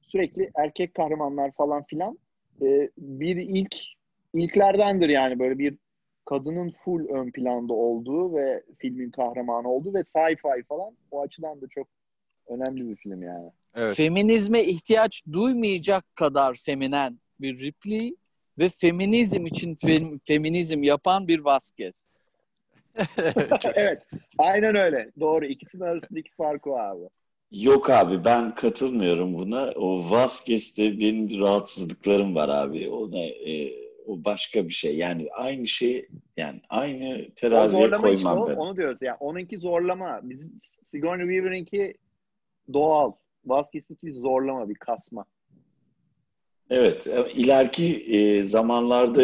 sürekli 0.00 0.50
erkek 0.54 0.94
kahramanlar 0.94 1.52
falan 1.52 1.84
filan 1.84 2.18
e, 2.62 2.90
bir 2.98 3.36
ilk 3.36 3.76
ilklerdendir 4.34 5.08
yani 5.08 5.38
böyle 5.38 5.58
bir 5.58 5.78
kadının 6.24 6.70
full 6.70 7.08
ön 7.08 7.30
planda 7.30 7.74
olduğu 7.74 8.36
ve 8.36 8.62
filmin 8.78 9.10
kahramanı 9.10 9.68
olduğu 9.68 9.94
ve 9.94 10.00
sci-fi 10.00 10.64
falan 10.64 10.96
o 11.10 11.22
açıdan 11.22 11.60
da 11.60 11.68
çok 11.68 11.88
önemli 12.46 12.88
bir 12.88 12.96
film 12.96 13.22
yani. 13.22 13.50
Evet. 13.74 13.96
Feminizme 13.96 14.64
ihtiyaç 14.64 15.22
duymayacak 15.32 16.16
kadar 16.16 16.54
feminen 16.54 17.20
bir 17.40 17.60
Ripley 17.60 18.14
ve 18.58 18.68
feminizm 18.68 19.46
için 19.46 19.74
fem- 19.76 20.20
feminizm 20.24 20.82
yapan 20.82 21.28
bir 21.28 21.38
Vasquez. 21.38 22.08
evet. 23.74 24.02
Aynen 24.38 24.74
öyle. 24.74 25.10
Doğru. 25.20 25.44
İkisinin 25.46 25.84
arasındaki 25.84 26.30
fark 26.36 26.66
o 26.66 26.78
abi. 26.78 27.08
Yok 27.50 27.90
abi 27.90 28.24
ben 28.24 28.54
katılmıyorum 28.54 29.34
buna. 29.34 29.70
O 29.76 30.10
Vasquez'te 30.10 31.00
benim 31.00 31.28
bir 31.28 31.40
rahatsızlıklarım 31.40 32.34
var 32.34 32.48
abi. 32.48 32.90
Ona 32.90 33.18
e, 33.24 33.72
o 34.06 34.24
başka 34.24 34.68
bir 34.68 34.74
şey. 34.74 34.96
Yani 34.96 35.28
aynı 35.32 35.66
şey 35.66 36.08
yani 36.36 36.60
aynı 36.68 37.26
O 37.30 37.34
teraziye 37.34 37.82
zorlama 37.82 38.08
işte 38.08 38.24
koymam 38.24 38.42
o, 38.42 38.48
ben. 38.48 38.56
onu 38.56 38.76
diyoruz. 38.76 39.02
Yani 39.02 39.16
onunki 39.20 39.60
zorlama. 39.60 40.20
Bizim 40.22 40.58
Sigourney 40.82 41.26
Weaver'ınki 41.26 41.94
doğal. 42.72 43.12
Vasquez'inki 43.48 44.12
zorlama, 44.12 44.68
bir 44.68 44.74
kasma. 44.74 45.24
Evet, 46.70 47.06
e, 47.06 47.32
ileriki 47.34 48.16
e, 48.16 48.42
zamanlarda 48.42 49.22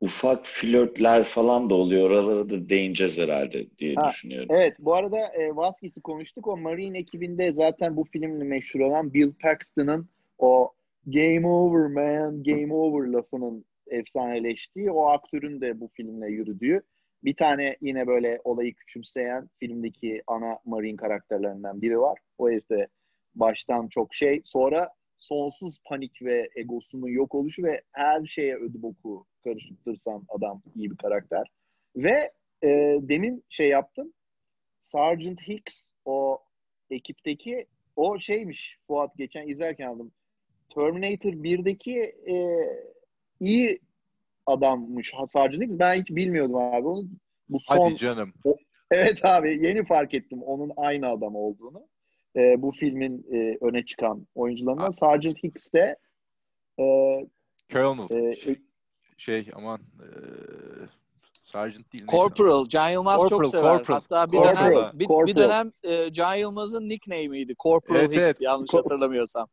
ufak 0.00 0.46
flörtler 0.46 1.24
falan 1.24 1.70
da 1.70 1.74
oluyor. 1.74 2.10
Oralara 2.10 2.50
da 2.50 2.68
değineceğiz 2.68 3.18
herhalde 3.18 3.66
diye 3.78 3.94
Ha, 3.94 4.08
düşünüyorum. 4.08 4.48
Evet, 4.50 4.76
bu 4.78 4.94
arada 4.94 5.18
e, 5.18 5.56
Vasquez'i 5.56 6.00
konuştuk. 6.00 6.48
O 6.48 6.56
Marine 6.56 6.98
ekibinde 6.98 7.50
zaten 7.50 7.96
bu 7.96 8.04
filmle 8.04 8.44
meşhur 8.44 8.80
olan 8.80 9.14
Bill 9.14 9.32
Paxton'ın 9.42 10.08
o 10.38 10.72
Game 11.06 11.46
over 11.46 11.86
man, 11.86 12.42
game 12.42 12.74
over 12.74 13.08
lafının 13.08 13.64
efsaneleştiği 13.86 14.90
o 14.90 15.06
aktörün 15.06 15.60
de 15.60 15.80
bu 15.80 15.90
filmle 15.94 16.28
yürüdüğü 16.28 16.82
Bir 17.24 17.36
tane 17.36 17.76
yine 17.80 18.06
böyle 18.06 18.40
olayı 18.44 18.74
küçümseyen 18.74 19.48
filmdeki 19.60 20.22
ana 20.26 20.58
Marine 20.64 20.96
karakterlerinden 20.96 21.82
biri 21.82 22.00
var. 22.00 22.18
O 22.38 22.50
herif 22.50 22.70
de 22.70 22.88
baştan 23.34 23.88
çok 23.88 24.14
şey. 24.14 24.42
Sonra 24.44 24.90
sonsuz 25.18 25.78
panik 25.84 26.22
ve 26.22 26.50
egosunun 26.56 27.08
yok 27.08 27.34
oluşu 27.34 27.62
ve 27.62 27.82
her 27.92 28.26
şeye 28.26 28.56
ödü 28.56 28.82
boku 28.82 29.26
karıştırsan 29.44 30.24
adam 30.28 30.62
iyi 30.74 30.90
bir 30.90 30.96
karakter. 30.96 31.46
Ve 31.96 32.32
e, 32.62 32.68
demin 33.00 33.44
şey 33.48 33.68
yaptım. 33.68 34.12
Sergeant 34.82 35.40
Hicks 35.48 35.86
o 36.04 36.38
ekipteki 36.90 37.66
o 37.96 38.18
şeymiş 38.18 38.78
Fuat 38.86 39.16
geçen 39.16 39.48
izlerken 39.48 39.86
aldım. 39.86 40.12
Terminator 40.74 41.32
1'deki 41.32 41.98
e, 42.26 42.36
iyi 43.40 43.80
adammış 44.46 45.14
Sergeant 45.32 45.62
Hicks. 45.62 45.78
Ben 45.78 46.00
hiç 46.00 46.10
bilmiyordum 46.10 46.56
abi 46.56 46.88
onu. 46.88 47.08
Bu 47.48 47.60
son 47.60 47.84
Hadi 47.84 47.96
canım. 47.96 48.32
Evet 48.90 49.24
abi 49.24 49.66
yeni 49.66 49.84
fark 49.84 50.14
ettim 50.14 50.42
onun 50.42 50.72
aynı 50.76 51.08
adam 51.08 51.36
olduğunu. 51.36 51.86
Ee, 52.36 52.54
bu 52.62 52.72
filmin 52.72 53.26
e, 53.32 53.58
öne 53.60 53.84
çıkan 53.84 54.26
oyuncularından. 54.34 54.84
Ha. 54.84 54.92
Sergeant 54.92 55.42
Hicks 55.44 55.72
de 55.72 55.96
e, 56.80 56.84
Colonel. 57.72 58.30
e, 58.30 58.36
Şey, 58.36 58.56
şey 59.16 59.48
aman 59.54 59.80
e, 59.80 60.06
Sergeant 61.44 61.92
değil. 61.92 62.04
neyse. 62.04 62.16
Corporal. 62.16 62.66
Can 62.66 62.88
Yılmaz 62.88 63.20
çok 63.20 63.28
Corporal, 63.30 63.50
sever. 63.50 63.76
Corporal. 63.76 64.00
Hatta 64.00 64.32
bir 64.32 64.36
Corporal, 64.36 64.70
dönem 64.70 64.90
bir, 64.94 64.98
bir 65.00 65.04
Corporal. 65.06 65.36
dönem 65.36 65.72
e, 65.82 66.12
Can 66.12 66.34
Yılmaz'ın 66.34 66.88
nickname'iydi. 66.88 67.54
Corporal 67.62 67.98
Evet, 68.00 68.10
Hicks 68.10 68.20
evet. 68.22 68.40
yanlış 68.40 68.70
Cor- 68.70 68.82
hatırlamıyorsam. 68.82 69.48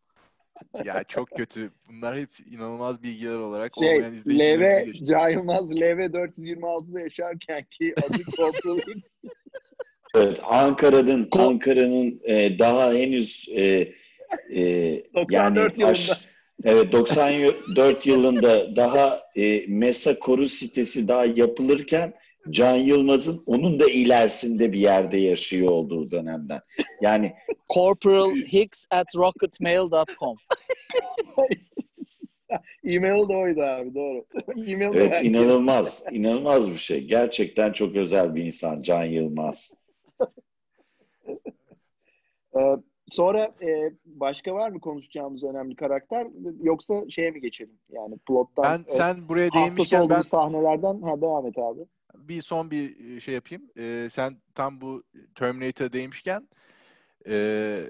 Ya 0.85 1.03
çok 1.03 1.27
kötü. 1.29 1.71
Bunlar 1.89 2.17
hep 2.17 2.29
inanılmaz 2.51 3.03
bilgiler 3.03 3.37
olarak 3.37 3.71
şey 3.79 3.95
olmayan 3.95 4.13
izleyicilerimize 4.13 5.03
LV. 5.03 5.05
Can 5.05 5.29
Yılmaz 5.29 5.71
LV 5.71 5.99
426'da 6.13 6.99
yaşarken 7.01 7.63
ki 7.63 7.93
adı 7.97 8.17
Corporal 8.37 8.77
Hicks. 8.77 9.07
Evet, 10.15 10.41
Ankara'nın 10.47 11.25
Ko- 11.25 11.41
Ankara'nın 11.41 12.21
e, 12.23 12.59
daha 12.59 12.93
henüz 12.93 13.49
e, 13.55 13.93
e, 14.49 15.03
94 15.15 15.31
yani 15.79 15.85
aş- 15.91 16.09
yılında. 16.09 16.19
evet 16.65 16.91
94 16.91 18.05
yılında 18.07 18.75
daha 18.75 19.19
e, 19.35 19.61
Mesa 19.67 20.19
Koru 20.19 20.47
sitesi 20.47 21.07
daha 21.07 21.25
yapılırken 21.25 22.13
Can 22.49 22.75
Yılmaz'ın 22.75 23.43
onun 23.45 23.79
da 23.79 23.89
ilerisinde 23.89 24.71
bir 24.73 24.79
yerde 24.79 25.17
yaşıyor 25.17 25.71
olduğu 25.71 26.11
dönemden. 26.11 26.59
Yani 27.01 27.33
Corporal 27.73 28.35
Hicks 28.35 28.85
at 28.91 29.15
rocketmail.com. 29.15 30.37
E-mail 32.83 33.29
de 33.29 33.33
oydu 33.35 33.61
abi 33.61 33.95
doğru. 33.95 34.25
E-mail 34.67 34.95
evet 34.95 35.25
inanılmaz, 35.25 36.03
inanılmaz 36.11 36.71
bir 36.71 36.77
şey. 36.77 37.01
Gerçekten 37.01 37.71
çok 37.71 37.95
özel 37.95 38.35
bir 38.35 38.43
insan 38.43 38.81
Can 38.81 39.03
Yılmaz. 39.03 39.80
Ee, 42.57 42.77
sonra 43.11 43.43
e, 43.61 43.93
başka 44.05 44.53
var 44.53 44.69
mı 44.69 44.79
konuşacağımız 44.79 45.43
önemli 45.43 45.75
karakter 45.75 46.27
yoksa 46.63 47.09
şeye 47.09 47.31
mi 47.31 47.41
geçelim? 47.41 47.79
Yani 47.89 48.17
plottan 48.17 48.65
Ben 48.65 48.93
e, 48.93 48.97
sen 48.97 49.29
buraya 49.29 49.53
değinmişken 49.53 50.09
ben 50.09 50.21
sahnelerden 50.21 51.01
ha 51.01 51.21
devam 51.21 51.45
et 51.47 51.57
abi. 51.57 51.79
bir 52.15 52.41
son 52.41 52.71
bir 52.71 53.19
şey 53.21 53.33
yapayım. 53.33 53.69
Ee, 53.77 54.07
sen 54.11 54.37
tam 54.55 54.81
bu 54.81 55.03
Terminator'a 55.35 55.93
değinmişken 55.93 56.47
ee, 57.27 57.83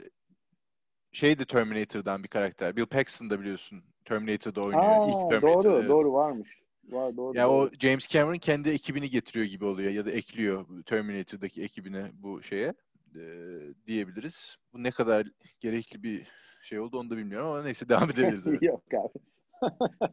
şey 1.11 1.39
de 1.39 1.45
Terminator'dan 1.45 2.23
bir 2.23 2.27
karakter. 2.27 2.75
Bill 2.75 2.85
Paxton 2.85 3.29
da 3.29 3.39
biliyorsun 3.39 3.83
Terminator'da 4.05 4.61
oynuyor. 4.61 4.83
Aa, 4.83 5.09
İlk 5.09 5.29
Terminator. 5.29 5.63
doğru 5.63 5.87
doğru 5.87 6.13
varmış. 6.13 6.61
Var 6.89 7.17
doğru. 7.17 7.37
Ya 7.37 7.47
doğru. 7.47 7.53
o 7.53 7.69
James 7.79 8.07
Cameron 8.07 8.37
kendi 8.37 8.69
ekibini 8.69 9.09
getiriyor 9.09 9.45
gibi 9.45 9.65
oluyor 9.65 9.91
ya 9.91 10.05
da 10.05 10.11
ekliyor 10.11 10.65
Terminator'daki 10.85 11.63
ekibine 11.63 12.11
bu 12.13 12.43
şeye 12.43 12.73
ee, 13.15 13.87
diyebiliriz. 13.87 14.55
Bu 14.73 14.83
ne 14.83 14.91
kadar 14.91 15.27
gerekli 15.59 16.03
bir 16.03 16.27
şey 16.61 16.79
oldu 16.79 16.99
onu 16.99 17.09
da 17.09 17.17
bilmiyorum 17.17 17.47
ama 17.47 17.63
neyse 17.63 17.89
devam 17.89 18.09
edebiliriz. 18.09 18.47
evet. 18.47 18.61
Yok 18.61 18.83
abi. 18.93 19.19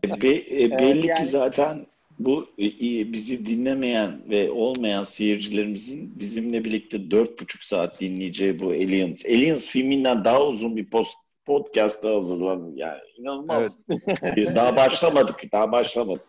E, 0.04 0.22
be- 0.22 0.64
e, 0.64 0.78
belli 0.78 1.06
yani- 1.06 1.18
ki 1.18 1.24
zaten 1.24 1.86
bu 2.18 2.46
e, 2.58 2.66
e, 2.66 3.12
bizi 3.12 3.46
dinlemeyen 3.46 4.30
ve 4.30 4.50
olmayan 4.50 5.02
seyircilerimizin 5.02 6.20
bizimle 6.20 6.64
birlikte 6.64 7.10
dört 7.10 7.40
buçuk 7.40 7.62
saat 7.62 8.00
dinleyeceği 8.00 8.60
bu 8.60 8.70
Aliens. 8.70 9.26
Aliens 9.26 9.68
filminden 9.68 10.24
daha 10.24 10.46
uzun 10.46 10.76
bir 10.76 10.90
post, 10.90 11.18
podcast 11.44 12.04
hazırlanın. 12.04 12.76
Yani 12.76 13.00
inanılmaz. 13.16 13.86
E, 14.22 14.54
daha 14.56 14.76
başlamadık. 14.76 15.52
Daha 15.52 15.72
başlamadık. 15.72 16.24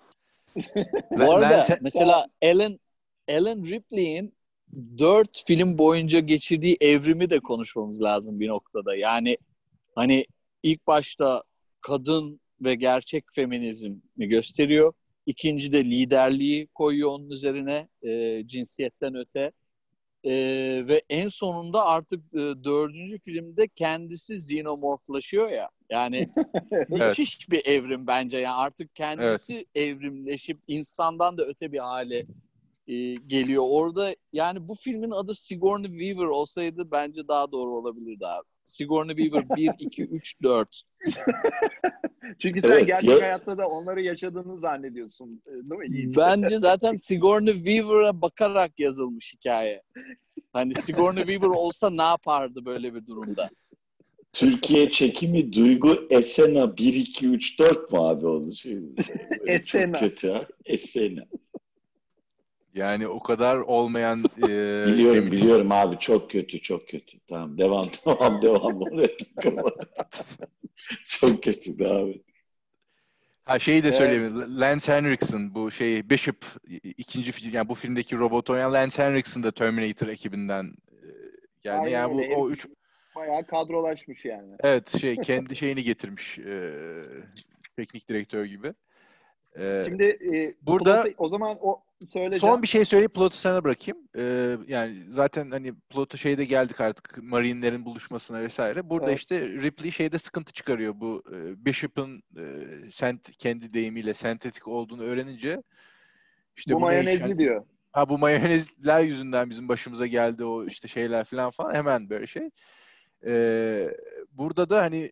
Bu 1.11 1.33
arada 1.33 1.65
mesela 1.81 2.27
Alan 2.43 2.79
Alan 3.29 3.63
Ripley'in 3.63 4.33
dört 4.97 5.43
film 5.47 5.77
boyunca 5.77 6.19
geçirdiği 6.19 6.77
evrimi 6.81 7.29
de 7.29 7.39
konuşmamız 7.39 8.01
lazım 8.01 8.39
bir 8.39 8.47
noktada. 8.47 8.95
Yani 8.95 9.37
hani 9.95 10.25
ilk 10.63 10.87
başta 10.87 11.43
kadın 11.81 12.39
ve 12.61 12.75
gerçek 12.75 13.25
feminizmi 13.35 13.99
gösteriyor. 14.17 14.93
İkinci 15.25 15.73
de 15.73 15.85
liderliği 15.85 16.67
koyuyor 16.67 17.09
onun 17.09 17.29
üzerine 17.29 17.87
e, 18.01 18.43
cinsiyetten 18.45 19.15
öte. 19.15 19.51
E, 20.23 20.33
ve 20.87 21.01
en 21.09 21.27
sonunda 21.27 21.85
artık 21.85 22.19
e, 22.33 22.37
dördüncü 22.37 23.19
filmde 23.19 23.67
kendisi 23.67 24.35
xenomorflaşıyor 24.35 25.49
ya. 25.49 25.69
Yani 25.89 26.29
müthiş 26.89 27.49
bir 27.49 27.65
evrim 27.65 28.07
bence. 28.07 28.37
Yani 28.37 28.55
artık 28.55 28.95
kendisi 28.95 29.65
evrimleşip 29.75 30.59
insandan 30.67 31.37
da 31.37 31.45
öte 31.45 31.71
bir 31.71 31.79
hale 31.79 32.25
e, 32.89 33.15
geliyor. 33.27 33.63
Orada 33.67 34.15
yani 34.33 34.67
bu 34.67 34.75
filmin 34.75 35.11
adı 35.11 35.33
Sigourney 35.35 35.91
Weaver 35.99 36.27
olsaydı 36.29 36.91
bence 36.91 37.27
daha 37.27 37.51
doğru 37.51 37.77
olabilirdi 37.77 38.27
abi. 38.27 38.47
Sigourney 38.65 39.15
Weaver 39.15 39.55
1, 39.57 39.71
2, 39.79 40.03
3, 40.03 40.35
4. 40.43 40.81
Çünkü 42.39 42.61
sen 42.61 42.71
Evet, 42.71 42.87
gerçek 42.87 43.09
ya- 43.09 43.21
hayatta 43.21 43.57
da 43.57 43.67
onları 43.67 44.01
yaşadığını 44.01 44.57
zannediyorsun. 44.57 45.41
e, 45.47 45.51
Değil 45.51 46.05
mi? 46.07 46.13
Bence 46.17 46.57
zaten 46.57 46.95
Sigourney 46.95 47.53
Weaver'a 47.55 48.21
bakarak 48.21 48.79
yazılmış 48.79 49.33
hikaye. 49.33 49.81
Hani 50.53 50.73
Sigourney 50.75 51.23
Weaver 51.25 51.55
olsa 51.55 51.89
ne 51.89 52.01
yapardı 52.01 52.65
böyle 52.65 52.95
bir 52.95 53.07
durumda? 53.07 53.49
Türkiye 54.33 54.89
çekimi 54.89 55.53
Duygu 55.53 56.07
Esena 56.09 56.77
1, 56.77 56.93
2, 56.93 57.27
3, 57.27 57.59
4 57.59 57.91
mu 57.91 58.07
abi? 58.09 58.55
Şey, 58.55 58.75
böyle 58.75 59.53
Esena. 59.53 59.97
Çok 59.99 60.09
kötü 60.09 60.29
ha. 60.29 60.45
Esena. 60.65 61.21
Yani 62.73 63.07
o 63.07 63.19
kadar 63.19 63.57
olmayan 63.57 64.23
e, 64.37 64.41
Biliyorum 64.85 65.25
feminist- 65.25 65.31
biliyorum 65.31 65.71
abi 65.71 65.97
çok 65.99 66.31
kötü 66.31 66.61
çok 66.61 66.87
kötü. 66.89 67.19
Tamam 67.27 67.57
devam 67.57 67.85
devam 68.05 68.41
devam. 68.41 68.83
Çok 71.05 71.43
kötü 71.43 71.85
abi. 71.85 72.23
Ha 73.45 73.59
şeyi 73.59 73.83
de 73.83 73.87
Evet. 73.87 73.97
söyleyeyim. 73.97 74.59
Lance 74.59 74.91
Henriksen 74.93 75.55
bu 75.55 75.71
şey 75.71 76.09
Bishop 76.09 76.45
ikinci 76.83 77.31
film 77.31 77.51
yani 77.53 77.69
bu 77.69 77.75
filmdeki 77.75 78.17
robot 78.17 78.49
oynayan 78.49 78.73
Lance 78.73 79.03
Henriksen 79.03 79.43
de 79.43 79.51
Terminator 79.51 80.07
ekibinden 80.07 80.65
e, 80.91 80.97
geldi. 81.61 81.75
Aynen 81.75 81.89
yani 81.91 82.13
bu 82.13 82.19
öyle. 82.23 82.35
o 82.35 82.49
üç 82.49 82.67
Bayağı 83.15 83.45
kadrolaşmış 83.47 84.25
yani. 84.25 84.55
evet 84.59 84.97
şey 85.01 85.17
kendi 85.17 85.55
şeyini 85.55 85.83
getirmiş 85.83 86.39
e, 86.39 86.73
teknik 87.77 88.09
direktör 88.09 88.45
gibi. 88.45 88.73
E, 89.57 89.83
Şimdi 89.85 90.03
e, 90.03 90.55
Burada- 90.61 91.01
plot'u- 91.03 91.13
o 91.17 91.29
zaman 91.29 91.57
o 91.61 91.81
söyle. 92.07 92.39
Son 92.39 92.61
bir 92.61 92.67
şey 92.67 92.85
söyleyip 92.85 93.13
plotu 93.13 93.37
sana 93.37 93.63
bırakayım. 93.63 93.97
Ee, 94.17 94.57
yani 94.67 95.03
zaten 95.09 95.51
hani 95.51 95.73
plotu 95.89 96.17
şeyde 96.17 96.45
geldik 96.45 96.81
artık 96.81 97.17
Marine'lerin 97.23 97.85
buluşmasına 97.85 98.41
vesaire. 98.41 98.89
Burada 98.89 99.09
Evet. 99.09 99.19
işte 99.19 99.47
Ripley 99.47 99.91
şeyde 99.91 100.17
sıkıntı 100.19 100.53
çıkarıyor. 100.53 100.93
Bu 100.95 101.23
e, 101.31 101.65
Bishop'ın 101.65 102.23
e, 102.37 102.43
sent, 102.91 103.37
kendi 103.37 103.73
deyimiyle 103.73 104.13
sentetik 104.13 104.67
olduğunu 104.67 105.03
öğrenince 105.03 105.63
işte 106.57 106.73
bu 106.73 106.77
bu 106.77 106.81
mayonezli 106.81 107.21
hani- 107.21 107.37
diyor. 107.37 107.65
Ha 107.91 108.09
bu 108.09 108.17
mayonezler 108.17 109.01
yüzünden 109.01 109.49
bizim 109.49 109.67
başımıza 109.69 110.07
geldi 110.07 110.45
o 110.45 110.65
işte 110.65 110.87
şeyler 110.87 111.23
falan 111.23 111.49
falan 111.51 111.73
hemen 111.73 112.09
böyle 112.09 112.27
şey. 112.27 112.49
Ee, 113.25 113.89
burada 114.31 114.69
da 114.69 114.81
hani 114.81 115.11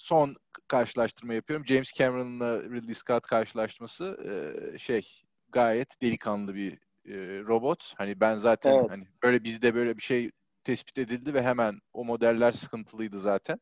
son 0.00 0.36
karşılaştırma 0.68 1.34
yapıyorum. 1.34 1.66
James 1.66 1.92
Cameron'la 1.92 2.62
Ridley 2.62 2.94
Scott 2.94 3.26
karşılaştırması 3.26 4.18
e, 4.24 4.78
şey 4.78 5.22
gayet 5.48 6.02
delikanlı 6.02 6.54
bir 6.54 6.72
e, 7.06 7.14
robot. 7.44 7.94
Hani 7.98 8.20
ben 8.20 8.36
zaten 8.36 8.74
Evet. 8.74 8.90
hani 8.90 9.08
böyle 9.22 9.44
bizde 9.44 9.74
böyle 9.74 9.96
bir 9.96 10.02
şey 10.02 10.30
tespit 10.64 10.98
edildi 10.98 11.34
ve 11.34 11.42
hemen 11.42 11.80
o 11.92 12.04
modeller 12.04 12.52
sıkıntılıydı 12.52 13.20
zaten. 13.20 13.60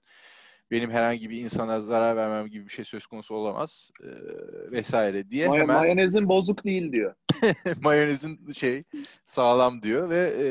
Benim 0.71 0.91
herhangi 0.91 1.31
bir 1.31 1.41
insana 1.41 1.81
zarar 1.81 2.17
vermem 2.17 2.47
gibi 2.47 2.65
bir 2.65 2.73
şey 2.73 2.85
söz 2.85 3.07
konusu 3.07 3.35
olamaz 3.35 3.91
e, 4.03 4.09
vesaire 4.73 5.31
diye 5.31 5.47
May- 5.49 5.59
hemen 5.61 5.77
Mayonezin 5.77 6.29
bozuk 6.29 6.65
değil 6.65 6.93
diyor. 6.93 7.15
mayonezin 7.83 8.53
şey 8.53 8.85
sağlam 9.27 9.83
diyor 9.83 10.11
ve 10.11 10.33
e, 10.39 10.47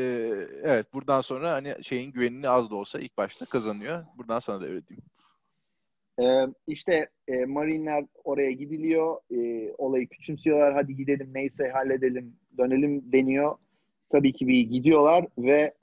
evet 0.63 0.93
buradan 0.93 1.21
sonra 1.21 1.51
hani 1.51 1.75
şeyin 1.81 2.11
güvenini 2.11 2.49
az 2.49 2.69
da 2.71 2.75
olsa 2.75 2.99
ilk 2.99 3.17
başta 3.17 3.45
kazanıyor. 3.45 4.05
Buradan 4.17 4.39
sana 4.39 4.61
da 4.61 4.65
öyle 4.65 4.87
diyeyim. 4.87 5.05
Ee, 6.19 6.47
işte 6.67 7.09
e, 7.27 7.45
Marinler 7.45 8.05
oraya 8.23 8.51
gidiliyor. 8.51 9.17
E, 9.31 9.73
olayı 9.77 10.07
küçümsüyorlar. 10.07 10.73
Hadi 10.73 10.95
gidelim 10.95 11.29
neyse 11.33 11.69
halledelim 11.69 12.35
dönelim 12.57 13.11
deniyor. 13.11 13.57
Tabii 14.09 14.33
ki 14.33 14.47
bir 14.47 14.61
gidiyorlar 14.61 15.25
ve 15.37 15.73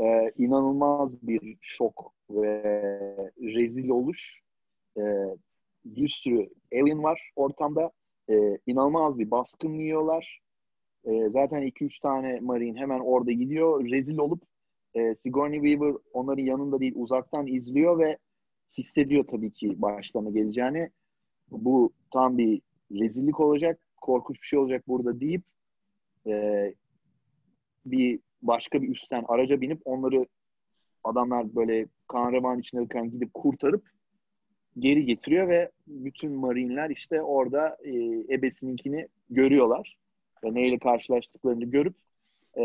e, 0.00 0.32
inanılmaz 0.38 1.22
bir 1.22 1.56
şok 1.60 2.12
ve 2.30 2.62
rezil 3.40 3.88
oluş. 3.88 4.42
E, 4.96 5.02
bir 5.84 6.08
sürü 6.08 6.48
alien 6.72 7.02
var 7.02 7.30
ortamda. 7.36 7.90
E, 8.30 8.58
inanılmaz 8.66 9.18
bir 9.18 9.30
baskın 9.30 9.78
yiyorlar. 9.78 10.40
E, 11.04 11.28
zaten 11.28 11.62
2-3 11.62 12.00
tane 12.00 12.40
Marine 12.40 12.80
hemen 12.80 13.00
orada 13.00 13.32
gidiyor. 13.32 13.90
Rezil 13.90 14.18
olup 14.18 14.42
e, 14.94 15.14
Sigourney 15.14 15.60
Weaver 15.60 15.94
onların 16.12 16.42
yanında 16.42 16.80
değil 16.80 16.92
uzaktan 16.96 17.46
izliyor 17.46 17.98
ve 17.98 18.18
hissediyor 18.78 19.24
tabii 19.26 19.52
ki 19.52 19.82
başlarına 19.82 20.30
geleceğini. 20.30 20.90
Bu 21.50 21.92
tam 22.10 22.38
bir 22.38 22.62
rezillik 22.92 23.40
olacak, 23.40 23.80
korkunç 24.00 24.42
bir 24.42 24.46
şey 24.46 24.58
olacak 24.58 24.88
burada 24.88 25.20
deyip 25.20 25.42
e, 26.26 26.74
bir 27.86 28.20
başka 28.42 28.82
bir 28.82 28.88
üstten 28.88 29.24
araca 29.28 29.60
binip 29.60 29.80
onları 29.84 30.26
adamlar 31.04 31.54
böyle 31.54 31.86
kan 32.08 32.32
revan 32.32 32.60
içinde 32.60 32.88
kan 32.88 33.10
gidip 33.10 33.34
kurtarıp 33.34 33.84
geri 34.78 35.04
getiriyor 35.04 35.48
ve 35.48 35.70
bütün 35.86 36.32
marinler 36.32 36.90
işte 36.90 37.22
orada 37.22 37.76
e, 37.84 37.90
ebesininkini 38.34 39.08
görüyorlar 39.30 39.96
ve 40.44 40.54
neyle 40.54 40.78
karşılaştıklarını 40.78 41.64
görüp 41.64 41.94
e, 42.58 42.64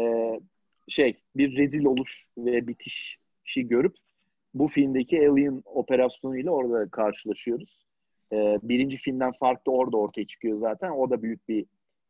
şey 0.88 1.22
bir 1.36 1.58
rezil 1.58 1.86
oluş 1.86 2.26
ve 2.38 2.68
bitişi 2.68 3.68
görüp 3.68 3.95
bu 4.60 4.68
filmdeki 4.68 5.30
Alien 5.30 5.64
operasyonuyla 5.66 6.51
orada 6.51 6.89
karşılaşıyoruz. 6.89 7.88
E, 8.34 8.60
birinci 8.64 8.97
filmden 8.97 9.32
farklı 9.32 9.72
orada 9.72 9.97
ortaya 9.97 10.28
çıkıyor 10.28 10.60
zaten. 10.60 10.91
O 10.91 11.10
da 11.10 11.22
büyük 11.22 11.47
bir 11.49 11.66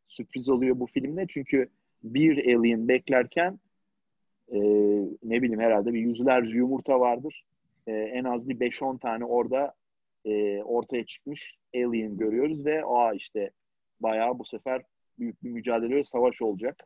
sürpriz 0.08 0.48
oluyor 0.48 0.80
bu 0.80 0.86
filmde. 0.86 1.26
Çünkü 1.28 1.68
bir 2.02 2.56
Alien 2.56 2.88
beklerken 2.88 3.58
e, 4.52 4.58
ne 5.22 5.42
bileyim 5.42 5.60
herhalde 5.60 5.92
bir 5.92 6.00
yüzlerce 6.00 6.58
yumurta 6.58 7.00
vardır. 7.00 7.44
E, 7.86 7.92
en 7.92 8.24
az 8.24 8.48
bir 8.48 8.60
5-10 8.60 8.98
tane 8.98 9.24
orada 9.24 9.74
e, 10.24 10.62
ortaya 10.62 11.06
çıkmış 11.06 11.58
Alien 11.74 12.16
görüyoruz 12.16 12.66
ve 12.66 12.84
aa 12.84 13.14
işte 13.14 13.50
bayağı 14.00 14.38
bu 14.38 14.44
sefer 14.44 14.82
büyük 15.18 15.42
bir 15.42 15.50
mücadele 15.50 15.96
ve 15.96 16.04
savaş 16.04 16.42
olacak 16.42 16.84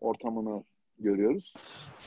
ortamını 0.00 0.64
görüyoruz. 0.98 1.54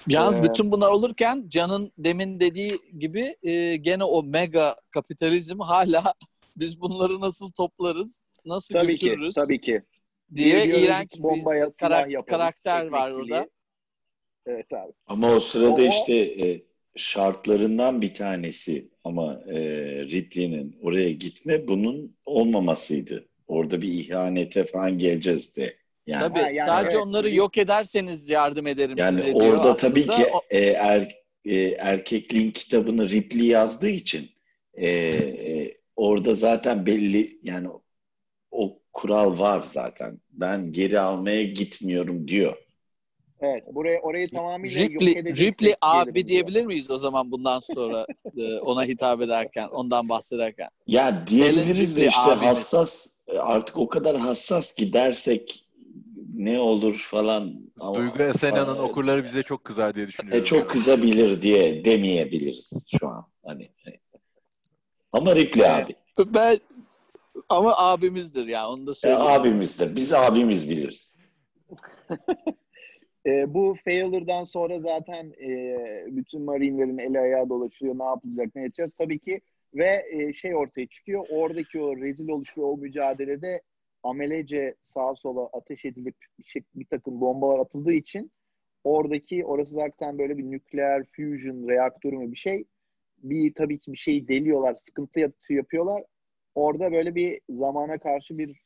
Yalnız 0.08 0.40
Ee, 0.40 0.44
bütün 0.44 0.72
bunlar 0.72 0.92
olurken 0.92 1.46
Can'ın 1.48 1.92
demin 1.98 2.40
dediği 2.40 2.80
gibi 3.00 3.36
e, 3.44 3.76
gene 3.76 4.04
o 4.04 4.24
mega 4.24 4.76
kapitalizm 4.92 5.60
hala 5.60 6.14
biz 6.58 6.82
bunları 6.82 7.22
nasıl 7.22 7.52
toplarız, 7.52 8.26
nasıl 8.46 8.76
Tabii 8.76 8.98
ki, 8.98 9.06
götürürüz 9.10 9.36
tabii 9.36 9.62
ki. 9.62 9.82
diye 10.36 10.56
Biyolojik 10.64 10.78
iğrenç 10.86 11.18
bir 11.18 11.24
bombaya 11.24 11.66
silah 11.66 11.76
karak- 11.78 12.12
yaparız, 12.12 12.30
karakter 12.30 12.88
var 12.88 13.12
orada. 13.12 13.50
Evet 14.46 14.74
abi. 14.74 14.92
Ama 15.08 15.32
o 15.34 15.40
sırada 15.40 15.82
O- 15.82 15.88
işte 15.88 16.16
e, 16.16 16.64
şartlarından 16.96 18.02
bir 18.02 18.14
tanesi 18.14 18.90
ama 19.04 19.42
e, 19.54 19.60
Ripley'nin 20.06 20.78
oraya 20.82 21.10
gitme 21.12 21.68
bunun 21.68 22.16
olmamasıydı. 22.26 23.26
Orada 23.48 23.82
bir 23.82 23.94
ihanete 23.94 24.64
falan 24.66 24.98
geleceğiz 24.98 25.56
de. 25.56 25.78
Yani, 26.10 26.22
Tabii 26.22 26.40
Ha, 26.40 26.50
yani 26.50 26.66
sadece 26.66 26.98
evet, 26.98 27.08
onları 27.08 27.36
yok 27.36 27.58
ederseniz 27.58 28.30
yardım 28.30 28.68
ederim 28.68 28.98
yani 28.98 29.18
size 29.18 29.36
diyor. 29.36 29.54
orada 29.54 29.72
Aslında 29.72 29.76
tabii 29.76 30.08
ki 30.08 30.26
e, 30.50 30.60
er, 30.60 31.16
e, 31.46 31.58
erkekliğin 31.68 32.52
kitabını 32.52 33.10
Ripley 33.10 33.48
yazdığı 33.48 33.90
için 33.90 34.30
e, 34.74 34.88
e, 34.90 35.74
orada 35.96 36.34
zaten 36.34 36.86
belli 36.86 37.30
yani 37.44 37.68
o 38.52 38.80
kural 38.94 39.40
var 39.40 39.62
zaten. 39.62 40.20
Ben 40.32 40.72
geri 40.72 41.00
almaya 41.00 41.44
gitmiyorum 41.44 42.28
diyor. 42.28 42.56
Evet, 43.42 43.64
buraya 43.72 44.02
orayı 44.02 44.30
tamamıyla 44.30 44.82
yok 44.82 44.92
Ripley, 44.92 45.14
edeceksek 45.14 45.48
Ripley 45.48 45.76
abi 45.82 46.16
diyor. 46.16 46.28
diyebilir 46.28 46.66
miyiz 46.66 46.92
o 46.92 46.98
zaman 46.98 47.32
bundan 47.32 47.60
sonra 47.60 48.06
e, 48.38 48.60
ona 48.60 48.84
hitap 48.84 49.22
ederken, 49.22 49.68
ondan 49.68 50.10
bahsederken? 50.10 50.70
Ya 50.88 51.28
diyebiliriz 51.28 51.96
de 51.96 52.02
Ripley 52.02 52.08
işte 52.08 52.22
abimiz. 52.22 52.42
hassas 52.42 53.08
artık 53.38 53.78
o 53.78 53.88
kadar 53.90 54.18
hassas 54.18 54.76
gidersek 54.76 55.66
ne 56.40 56.60
olur 56.60 56.98
falan. 57.10 57.54
Ama- 57.80 57.96
Duygu 57.96 58.24
Esena'nın 58.24 58.78
Aa, 58.78 58.82
okurları 58.82 59.24
bize 59.24 59.44
çok 59.44 59.64
kızar 59.64 59.96
diye 59.96 60.08
düşünüyorum. 60.08 60.42
e, 60.42 60.46
çok 60.46 60.70
kızabilir 60.70 61.42
diye 61.42 61.86
demeyebiliriz 61.86 62.88
şu 63.00 63.08
an. 63.08 63.28
Hani 63.46 63.70
ama 65.12 65.36
Ripley 65.36 65.70
abi. 65.70 65.96
Ben 66.20 66.60
ama 67.50 67.74
abimizdir 67.78 68.48
ya 68.48 68.70
onu 68.70 68.88
da 68.88 68.92
E, 68.92 68.94
söyleyeyim. 68.94 69.24
abimizdir. 69.28 69.96
Biz 69.96 70.14
abimiz 70.14 70.70
biliriz. 70.70 71.18
E, 73.26 73.54
bu 73.54 73.76
failure'dan 73.86 74.44
sonra 74.44 74.80
zaten 74.80 75.34
e, 75.42 75.50
bütün 76.08 76.42
marinlerin 76.42 76.98
eli 76.98 77.20
ayağı 77.20 77.50
dolaşıyor. 77.50 78.00
Ne 78.00 78.04
yapılacak, 78.04 78.56
ne 78.56 78.64
edeceğiz? 78.66 78.94
Tabii 78.94 79.20
ki 79.20 79.42
ve 79.74 80.06
e, 80.12 80.34
şey 80.34 80.56
ortaya 80.56 80.88
çıkıyor. 80.88 81.26
Oradaki 81.30 81.82
o 81.82 81.98
rezil 81.98 82.30
oluş 82.30 82.58
ve 82.58 82.62
o 82.62 82.78
mücadelede 82.78 83.62
amelece 84.04 84.76
sağa 84.84 85.16
sola 85.16 85.50
ateş 85.54 85.86
edilip 85.86 86.16
bir, 86.40 86.44
şey, 86.44 86.62
bir 86.76 86.86
takım 86.86 87.22
bombalar 87.22 87.60
atıldığı 87.60 87.94
için 87.94 88.32
oradaki 88.84 89.46
orası 89.46 89.74
zaten 89.74 90.18
böyle 90.18 90.38
bir 90.38 90.44
nükleer 90.44 91.04
fusion 91.16 91.68
reaktörü 91.70 92.18
mü 92.18 92.32
bir 92.32 92.38
şey. 92.38 92.66
Bir 93.18 93.54
tabii 93.54 93.80
ki 93.80 93.94
bir 93.94 93.98
şey 93.98 94.28
deliyorlar, 94.28 94.76
sıkıntı 94.76 95.20
yap- 95.20 95.34
yapıyorlar. 95.50 96.04
Orada 96.56 96.92
böyle 96.92 97.16
bir 97.16 97.42
zamana 97.50 97.98
karşı 97.98 98.38
bir 98.38 98.62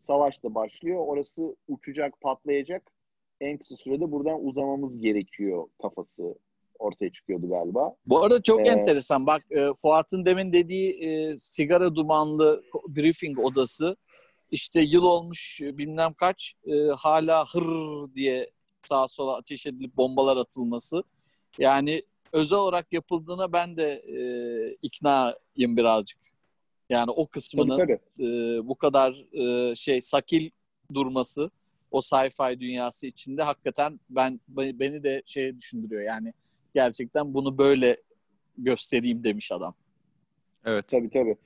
savaş 0.00 0.42
da 0.44 0.54
başlıyor. 0.54 1.06
Orası 1.06 1.56
uçacak, 1.68 2.20
patlayacak 2.20 2.92
en 3.40 3.58
kısa 3.58 3.76
sürede 3.76 4.10
buradan 4.12 4.44
uzamamız 4.44 4.98
gerekiyor 5.00 5.68
kafası 5.82 6.34
ortaya 6.78 7.12
çıkıyordu 7.12 7.48
galiba. 7.48 7.96
Bu 8.06 8.22
arada 8.22 8.42
çok 8.42 8.60
Ee, 8.60 8.70
enteresan. 8.70 9.26
Bak 9.26 9.42
e, 9.50 9.68
Fuat'ın 9.82 10.24
demin 10.24 10.52
dediği 10.52 11.04
e, 11.04 11.38
sigara 11.38 11.94
dumanlı 11.94 12.62
briefing 12.88 13.38
odası 13.38 13.96
işte 14.50 14.80
yıl 14.80 15.02
olmuş 15.02 15.60
e, 15.60 15.78
bilmem 15.78 16.14
kaç 16.14 16.54
e, 16.66 16.72
hala 16.98 17.46
hır 17.46 17.66
diye 18.14 18.50
sağa 18.86 19.08
sola 19.08 19.36
ateş 19.36 19.66
edilip 19.66 19.96
bombalar 19.96 20.36
atılması. 20.36 21.02
Yani 21.58 22.02
özel 22.32 22.58
olarak 22.58 22.92
yapıldığına 22.92 23.52
ben 23.52 23.76
de 23.76 23.92
e, 23.92 24.20
iknayım 24.82 25.76
birazcık. 25.76 26.18
Yani 26.88 27.10
o 27.10 27.22
Tabii 27.22 27.30
kısmının 27.30 27.78
tabii. 27.78 27.98
e, 28.20 28.26
bu 28.68 28.74
kadar 28.74 29.24
e, 29.32 29.74
şey 29.74 30.00
sakil 30.00 30.50
durması 30.94 31.50
o 31.90 32.00
sci-fi 32.00 32.60
dünyası 32.60 33.06
içinde 33.06 33.42
hakikaten 33.42 34.00
ben 34.10 34.40
beni 34.48 35.02
de 35.02 35.22
şey 35.26 35.58
düşündürüyor. 35.58 36.02
Yani 36.02 36.32
gerçekten 36.74 37.34
bunu 37.34 37.58
böyle 37.58 37.96
göstereyim 38.58 39.24
demiş 39.24 39.52
adam. 39.52 39.74
Evet. 40.64 40.88
Tabii 40.88 41.10
tabii. 41.10 41.36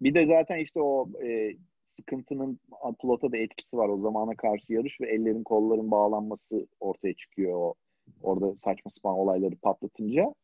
Bir 0.00 0.14
de 0.14 0.24
zaten 0.24 0.58
işte 0.58 0.80
o 0.80 1.08
e, 1.24 1.56
sıkıntının 1.92 2.60
plota 3.02 3.32
da 3.32 3.36
etkisi 3.36 3.76
var. 3.76 3.88
O 3.88 3.98
zamana 3.98 4.34
karşı 4.34 4.72
yarış 4.72 5.00
ve 5.00 5.08
ellerin 5.14 5.42
kolların 5.42 5.90
bağlanması 5.90 6.66
ortaya 6.80 7.14
çıkıyor 7.14 7.54
o 7.54 7.74
orada 8.22 8.56
saçma 8.56 8.90
sapan 8.90 9.14
olayları 9.14 9.56
patlatınca. 9.56 10.34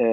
E, 0.00 0.06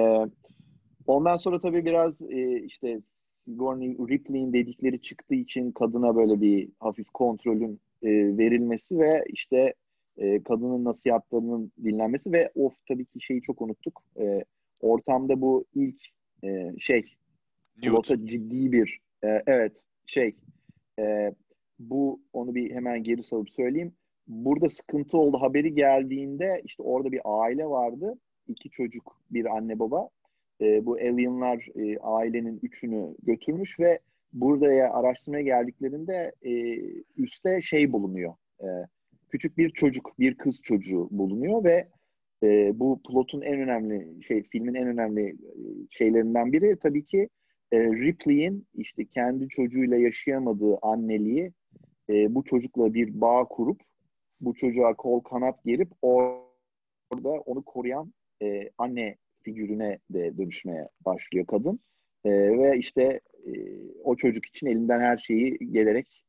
ondan 1.06 1.36
sonra 1.36 1.58
tabii 1.58 1.84
biraz 1.84 2.22
e, 2.22 2.60
işte 2.60 3.00
Sigourney 3.36 3.96
Ripley'in 4.08 4.52
dedikleri 4.52 5.02
çıktığı 5.02 5.34
için 5.34 5.72
kadına 5.72 6.16
böyle 6.16 6.40
bir 6.40 6.68
hafif 6.80 7.10
kontrolün 7.10 7.80
e, 8.02 8.08
verilmesi 8.38 8.98
ve 8.98 9.24
işte 9.28 9.74
e, 10.16 10.42
kadının 10.42 10.84
nasihatlarının 10.84 11.72
dinlenmesi 11.84 12.32
ve 12.32 12.50
of 12.54 12.74
tabii 12.88 13.04
ki 13.04 13.20
şeyi 13.20 13.42
çok 13.42 13.62
unuttuk. 13.62 14.02
E, 14.20 14.44
ortamda 14.80 15.40
bu 15.40 15.64
ilk 15.74 16.02
e, 16.44 16.72
şey 16.78 17.16
Newt. 17.76 17.90
Plota 17.90 18.26
ciddi 18.26 18.72
bir 18.72 19.00
e, 19.24 19.42
evet 19.46 19.82
şey 20.06 20.34
e, 20.98 21.32
bu 21.78 22.20
onu 22.32 22.54
bir 22.54 22.74
hemen 22.74 23.02
geri 23.02 23.22
salıp 23.22 23.50
söyleyeyim. 23.50 23.92
Burada 24.26 24.70
sıkıntı 24.70 25.18
oldu 25.18 25.40
haberi 25.40 25.74
geldiğinde 25.74 26.62
işte 26.64 26.82
orada 26.82 27.12
bir 27.12 27.20
aile 27.24 27.66
vardı. 27.66 28.18
iki 28.48 28.70
çocuk 28.70 29.20
bir 29.30 29.56
anne 29.56 29.78
baba. 29.78 30.08
E, 30.60 30.86
bu 30.86 30.92
alienlar 30.94 31.68
e, 31.74 31.98
ailenin 31.98 32.60
üçünü 32.62 33.14
götürmüş 33.22 33.80
ve 33.80 33.98
buraya 34.32 34.92
araştırmaya 34.92 35.42
geldiklerinde 35.42 36.32
e, 36.42 36.52
üstte 37.16 37.60
şey 37.62 37.92
bulunuyor. 37.92 38.34
E, 38.60 38.66
küçük 39.28 39.58
bir 39.58 39.70
çocuk, 39.70 40.18
bir 40.18 40.34
kız 40.34 40.60
çocuğu 40.62 41.08
bulunuyor 41.10 41.64
ve 41.64 41.88
e, 42.42 42.78
bu 42.78 43.00
plotun 43.08 43.40
en 43.40 43.60
önemli 43.60 44.24
şey, 44.24 44.42
filmin 44.42 44.74
en 44.74 44.86
önemli 44.86 45.28
e, 45.28 45.34
şeylerinden 45.90 46.52
biri 46.52 46.76
tabii 46.78 47.04
ki 47.04 47.28
e, 47.74 47.78
Ripley'in 47.78 48.66
işte 48.74 49.04
kendi 49.04 49.48
çocuğuyla 49.48 49.96
yaşayamadığı 49.96 50.78
anneliği 50.82 51.52
e, 52.08 52.34
bu 52.34 52.44
çocukla 52.44 52.94
bir 52.94 53.20
bağ 53.20 53.44
kurup 53.44 53.80
bu 54.40 54.54
çocuğa 54.54 54.94
kol 54.94 55.20
kanat 55.20 55.64
gerip 55.64 55.88
orada 56.02 57.30
onu 57.46 57.62
koruyan 57.62 58.12
e, 58.42 58.70
anne 58.78 59.16
figürüne 59.42 59.98
de 60.10 60.38
dönüşmeye 60.38 60.88
başlıyor 61.04 61.46
kadın. 61.46 61.80
E, 62.24 62.30
ve 62.30 62.78
işte 62.78 63.20
e, 63.46 63.52
o 64.04 64.16
çocuk 64.16 64.46
için 64.46 64.66
elinden 64.66 65.00
her 65.00 65.16
şeyi 65.16 65.58
gelerek 65.72 66.24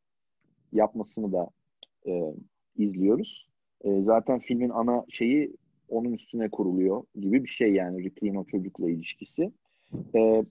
yapmasını 0.73 1.33
da 1.33 1.49
e, 2.07 2.33
izliyoruz. 2.77 3.47
E, 3.83 4.01
zaten 4.01 4.39
filmin 4.39 4.69
ana 4.69 5.05
şeyi 5.09 5.55
onun 5.89 6.13
üstüne 6.13 6.49
kuruluyor 6.49 7.03
gibi 7.15 7.43
bir 7.43 7.49
şey 7.49 7.73
yani 7.73 8.03
Ripley'in 8.03 8.35
o 8.35 8.45
çocukla 8.45 8.89
ilişkisi. 8.89 9.51
E, 10.15 10.43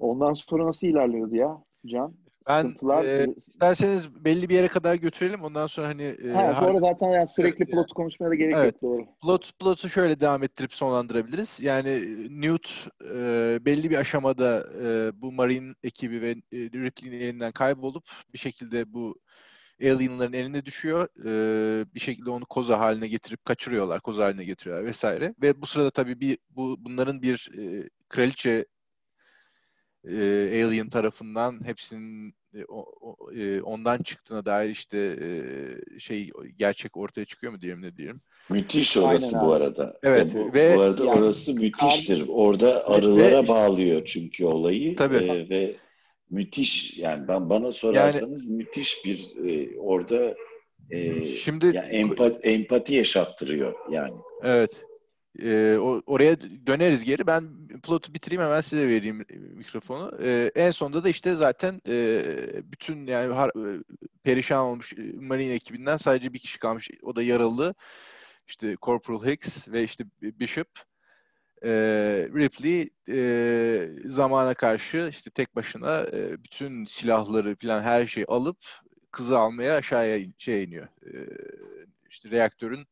ondan 0.00 0.32
sonra 0.32 0.66
nasıl 0.66 0.86
ilerliyordu 0.86 1.34
ya 1.34 1.64
Can? 1.86 2.14
Ben, 2.48 2.62
Sıkıntılar. 2.62 3.04
e, 3.04 3.26
İsterseniz 3.36 4.24
belli 4.24 4.48
bir 4.48 4.54
yere 4.54 4.68
kadar 4.68 4.94
götürelim. 4.94 5.42
Ondan 5.42 5.66
sonra 5.66 5.88
hani 5.88 6.02
e, 6.02 6.28
ha, 6.32 6.54
sonra 6.54 6.78
zaten 6.78 7.10
yani 7.10 7.28
sürekli 7.28 7.62
Evet, 7.62 7.72
plotu 7.72 7.94
konuşmaya 7.94 8.30
da 8.30 8.34
gerek 8.34 8.54
Evet. 8.54 8.74
yok 8.74 8.82
doğru. 8.82 9.06
plot 9.22 9.58
plotu 9.58 9.88
şöyle 9.88 10.20
devam 10.20 10.42
ettirip 10.42 10.72
sonlandırabiliriz. 10.72 11.60
Yani 11.60 11.88
e, 11.88 12.26
Newt 12.40 12.88
e, 13.04 13.58
belli 13.64 13.90
bir 13.90 13.96
aşamada 13.96 14.66
e, 14.84 15.10
bu 15.22 15.32
Marine 15.32 15.74
ekibi 15.82 16.22
ve 16.22 16.30
e, 16.30 16.56
Ripley'nin 16.58 17.20
elinden 17.20 17.52
kaybolup 17.52 18.04
bir 18.32 18.38
şekilde 18.38 18.92
bu 18.92 19.14
alienların 19.82 20.32
eline 20.32 20.64
düşüyor. 20.64 21.08
E, 21.26 21.94
bir 21.94 22.00
şekilde 22.00 22.30
onu 22.30 22.46
koza 22.46 22.78
haline 22.78 23.08
getirip 23.08 23.44
kaçırıyorlar, 23.44 24.00
koza 24.00 24.24
haline 24.24 24.44
getiriyorlar 24.44 24.86
vesaire. 24.86 25.34
Ve 25.42 25.62
bu 25.62 25.66
sırada 25.66 25.90
tabii 25.90 26.20
bir 26.20 26.38
bu 26.50 26.76
bunların 26.78 27.22
bir 27.22 27.50
e, 27.58 27.88
kraliçe 28.08 28.64
e, 30.08 30.64
alien 30.64 30.88
tarafından 30.88 31.64
hepsinin 31.64 32.34
e, 32.54 32.64
o- 32.68 33.16
e, 33.36 33.62
ondan 33.62 33.98
çıktığına 33.98 34.44
dair 34.44 34.70
işte 34.70 34.98
e, 34.98 35.28
şey 35.98 36.30
gerçek 36.56 36.96
ortaya 36.96 37.24
çıkıyor 37.24 37.52
mu 37.52 37.60
diyelim 37.60 37.82
ne 37.82 37.96
diyelim. 37.96 38.20
Müthiş 38.50 38.96
orası 38.96 39.36
Aynen 39.36 39.48
bu 39.48 39.52
abi. 39.54 39.64
arada. 39.64 39.98
Evet, 40.02 40.34
bu, 40.34 40.54
ve- 40.54 40.76
bu 40.76 40.80
arada 40.80 41.04
Yani- 41.04 41.20
orası 41.20 41.54
müthiştir. 41.54 42.24
Orada 42.28 42.86
arılara 42.88 43.48
bağlıyor 43.48 44.04
çünkü 44.04 44.44
olayı. 44.44 44.96
Tabii. 44.96 45.16
Ee, 45.16 45.48
ve 45.50 45.76
müthiş 46.30 46.98
yani 46.98 47.28
ben 47.28 47.50
bana 47.50 47.72
sorarsanız 47.72 48.50
müthiş 48.50 49.04
bir 49.04 49.30
e, 49.48 49.78
orada 49.80 50.34
e, 50.90 51.24
Şimdi 51.24 51.66
ya 51.66 51.82
empa- 51.90 52.40
empati 52.42 52.94
yaşattırıyor 52.94 53.74
yani. 53.90 54.14
Evet. 54.42 54.84
O, 55.80 56.02
oraya 56.06 56.40
döneriz 56.66 57.04
geri. 57.04 57.26
Ben 57.26 57.68
plotu 57.82 58.14
bitireyim 58.14 58.42
hemen 58.42 58.60
size 58.60 58.88
vereyim 58.88 59.20
e, 59.30 59.34
mikrofonu. 59.36 60.18
Ee, 60.22 60.50
en 60.54 60.70
sonunda 60.70 61.04
da 61.04 61.08
işte 61.08 61.34
zaten 61.34 61.80
e, 61.88 62.22
bütün 62.64 63.06
yani 63.06 63.32
har- 63.32 63.78
e, 63.80 63.82
perişan 64.22 64.64
olmuş 64.66 64.92
e, 64.92 64.96
Marine 65.20 65.52
ekibinden 65.52 65.96
sadece 65.96 66.32
bir 66.32 66.38
kişi 66.38 66.58
kalmış. 66.58 66.90
O 67.02 67.16
da 67.16 67.22
yaralı. 67.22 67.74
İşte 68.48 68.76
Corporal 68.82 69.26
Hicks 69.26 69.68
ve 69.68 69.84
işte 69.84 70.04
Bishop. 70.22 70.68
Ee, 71.64 72.28
Ripley 72.34 72.90
e, 73.08 73.88
zamana 74.08 74.54
karşı 74.54 75.08
işte 75.10 75.30
tek 75.30 75.56
başına 75.56 76.00
e, 76.12 76.44
bütün 76.44 76.84
silahları 76.84 77.56
falan 77.56 77.82
her 77.82 78.06
şeyi 78.06 78.26
alıp 78.26 78.58
kızı 79.10 79.38
almaya 79.38 79.76
aşağıya 79.76 80.16
in- 80.16 80.34
şey 80.38 80.64
iniyor. 80.64 80.88
Ee, 81.06 81.28
işte 82.10 82.30
reaktörün 82.30 82.86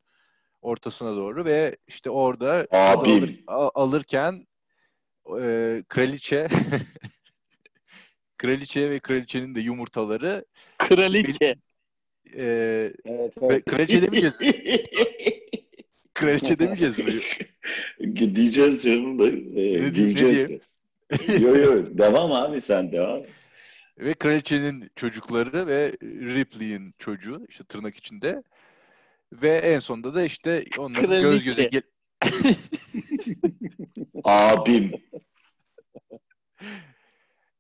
ortasına 0.63 1.17
doğru 1.17 1.45
ve 1.45 1.77
işte 1.87 2.11
orada 2.11 2.67
alır- 2.71 3.41
alırken 3.75 4.47
e, 5.41 5.83
kraliçe 5.89 6.49
kraliçe 8.39 8.91
ve 8.91 8.99
kraliçenin 8.99 9.55
de 9.55 9.61
yumurtaları 9.61 10.45
Kraliçe. 10.79 11.57
e, 12.37 12.45
Evet, 13.05 13.43
ve 13.43 13.47
evet. 13.47 13.65
kraliçe 13.65 14.03
demeyeceğiz. 14.03 14.35
kraliçe 16.15 16.59
demeyeceğiz 16.59 16.99
mi? 16.99 17.13
Diyeceğiz 18.35 18.83
canım 18.83 19.19
da 19.19 19.29
e, 19.29 19.83
ne 19.83 19.89
güleceğiz 19.89 20.51
yo 21.41 21.57
yo 21.57 21.99
devam 21.99 22.33
abi 22.33 22.61
sen 22.61 22.93
devam. 22.93 23.23
Ve 23.99 24.15
kraliçenin 24.15 24.91
çocukları 24.97 25.67
ve 25.67 25.93
Ripley'in 26.03 26.95
çocuğu 26.99 27.47
işte 27.49 27.65
tırnak 27.65 27.97
içinde. 27.97 28.43
Ve 29.33 29.49
en 29.49 29.79
sonunda 29.79 30.15
da 30.15 30.23
işte 30.23 30.65
onların 30.79 31.23
göz 31.23 31.45
göze 31.45 31.69
Kraliçe. 31.69 31.69
gel 31.69 31.83
Abim. 34.25 34.93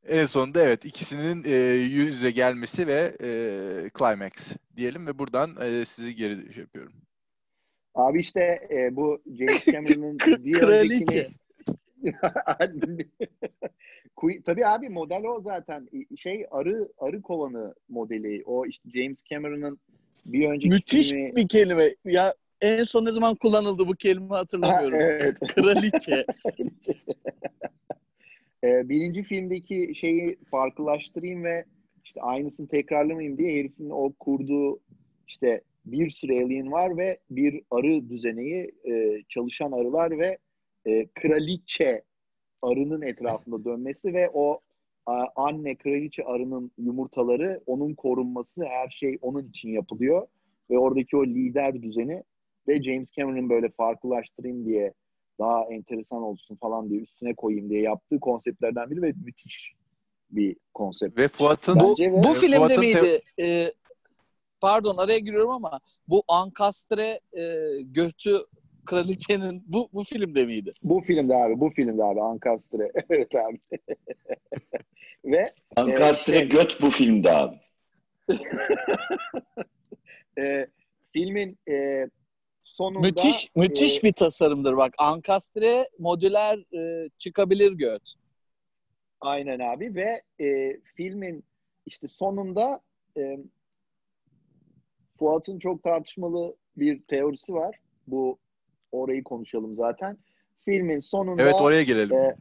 en 0.06 0.26
sonunda 0.26 0.62
evet 0.62 0.84
ikisinin 0.84 1.44
e, 1.44 1.56
yüz 1.74 2.12
yüze 2.12 2.30
gelmesi 2.30 2.86
ve 2.86 3.16
e, 3.22 3.28
climax 3.98 4.56
diyelim 4.76 5.06
ve 5.06 5.18
buradan 5.18 5.56
e, 5.60 5.84
sizi 5.84 6.14
geri 6.14 6.54
şey 6.54 6.62
yapıyorum. 6.62 6.92
Abi 7.94 8.20
işte 8.20 8.68
e, 8.70 8.96
bu 8.96 9.22
James 9.38 9.66
Cameron'ın 9.72 10.18
bir 10.44 10.52
Kraliçe. 10.52 11.28
öncekini 12.60 13.08
Tabii 14.44 14.66
abi 14.66 14.88
model 14.88 15.24
o 15.24 15.40
zaten. 15.40 15.88
Şey 16.16 16.46
arı 16.50 16.88
arı 16.98 17.22
kovanı 17.22 17.74
modeli. 17.88 18.42
O 18.46 18.66
işte 18.66 18.90
James 18.90 19.24
Cameron'ın 19.24 19.80
bir 20.26 20.48
önceki 20.48 20.68
Müthiş 20.68 21.10
filmi... 21.10 21.36
bir 21.36 21.48
kelime. 21.48 21.94
Ya 22.04 22.34
en 22.60 22.84
son 22.84 23.04
ne 23.04 23.12
zaman 23.12 23.34
kullanıldı 23.34 23.88
bu 23.88 23.94
kelime 23.94 24.28
Ha, 24.28 24.38
hatırlamıyorum. 24.38 24.98
evet. 25.00 25.36
Kraliçe. 25.54 26.24
Ee, 28.64 28.88
birinci 28.88 29.22
filmdeki 29.22 29.94
şeyi 29.94 30.38
farklılaştırayım 30.50 31.44
ve 31.44 31.64
işte 32.04 32.20
aynısını 32.22 32.68
tekrarlamayayım 32.68 33.38
diye 33.38 33.52
herifin 33.52 33.90
o 33.90 34.12
kurduğu 34.12 34.80
işte 35.28 35.60
bir 35.84 36.08
sürü 36.08 36.44
alien 36.44 36.72
var 36.72 36.96
ve 36.96 37.18
bir 37.30 37.62
arı 37.70 38.08
düzeneği 38.08 38.72
e, 38.84 39.22
çalışan 39.28 39.72
arılar 39.72 40.18
ve 40.18 40.38
e, 40.86 41.06
kraliçe 41.14 42.02
arının 42.62 43.02
etrafında 43.02 43.64
dönmesi 43.64 44.14
ve 44.14 44.30
o 44.32 44.60
anne 45.36 45.76
kraliçe 45.76 46.24
arının 46.24 46.70
yumurtaları 46.78 47.60
onun 47.66 47.94
korunması 47.94 48.64
her 48.64 48.88
şey 48.88 49.18
onun 49.22 49.48
için 49.48 49.68
yapılıyor 49.68 50.26
ve 50.70 50.78
oradaki 50.78 51.16
o 51.16 51.26
lider 51.26 51.82
düzeni 51.82 52.22
de 52.66 52.82
James 52.82 53.10
Cameron 53.10 53.50
böyle 53.50 53.68
farklılaştırayım 53.68 54.64
diye 54.66 54.92
daha 55.38 55.64
enteresan 55.64 56.22
olsun 56.22 56.56
falan 56.56 56.90
diye 56.90 57.00
üstüne 57.00 57.34
koyayım 57.34 57.70
diye 57.70 57.82
yaptığı 57.82 58.20
konseptlerden 58.20 58.90
biri 58.90 59.02
ve 59.02 59.12
müthiş 59.24 59.72
bir 60.30 60.56
konsept. 60.74 61.18
Ve 61.18 61.28
Fuat'ın 61.28 61.80
bu, 61.80 61.96
ve- 61.98 62.22
bu 62.24 62.34
filmde 62.34 62.56
Fuat'ın 62.56 62.74
te- 62.74 62.80
miydi? 62.80 63.22
Ee, 63.40 63.72
pardon 64.60 64.96
araya 64.96 65.18
giriyorum 65.18 65.50
ama 65.50 65.80
bu 66.08 66.22
Ankastre 66.28 67.20
e, 67.32 67.42
götü 67.82 68.38
kraliçenin 68.86 69.62
bu 69.66 69.88
bu 69.92 70.04
filmde 70.04 70.46
miydi? 70.46 70.72
Bu 70.82 71.00
filmde 71.00 71.36
abi, 71.36 71.60
bu 71.60 71.70
filmde 71.70 72.04
abi 72.04 72.20
Ankastre. 72.20 72.92
evet 73.10 73.34
abi. 73.34 73.58
ve 75.30 75.50
Ankastre 75.76 76.38
şey- 76.38 76.48
göt 76.48 76.82
bu 76.82 76.90
filmde 76.90 77.32
abi. 77.32 77.60
e, 80.38 80.66
filmin 81.12 81.58
e, 81.70 82.06
sonunda 82.64 83.06
müthiş 83.06 83.48
müthiş 83.56 83.98
e, 83.98 84.02
bir 84.02 84.12
tasarımdır 84.12 84.76
bak. 84.76 84.94
Ankastre 84.98 85.88
modüler 85.98 86.58
e, 86.58 87.08
çıkabilir 87.18 87.72
göt. 87.72 88.14
Aynen 89.20 89.58
abi 89.58 89.94
ve 89.94 90.22
e, 90.44 90.80
filmin 90.94 91.44
işte 91.86 92.08
sonunda 92.08 92.80
e, 93.16 93.38
Fuat'ın 95.18 95.58
çok 95.58 95.82
tartışmalı 95.82 96.56
bir 96.76 97.02
teorisi 97.02 97.54
var. 97.54 97.76
Bu 98.06 98.38
orayı 98.92 99.24
konuşalım 99.24 99.74
zaten. 99.74 100.18
Filmin 100.64 101.00
sonunda 101.00 101.42
evet 101.42 101.54
oraya 101.60 101.82
gelelim. 101.82 102.16
e, 102.16 102.36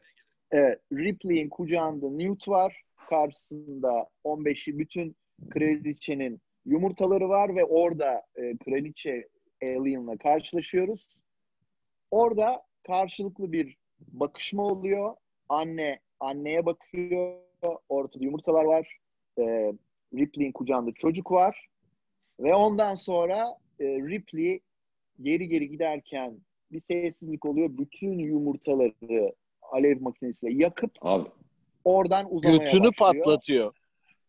evet, 0.52 0.80
Ripley'in 0.94 1.50
kucağında 1.50 2.10
Newt 2.10 2.48
var. 2.48 2.82
Karşısında 3.10 4.08
15'i 4.24 4.80
bütün 4.80 5.16
kraliçenin 5.50 6.42
yumurtaları 6.66 7.30
var 7.30 7.56
ve 7.56 7.66
orada 7.66 8.24
e, 8.36 8.58
kraliçe 8.58 9.28
Alien'la 9.64 10.18
karşılaşıyoruz. 10.18 11.20
Orada 12.12 12.64
karşılıklı 12.84 13.52
bir 13.52 13.78
bakışma 14.00 14.64
oluyor. 14.64 15.16
Anne 15.50 16.00
anneye 16.20 16.66
bakıyor. 16.66 17.42
Ortada 17.90 18.24
yumurtalar 18.24 18.64
var. 18.64 18.98
E, 19.40 19.74
Ripley'in 20.14 20.52
kucağında 20.52 20.92
çocuk 20.92 21.32
var. 21.32 21.68
Ve 22.40 22.54
ondan 22.54 22.96
sonra 22.96 23.58
e, 23.80 23.86
Ripley 23.86 24.60
geri 25.22 25.48
geri 25.48 25.70
giderken 25.70 26.40
bir 26.72 26.80
sessizlik 26.80 27.46
oluyor. 27.46 27.70
Bütün 27.78 28.20
yumurtaları 28.20 29.34
alev 29.72 30.02
makinesiyle 30.02 30.64
yakıp 30.64 30.92
Abi 31.02 31.30
oradan 31.86 32.34
uzamaya 32.36 32.58
Götünü 32.58 32.82
başlıyor. 32.84 32.94
patlatıyor. 32.98 33.74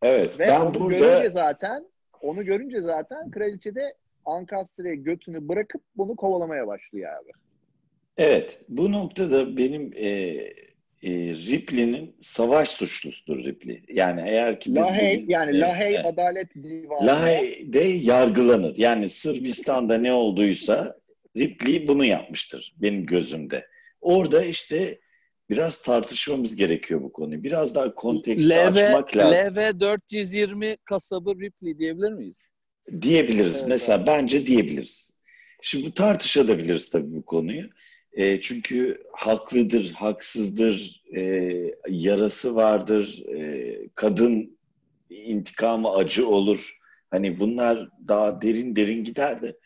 evet 0.02 0.40
Ve 0.40 0.46
ben 0.46 0.60
onu 0.60 0.74
burada 0.74 0.98
görünce 0.98 1.28
zaten 1.28 1.86
onu 2.20 2.44
görünce 2.44 2.80
zaten 2.80 3.30
kraliçe 3.30 3.74
de 3.74 3.94
Ankastre'ye 4.24 4.94
götünü 4.94 5.48
bırakıp 5.48 5.82
bunu 5.96 6.16
kovalamaya 6.16 6.66
başlıyor 6.66 7.10
abi. 7.22 7.30
Evet, 8.16 8.60
bu 8.68 8.92
noktada 8.92 9.56
benim 9.56 9.92
e, 9.96 10.08
e, 11.02 11.10
Ripley'nin 11.50 12.16
savaş 12.20 12.68
suçlusudur 12.68 13.44
Ripley. 13.44 13.82
Yani 13.88 14.22
eğer 14.26 14.60
ki 14.60 14.70
biz 14.74 14.82
Lahey 14.82 15.16
bugün- 15.16 15.28
yani 15.28 15.50
Evet, 15.50 15.60
Lahey 15.60 15.94
evet. 15.94 16.06
Adalet 16.06 16.54
Divanı. 16.54 17.06
Lahey'de 17.06 17.80
yargılanır. 17.80 18.74
Yani 18.76 19.08
Sırbistan'da 19.08 19.98
ne 19.98 20.12
olduysa 20.12 20.96
Ripley 21.36 21.88
bunu 21.88 22.04
yapmıştır 22.04 22.74
benim 22.76 23.06
gözümde. 23.06 23.66
Orada 24.00 24.44
işte 24.44 24.98
biraz 25.50 25.82
tartışmamız 25.82 26.56
gerekiyor 26.56 27.02
bu 27.02 27.12
konuyu. 27.12 27.42
Biraz 27.42 27.74
daha 27.74 27.94
konteksti 27.94 28.50
LV, 28.50 28.66
açmak 28.66 29.16
lazım. 29.16 29.54
LV 29.56 29.80
420 29.80 30.76
kasabı 30.84 31.40
Ripley 31.40 31.78
diyebilir 31.78 32.12
miyiz? 32.12 32.42
Diyebiliriz. 33.00 33.56
Evet, 33.58 33.68
Mesela 33.68 34.06
bence 34.06 34.46
diyebiliriz. 34.46 35.12
Şimdi 35.62 35.86
bu 35.86 35.94
tartışabiliriz 35.94 36.90
tabii 36.90 37.14
bu 37.14 37.24
konuyu. 37.24 37.68
E, 38.12 38.40
çünkü 38.40 39.02
haklıdır, 39.12 39.90
haksızdır, 39.92 41.02
e, 41.16 41.52
yarası 41.88 42.54
vardır, 42.56 43.22
e, 43.36 43.76
kadın 43.94 44.58
intikamı 45.10 45.90
acı 45.90 46.28
olur. 46.28 46.78
Hani 47.10 47.40
bunlar 47.40 47.88
daha 48.08 48.42
derin 48.42 48.76
derin 48.76 49.04
gider 49.04 49.42
de. 49.42 49.56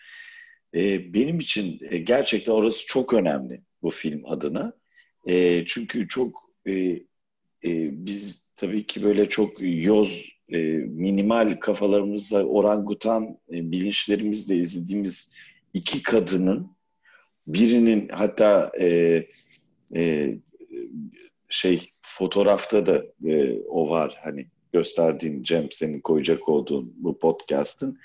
E, 0.74 1.14
benim 1.14 1.38
için 1.38 1.80
e, 1.90 1.98
gerçekten 1.98 2.52
orası 2.52 2.86
çok 2.86 3.14
önemli 3.14 3.62
bu 3.82 3.90
film 3.90 4.22
adına. 4.26 4.72
E, 5.26 5.64
çünkü 5.66 6.08
çok 6.08 6.50
e, 6.66 6.72
e, 6.72 7.00
biz 8.06 8.52
tabii 8.56 8.86
ki 8.86 9.02
böyle 9.02 9.28
çok 9.28 9.52
yoz, 9.60 10.32
e, 10.48 10.58
minimal 10.76 11.50
kafalarımızla 11.60 12.44
orangutan 12.44 13.38
e, 13.52 13.72
bilinçlerimizle 13.72 14.56
izlediğimiz 14.56 15.32
iki 15.74 16.02
kadının 16.02 16.76
birinin 17.46 18.08
hatta 18.08 18.72
e, 18.80 19.26
e, 19.96 20.34
şey 21.48 21.92
fotoğrafta 22.02 22.86
da 22.86 23.04
e, 23.26 23.58
o 23.68 23.88
var 23.88 24.18
hani 24.24 24.46
gösterdiğin 24.72 25.42
Cem 25.42 25.70
senin 25.70 26.00
koyacak 26.00 26.48
olduğun 26.48 26.92
bu 26.96 27.18
podcast'ın 27.18 27.98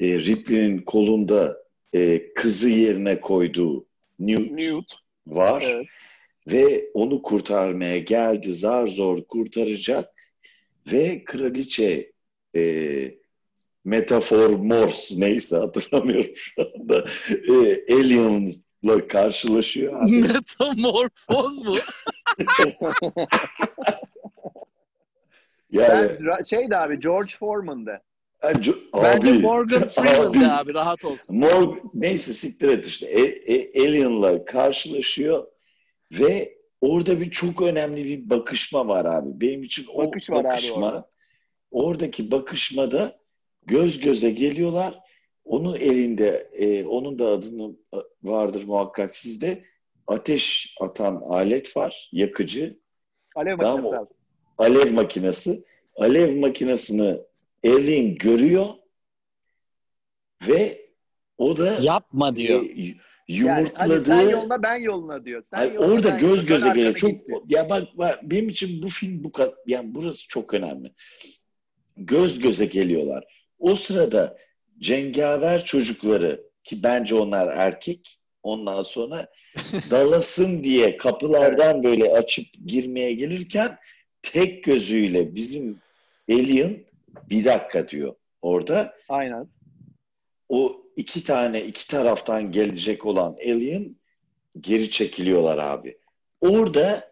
e, 0.00 0.18
Ripley'nin 0.18 0.78
kolunda 0.78 1.56
e, 1.92 2.32
kızı 2.34 2.68
yerine 2.68 3.20
koyduğu 3.20 3.86
Newt, 4.18 4.50
Newt. 4.50 4.92
var 5.26 5.64
Evet. 5.66 5.86
Ve 6.52 6.90
onu 6.94 7.22
kurtarmaya 7.22 7.98
geldi 7.98 8.52
zar 8.52 8.86
zor 8.86 9.24
kurtaracak 9.24 10.14
ve 10.92 11.24
kraliçe 11.24 12.12
e, 12.56 13.14
metafor 13.84 14.50
Morse 14.50 15.20
neyse 15.20 15.56
hatırlamıyorum 15.56 16.32
şu 16.34 16.62
anda 16.74 17.04
e, 17.48 17.94
aliens'la 17.94 19.08
karşılaşıyor 19.08 19.92
abi. 20.02 20.16
Metamorfoz 20.16 21.62
mu? 21.62 21.74
Yani, 25.72 26.10
Ben, 26.20 26.44
şeydi 26.44 26.76
abi 26.76 27.00
George 27.00 27.32
Foreman'dı. 27.38 28.02
Bence, 28.42 28.72
Bence 29.02 29.30
abi, 29.30 29.38
Morgan 29.38 29.82
Freeman 29.88 30.34
de 30.34 30.52
abi 30.52 30.74
rahat 30.74 31.04
olsun. 31.04 31.36
Morg, 31.36 31.78
neyse 31.94 32.32
siktir 32.32 32.68
et 32.68 32.86
işte. 32.86 33.06
E, 33.06 33.20
e, 33.22 33.80
Alien'la 33.86 34.44
karşılaşıyor 34.44 35.46
ve 36.12 36.58
orada 36.80 37.20
bir 37.20 37.30
çok 37.30 37.62
önemli 37.62 38.04
bir 38.04 38.30
bakışma 38.30 38.88
var 38.88 39.04
abi. 39.04 39.40
Benim 39.40 39.62
için 39.62 39.86
o 39.94 39.98
Bakış 40.06 40.30
var 40.30 40.36
abi 40.40 40.44
bakışma, 40.44 40.86
orada. 40.86 41.10
oradaki 41.70 42.30
bakışmada 42.30 43.20
göz 43.66 44.00
göze 44.00 44.30
geliyorlar. 44.30 44.98
Onun 45.44 45.74
elinde, 45.76 46.50
e, 46.52 46.84
onun 46.84 47.18
da 47.18 47.26
adını 47.28 47.76
e, 47.94 47.96
vardır 48.22 48.64
muhakkak 48.64 49.16
sizde. 49.16 49.64
Ateş 50.06 50.76
atan 50.80 51.22
alet 51.28 51.76
var, 51.76 52.08
yakıcı. 52.12 52.78
Alev 53.36 53.58
Tamam, 53.58 53.82
makinesi 53.82 54.00
abi. 54.00 54.14
alev 54.58 54.92
makinesi. 54.92 55.64
Alev 55.96 56.36
makinesini 56.36 57.16
Alien 57.64 58.14
görüyor 58.14 58.66
ve 60.48 60.90
o 61.38 61.56
da 61.56 61.78
Yapma 61.80 62.36
diyor. 62.36 62.64
e, 62.64 62.94
y- 63.30 63.36
Yani 63.46 63.58
yumurtladığı 63.58 63.92
hani 63.92 64.00
sen 64.00 64.30
yoluna 64.30 64.62
ben 64.62 64.76
yoluna 64.76 65.24
diyor. 65.24 65.42
Sen 65.50 65.72
yoluna, 65.72 65.92
orada 65.92 66.08
ben 66.08 66.18
göz 66.18 66.30
yoluna, 66.30 66.42
göze 66.48 66.68
geliyor. 66.68 66.94
Çok 66.94 67.10
gitti. 67.10 67.34
ya 67.48 67.70
bak, 67.70 67.88
bak 67.98 68.18
benim 68.22 68.48
için 68.48 68.82
bu 68.82 68.88
film 68.88 69.24
bu 69.24 69.32
kadar 69.32 69.54
yani 69.66 69.94
burası 69.94 70.28
çok 70.28 70.54
önemli. 70.54 70.92
Göz 71.96 72.38
göze 72.38 72.66
geliyorlar. 72.66 73.24
O 73.58 73.76
sırada 73.76 74.36
cengaver 74.78 75.64
çocukları 75.64 76.42
ki 76.64 76.82
bence 76.82 77.14
onlar 77.14 77.48
erkek 77.56 78.18
ondan 78.42 78.82
sonra 78.82 79.28
dalasın 79.90 80.64
diye 80.64 80.96
kapılardan 80.96 81.82
böyle 81.82 82.12
açıp 82.12 82.46
girmeye 82.66 83.12
gelirken 83.12 83.78
tek 84.22 84.64
gözüyle 84.64 85.34
bizim 85.34 85.78
Alien 86.30 86.84
bir 87.30 87.44
dakika 87.44 87.88
diyor 87.88 88.14
orada. 88.42 88.94
Aynen. 89.08 89.46
O 90.50 90.82
iki 90.96 91.24
tane 91.24 91.64
iki 91.64 91.88
taraftan 91.88 92.52
gelecek 92.52 93.06
olan 93.06 93.32
Alien 93.32 93.96
geri 94.60 94.90
çekiliyorlar 94.90 95.58
abi. 95.58 95.98
Orada 96.40 97.10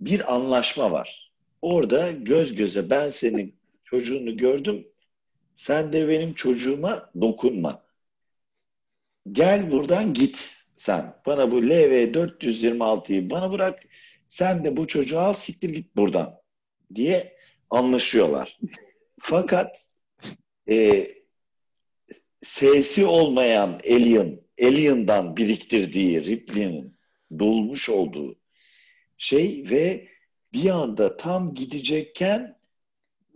bir 0.00 0.34
anlaşma 0.34 0.90
var. 0.90 1.32
Orada 1.62 2.10
göz 2.10 2.54
göze 2.54 2.90
ben 2.90 3.08
senin 3.08 3.56
çocuğunu 3.84 4.36
gördüm. 4.36 4.88
Sen 5.54 5.92
de 5.92 6.08
benim 6.08 6.34
çocuğuma 6.34 7.10
dokunma. 7.20 7.82
Gel 9.32 9.70
buradan 9.70 10.14
git 10.14 10.54
sen. 10.76 11.14
Bana 11.26 11.50
bu 11.50 11.62
LV 11.62 12.12
426'yı 12.14 13.30
bana 13.30 13.52
bırak. 13.52 13.82
Sen 14.28 14.64
de 14.64 14.76
bu 14.76 14.86
çocuğu 14.86 15.18
al 15.18 15.32
siktir 15.32 15.70
git 15.70 15.96
buradan 15.96 16.40
diye 16.94 17.36
anlaşıyorlar. 17.70 18.58
Fakat 19.20 19.90
e, 20.70 21.08
sesi 22.42 23.06
olmayan 23.06 23.80
Alien, 23.84 24.40
Alien'dan 24.62 25.36
biriktirdiği 25.36 26.24
Ripley'nin 26.24 26.98
dolmuş 27.38 27.88
olduğu 27.88 28.38
şey 29.16 29.64
ve 29.70 30.08
bir 30.52 30.70
anda 30.70 31.16
tam 31.16 31.54
gidecekken 31.54 32.58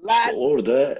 işte 0.08 0.36
orada 0.36 0.98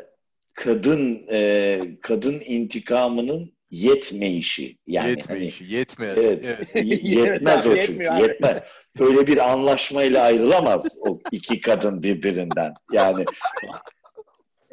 kadın 0.55 1.27
e, 1.31 1.81
kadın 2.03 2.43
intikamının 2.47 3.53
yetmeyişi 3.71 4.79
yani 4.87 5.11
Yetmeyişi, 5.11 5.65
yetmez. 5.65 6.19
Evet. 6.19 6.45
Evet. 6.47 6.69
hani 6.75 7.09
yetmez 7.09 7.67
o 7.67 7.71
çünkü 7.71 7.91
yetmiyor 7.91 8.15
abi. 8.15 8.23
yetmez. 8.23 8.63
Öyle 9.01 9.27
bir 9.27 9.53
anlaşmayla 9.53 10.23
ayrılamaz 10.23 10.97
o 11.01 11.19
iki 11.33 11.61
kadın 11.61 12.03
birbirinden. 12.03 12.75
Yani 12.93 13.25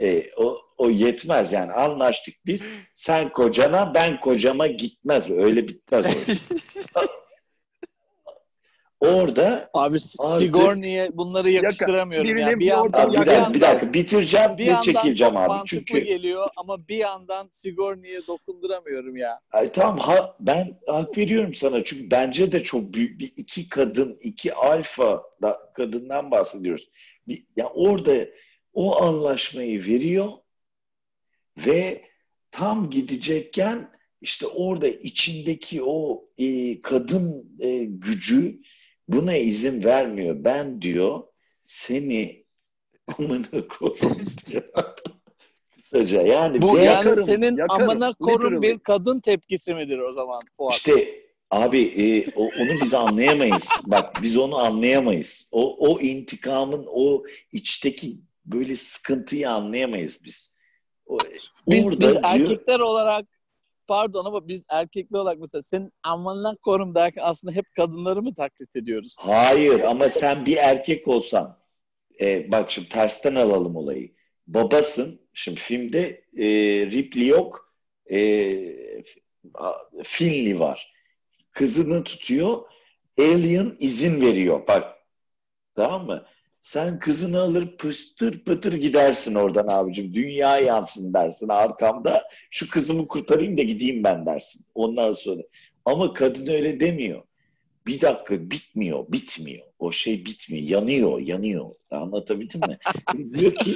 e, 0.02 0.24
o, 0.38 0.58
o 0.78 0.90
yetmez 0.90 1.54
yani 1.54 1.72
anlaştık 1.72 2.36
biz. 2.46 2.68
Sen 2.96 3.30
kocana 3.30 3.94
ben 3.94 4.20
kocama 4.20 4.68
gitmez. 4.68 5.30
Öyle 5.30 5.68
bitmez 5.68 6.06
o 6.06 6.10
iş. 6.10 6.40
Orada 9.00 9.70
Abi 9.74 9.98
Artık- 10.20 10.40
Sigourney'e 10.40 11.18
bunları 11.18 11.50
yakıştıramıyorum 11.50 12.30
birinin 12.30 12.42
ya. 12.42 12.50
Bir 12.50 12.60
bir 12.60 12.66
yandan, 12.66 13.12
bir 13.12 13.18
dakika, 13.18 13.54
bir 13.54 13.62
dakika 13.62 13.94
bitireceğim 13.94 14.58
bir 14.58 14.76
ve 14.76 14.82
çekileceğim 14.82 15.38
abi. 15.38 15.62
Çünkü 15.66 16.00
geliyor 16.00 16.48
ama 16.58 16.88
bir 16.88 16.98
yandan 16.98 17.48
Sigourney'e 17.50 18.28
dokunduramıyorum 18.28 19.18
ya. 19.18 19.40
Ay, 19.52 19.72
tamam 19.72 19.98
ha, 19.98 20.36
ben 20.40 20.80
hak 20.88 21.18
veriyorum 21.18 21.54
sana 21.54 21.84
çünkü 21.84 22.12
bence 22.12 22.52
de 22.52 22.64
çok 22.64 22.94
büyük 22.94 23.20
bir 23.20 23.34
iki 23.38 23.70
kadın, 23.70 24.18
iki 24.22 24.54
alfa 24.54 25.24
da, 25.42 25.60
kadından 25.74 26.32
bahsediyoruz. 26.32 26.90
Bir, 27.28 27.44
ya 27.56 27.68
orada 27.68 28.14
o 28.80 29.02
anlaşmayı 29.02 29.86
veriyor 29.86 30.28
ve 31.58 32.02
tam 32.52 32.90
gidecekken 32.90 33.92
işte 34.22 34.48
orada 34.48 34.88
içindeki 34.88 35.84
o 35.84 36.26
e, 36.38 36.82
kadın 36.82 37.58
e, 37.60 37.84
gücü 37.84 38.62
buna 39.08 39.36
izin 39.36 39.84
vermiyor. 39.84 40.36
Ben 40.44 40.82
diyor 40.82 41.24
seni 41.66 42.46
amına 43.18 43.68
koyayım 43.68 44.26
diyor. 44.48 44.64
Kısaca 45.76 46.22
yani 46.22 46.62
Bu 46.62 46.68
yani 46.78 46.86
Yakarım, 46.86 47.24
senin 47.24 47.58
yakarım. 47.58 47.90
amına 47.90 48.14
korun 48.14 48.62
bir 48.62 48.80
kadın 48.80 49.20
tepkisi 49.20 49.76
midir 49.76 50.00
o 50.00 50.12
zaman 50.12 50.42
Fuat? 50.58 50.74
İşte 50.76 51.22
abi 51.52 51.82
e, 51.82 52.32
o- 52.36 52.50
onu 52.62 52.82
biz 52.82 52.94
anlayamayız. 52.94 53.70
Bak 53.88 54.22
biz 54.22 54.38
onu 54.38 54.58
anlayamayız. 54.58 55.50
O, 55.52 55.90
o 55.90 56.00
intikamın 56.00 56.86
o 56.90 57.24
içteki 57.52 58.18
böyle 58.54 58.76
sıkıntıyı 58.76 59.50
anlayamayız 59.50 60.20
biz. 60.24 60.54
O, 61.06 61.18
biz 61.68 61.86
orada 61.88 62.00
biz 62.00 62.14
diyor- 62.14 62.24
erkekler 62.24 62.80
olarak 62.80 63.26
pardon 63.88 64.26
ama 64.26 64.48
biz 64.48 64.64
erkekler 64.70 65.20
olarak 65.20 65.40
mesela 65.40 65.64
senin 65.64 65.92
amına 66.04 66.56
korum 66.56 66.96
derken 66.96 67.22
aslında 67.26 67.56
hep 67.56 67.66
kadınları 67.76 68.22
mı 68.22 68.34
taklit 68.34 68.76
ediyoruz? 68.76 69.16
Hayır 69.20 69.80
ama 69.80 70.10
sen 70.10 70.46
bir 70.46 70.58
erkek 70.58 71.08
olsan 71.08 71.60
e, 72.22 72.52
bak 72.52 72.72
şimdi 72.72 72.90
tersten 72.90 73.36
alalım 73.36 73.76
olayı. 73.76 74.12
Babasın. 74.48 75.22
Şimdi 75.34 75.60
filmde 75.60 76.26
e, 76.38 76.46
Ripley 76.92 77.28
yok. 77.28 77.74
E, 78.12 78.20
Finley 80.04 80.60
var. 80.60 80.94
Kızını 81.52 82.04
tutuyor. 82.04 82.62
Alien 83.20 83.76
izin 83.80 84.22
veriyor. 84.22 84.68
Bak 84.68 84.96
tamam 85.76 86.06
mı? 86.06 86.26
Sen 86.62 87.00
kızını 87.00 87.40
alır 87.40 87.78
pıstır 87.78 88.44
pıtır 88.44 88.74
gidersin 88.74 89.36
oradan 89.36 89.68
abicim. 89.68 90.14
Dünya 90.14 90.60
yansın 90.60 91.14
dersin 91.14 91.48
arkamda. 91.50 92.24
Şu 92.52 92.70
kızımı 92.70 93.08
kurtarayım 93.08 93.58
da 93.58 93.62
gideyim 93.62 94.04
ben 94.04 94.26
dersin. 94.26 94.66
Ondan 94.76 95.14
sonra. 95.14 95.42
Ama 95.86 96.14
kadın 96.14 96.48
öyle 96.48 96.80
demiyor. 96.80 97.24
bir 97.88 98.02
dakika 98.02 98.52
bitmiyor, 98.52 99.12
bitmiyor. 99.12 99.66
O 99.80 99.92
şey 99.92 100.26
bitmiyor, 100.26 100.68
yanıyor, 100.68 101.20
yanıyor. 101.20 101.70
Anlatabildim 101.92 102.62
mi? 102.62 102.78
diyor 103.34 103.56
ki 103.56 103.76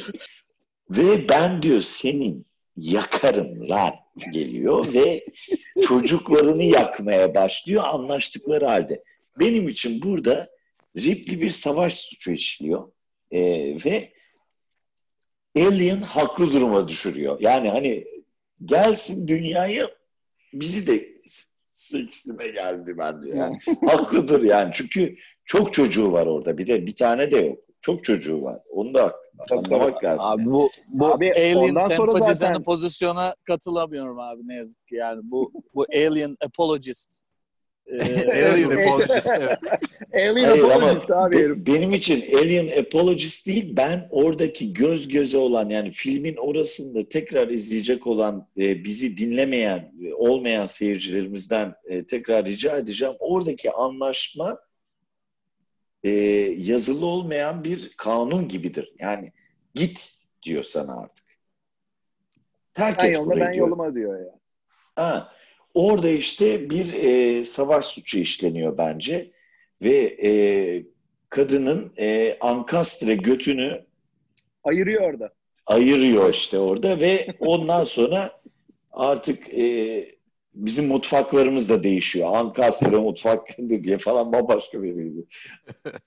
ve 0.90 1.30
ben 1.30 1.62
diyor 1.62 1.82
senin 1.82 2.46
yakarım 2.78 3.70
lan 3.70 3.94
geliyor 4.34 4.94
ve 4.94 5.26
çocuklarını 5.82 6.64
yakmaya 6.64 7.36
başlıyor 7.36 7.84
anlaştıkları 7.84 8.66
halde. 8.66 9.04
Benim 9.40 9.68
için 9.68 10.02
burada 10.02 10.53
Ripley 10.98 11.42
bir 11.42 11.50
savaş 11.50 11.94
suçu 11.94 12.32
işliyor 12.32 12.92
Ee, 13.32 13.78
ve 13.86 14.14
Alien 15.58 15.98
haklı 16.02 16.54
duruma 16.54 16.88
düşürüyor. 16.88 17.38
Yani 17.40 17.70
hani 17.70 18.06
gelsin 18.66 19.28
dünyaya 19.28 19.90
bizi 20.54 20.88
de 20.88 21.14
seksime 21.66 22.48
geldi 22.48 22.98
ben 22.98 23.24
diyor. 23.24 23.38
Yani 23.38 23.58
haklıdır 23.88 24.44
yani. 24.44 24.72
Çünkü 24.74 25.16
çok 25.46 25.74
çocuğu 25.74 26.12
var 26.12 26.26
orada. 26.26 26.58
Bir 26.58 26.68
de 26.68 26.86
bir 26.86 26.96
tane 26.96 27.32
de 27.32 27.38
yok. 27.38 27.60
Çok 27.82 28.04
çocuğu 28.04 28.42
var. 28.42 28.60
Onu 28.70 28.94
da 28.94 29.16
anlamak 29.52 30.04
lazım. 30.04 30.26
Abi 30.26 30.46
bu 30.46 30.70
bu 30.88 31.06
Abi 31.06 31.32
alien 31.34 31.78
sempatizanı 31.78 32.34
zaten- 32.34 32.64
pozisyona 32.64 33.36
katılamıyorum 33.44 34.20
abi 34.20 34.48
ne 34.48 34.56
yazık 34.56 34.88
ki. 34.88 34.96
Yani 34.96 35.22
bu 35.24 35.52
bu 35.76 35.86
alien 35.94 36.38
apologist. 36.46 37.23
Ee, 37.88 38.00
Alien 38.52 38.72
apologist, 38.72 39.28
evet. 39.28 39.60
Alien 40.14 40.44
Hayır 40.50 40.64
apologist 40.64 41.12
abi 41.12 41.36
be- 41.38 41.66
benim 41.66 41.94
için 41.94 42.38
Alien 42.38 42.82
Apologist 42.82 43.48
değil, 43.48 43.78
ben 43.78 44.08
oradaki 44.12 44.74
göz 44.74 45.08
göze 45.08 45.38
olan 45.38 45.70
yani 45.70 45.92
filmin 45.92 46.36
orasında 46.36 47.10
tekrar 47.10 47.48
izleyecek 47.48 48.08
olan 48.08 48.48
e, 48.58 48.84
bizi 48.84 49.18
dinlemeyen, 49.18 49.94
e, 50.06 50.14
olmayan 50.14 50.66
seyircilerimizden 50.66 51.74
e, 51.86 52.06
tekrar 52.06 52.46
rica 52.46 52.78
edeceğim. 52.78 53.14
Oradaki 53.20 53.72
anlaşma 53.72 54.60
e, 56.04 56.10
yazılı 56.58 57.06
olmayan 57.06 57.64
bir 57.64 57.94
kanun 57.98 58.48
gibidir. 58.48 58.94
Yani 59.00 59.32
git 59.76 60.10
diyor 60.44 60.64
sana 60.64 60.98
artık. 61.00 61.26
Terk 62.74 63.02
Sen 63.02 63.10
et 63.10 63.16
yoluna 63.16 63.36
ben 63.36 63.54
diyor. 63.54 63.68
yoluma 63.68 63.96
diyor 63.96 64.20
ya. 64.20 64.40
Ha, 64.96 65.32
orada 65.74 66.10
işte 66.10 66.70
bir 66.70 66.94
e, 66.94 67.46
savaş 67.46 67.86
suçu 67.86 68.20
işleniyor 68.20 68.78
bence 68.78 69.32
ve 69.82 69.96
e, 70.28 70.32
kadının 71.30 71.94
e, 71.98 72.38
ankastre 72.42 73.16
götünü 73.16 73.86
Ayırıyor 74.64 75.02
orada. 75.14 75.30
ayırıyor 75.66 76.30
işte 76.30 76.60
orada 76.60 77.00
ve 77.00 77.28
ondan 77.40 77.84
sonra 77.84 78.42
artık 78.92 79.54
e, 79.54 80.16
bizim 80.56 80.88
mutfaklarımız 80.88 81.70
da 81.70 81.84
değişiyor. 81.84 82.36
Ankastre 82.36 82.98
mutfak 82.98 83.48
diye 83.84 83.98
falan 83.98 84.34
bambaşka 84.34 84.84
bir 84.84 84.94
şeydi. 84.96 85.26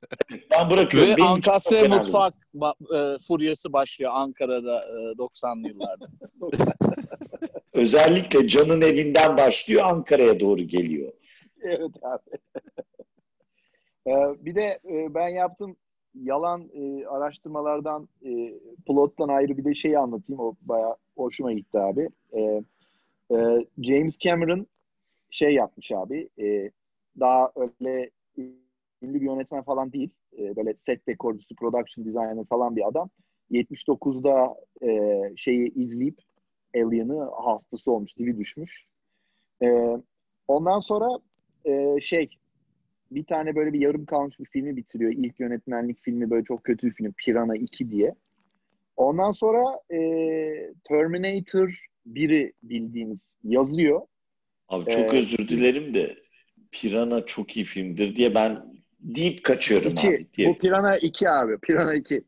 Ben 0.51 0.71
bırakıyorum. 0.71 1.11
Ve 1.11 1.17
Benim 1.17 1.29
Ankastre 1.29 1.89
mutfak 1.89 2.35
ba- 2.55 3.15
e, 3.15 3.19
furyası 3.29 3.73
başlıyor 3.73 4.11
Ankara'da 4.15 4.77
e, 4.79 5.13
90'lı 5.19 5.69
yıllarda. 5.69 6.07
Özellikle 7.77 8.49
Can'ın 8.49 8.81
evinden 8.81 9.37
başlıyor 9.37 9.83
Ankara'ya 9.85 10.41
doğru 10.41 10.63
geliyor. 10.63 11.13
Evet 11.63 11.91
abi. 12.03 12.39
Ee, 14.09 14.45
bir 14.45 14.55
de 14.55 14.81
e, 14.91 15.15
ben 15.15 15.29
yaptığım 15.29 15.77
yalan 16.15 16.71
e, 16.75 17.07
araştırmalardan 17.07 18.09
e, 18.25 18.53
plottan 18.87 19.29
ayrı 19.29 19.59
bir 19.59 19.65
de 19.65 19.75
şeyi 19.75 19.99
anlatayım. 19.99 20.41
O 20.41 20.55
bayağı 20.63 20.97
hoşuma 21.17 21.53
gitti 21.53 21.79
abi. 21.79 22.09
E, 22.33 22.41
e, 23.31 23.67
James 23.83 24.19
Cameron 24.19 24.67
şey 25.31 25.55
yapmış 25.55 25.93
abi. 25.93 26.29
daha 27.21 27.53
öyle 27.57 28.11
ünlü 29.03 29.21
bir 29.21 29.21
yönetmen 29.21 29.63
falan 29.63 29.93
değil. 29.93 30.11
Böyle 30.39 30.75
set 30.75 31.07
dekorcusu, 31.07 31.55
production 31.55 32.07
designer 32.07 32.45
falan 32.49 32.77
bir 32.77 32.89
adam. 32.89 33.11
79'da 33.51 34.57
e, 34.83 35.21
şeyi 35.37 35.75
izleyip 35.75 36.19
Alien'ı 36.75 37.31
hastası 37.45 37.93
olmuş, 37.93 38.19
dibi 38.19 38.39
düşmüş. 38.39 38.87
E, 39.63 39.69
ondan 40.49 40.81
sonra 40.81 41.09
e, 41.65 42.01
şey 42.01 42.29
bir 43.11 43.25
tane 43.25 43.57
böyle 43.57 43.73
bir 43.73 43.81
yarım 43.81 44.07
kalmış 44.07 44.41
bir 44.41 44.45
filmi 44.45 44.77
bitiriyor. 44.77 45.13
İlk 45.13 45.41
yönetmenlik 45.41 46.03
filmi 46.03 46.31
böyle 46.31 46.45
çok 46.45 46.65
kötü 46.65 46.87
bir 46.87 46.93
film. 46.93 47.13
Piranha 47.13 47.55
2 47.57 47.91
diye. 47.91 48.15
Ondan 48.97 49.33
sonra 49.33 49.81
e, 49.91 49.99
Terminator 50.85 51.87
1'i 52.13 52.53
bildiğimiz 52.63 53.21
yazıyor. 53.45 54.01
Abi 54.69 54.91
çok 54.91 55.15
Ee, 55.15 55.19
özür 55.19 55.49
dilerim 55.49 55.95
de 55.95 56.15
Pirana 56.73 57.27
çok 57.27 57.57
iyi 57.57 57.65
filmdir 57.65 58.17
diye 58.17 58.35
ben 58.35 58.77
deyip 59.01 59.45
kaçıyorum 59.45 59.93
2. 59.93 60.09
abi. 60.09 60.27
Diye. 60.37 60.49
Bu 60.49 60.59
Piranha 60.59 60.97
2 60.97 61.31
abi. 61.31 61.59
Piranha 61.59 61.95
2. 61.95 62.23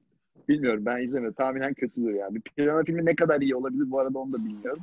Bilmiyorum 0.49 0.87
ben 0.87 1.03
izlemedim. 1.03 1.33
Tahminen 1.33 1.75
kötüdür 1.75 2.15
yani. 2.15 2.35
Bir 2.35 2.41
Piranha 2.41 2.85
filmi 2.85 3.05
ne 3.05 3.15
kadar 3.15 3.41
iyi 3.41 3.57
olabilir 3.57 3.91
bu 3.91 3.99
arada 3.99 4.19
onu 4.19 4.33
da 4.33 4.45
bilmiyorum. 4.45 4.83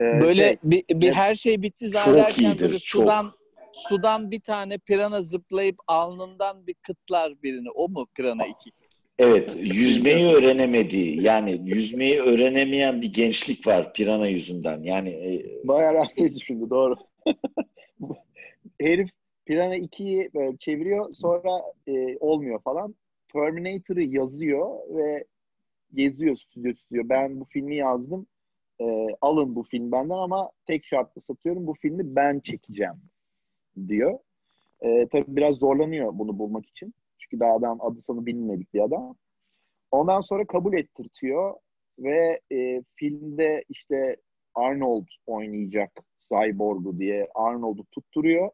Ee, 0.00 0.20
Böyle 0.20 0.34
şey, 0.34 0.56
bir, 0.64 0.84
bir 0.88 1.12
her 1.12 1.34
şey 1.34 1.62
bitti 1.62 1.88
zannederken 1.88 2.44
iyidir, 2.44 2.60
böyle 2.60 2.78
çok. 2.78 3.02
sudan 3.02 3.32
sudan 3.72 4.30
bir 4.30 4.40
tane 4.40 4.78
pirana 4.78 5.22
zıplayıp 5.22 5.76
alnından 5.86 6.66
bir 6.66 6.74
kıtlar 6.74 7.42
birini. 7.42 7.70
O 7.70 7.88
mu 7.88 8.06
pirana 8.14 8.46
2? 8.46 8.70
Evet, 9.18 9.58
yüzmeyi 9.60 10.34
öğrenemediği, 10.34 11.22
yani 11.22 11.60
yüzmeyi 11.64 12.20
öğrenemeyen 12.20 13.02
bir 13.02 13.12
gençlik 13.12 13.66
var 13.66 13.92
Pirana 13.92 14.26
yüzünden. 14.26 14.82
Yani 14.82 15.08
e, 15.08 15.44
Bayağı 15.68 15.94
rahatsız 15.94 16.24
edici 16.24 16.44
şimdi 16.44 16.70
doğru. 16.70 16.96
Herif 18.80 19.10
Piranha 19.46 19.76
2'yi 19.76 20.30
böyle 20.34 20.56
çeviriyor 20.56 21.14
sonra 21.14 21.62
e, 21.86 22.16
olmuyor 22.18 22.60
falan. 22.62 22.94
Terminator'ı 23.32 24.02
yazıyor 24.02 24.96
ve 24.96 25.24
geziyor 25.94 26.36
stüdyo 26.36 26.74
stüdyo. 26.74 27.02
Ben 27.08 27.40
bu 27.40 27.44
filmi 27.44 27.76
yazdım. 27.76 28.26
E, 28.80 29.06
alın 29.20 29.56
bu 29.56 29.62
film 29.62 29.92
benden 29.92 30.14
ama 30.16 30.50
tek 30.66 30.84
şartla 30.84 31.20
satıyorum. 31.20 31.66
Bu 31.66 31.74
filmi 31.74 32.16
ben 32.16 32.40
çekeceğim 32.40 33.00
diyor. 33.88 34.18
E, 34.80 35.08
tabii 35.08 35.36
biraz 35.36 35.56
zorlanıyor 35.56 36.18
bunu 36.18 36.38
bulmak 36.38 36.66
için. 36.66 36.94
Çünkü 37.18 37.40
daha 37.40 37.54
adam 37.54 37.78
adı 37.80 38.00
sanı 38.02 38.26
bilinmedik 38.26 38.74
bir 38.74 38.80
adam. 38.80 39.16
Ondan 39.90 40.20
sonra 40.20 40.46
kabul 40.46 40.74
ettirtiyor 40.74 41.54
ve 41.98 42.40
e, 42.52 42.82
filmde 42.94 43.64
işte 43.68 44.16
Arnold 44.54 45.06
oynayacak 45.26 46.04
Cyborg'u 46.18 46.98
diye 46.98 47.28
Arnold'u 47.34 47.84
tutturuyor. 47.84 48.50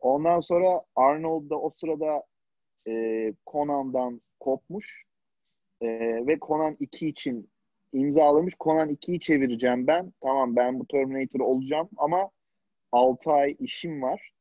Ondan 0.00 0.40
sonra 0.40 0.82
Arnold 0.96 1.50
da 1.50 1.60
o 1.60 1.70
sırada 1.70 2.22
e, 2.88 3.34
Conan'dan 3.46 4.20
kopmuş 4.40 5.04
E, 5.82 5.86
ve 6.26 6.38
Conan 6.40 6.76
2 6.80 7.08
için 7.08 7.50
imzalamış. 7.92 8.54
Conan 8.60 8.90
2'yi 8.90 9.20
çevireceğim 9.20 9.86
ben. 9.86 10.12
Tamam 10.20 10.56
ben 10.56 10.80
bu 10.80 10.86
Terminator 10.86 11.40
olacağım 11.40 11.88
ama 11.96 12.30
6 12.92 13.30
ay 13.30 13.56
işim 13.58 14.02
var. 14.02 14.32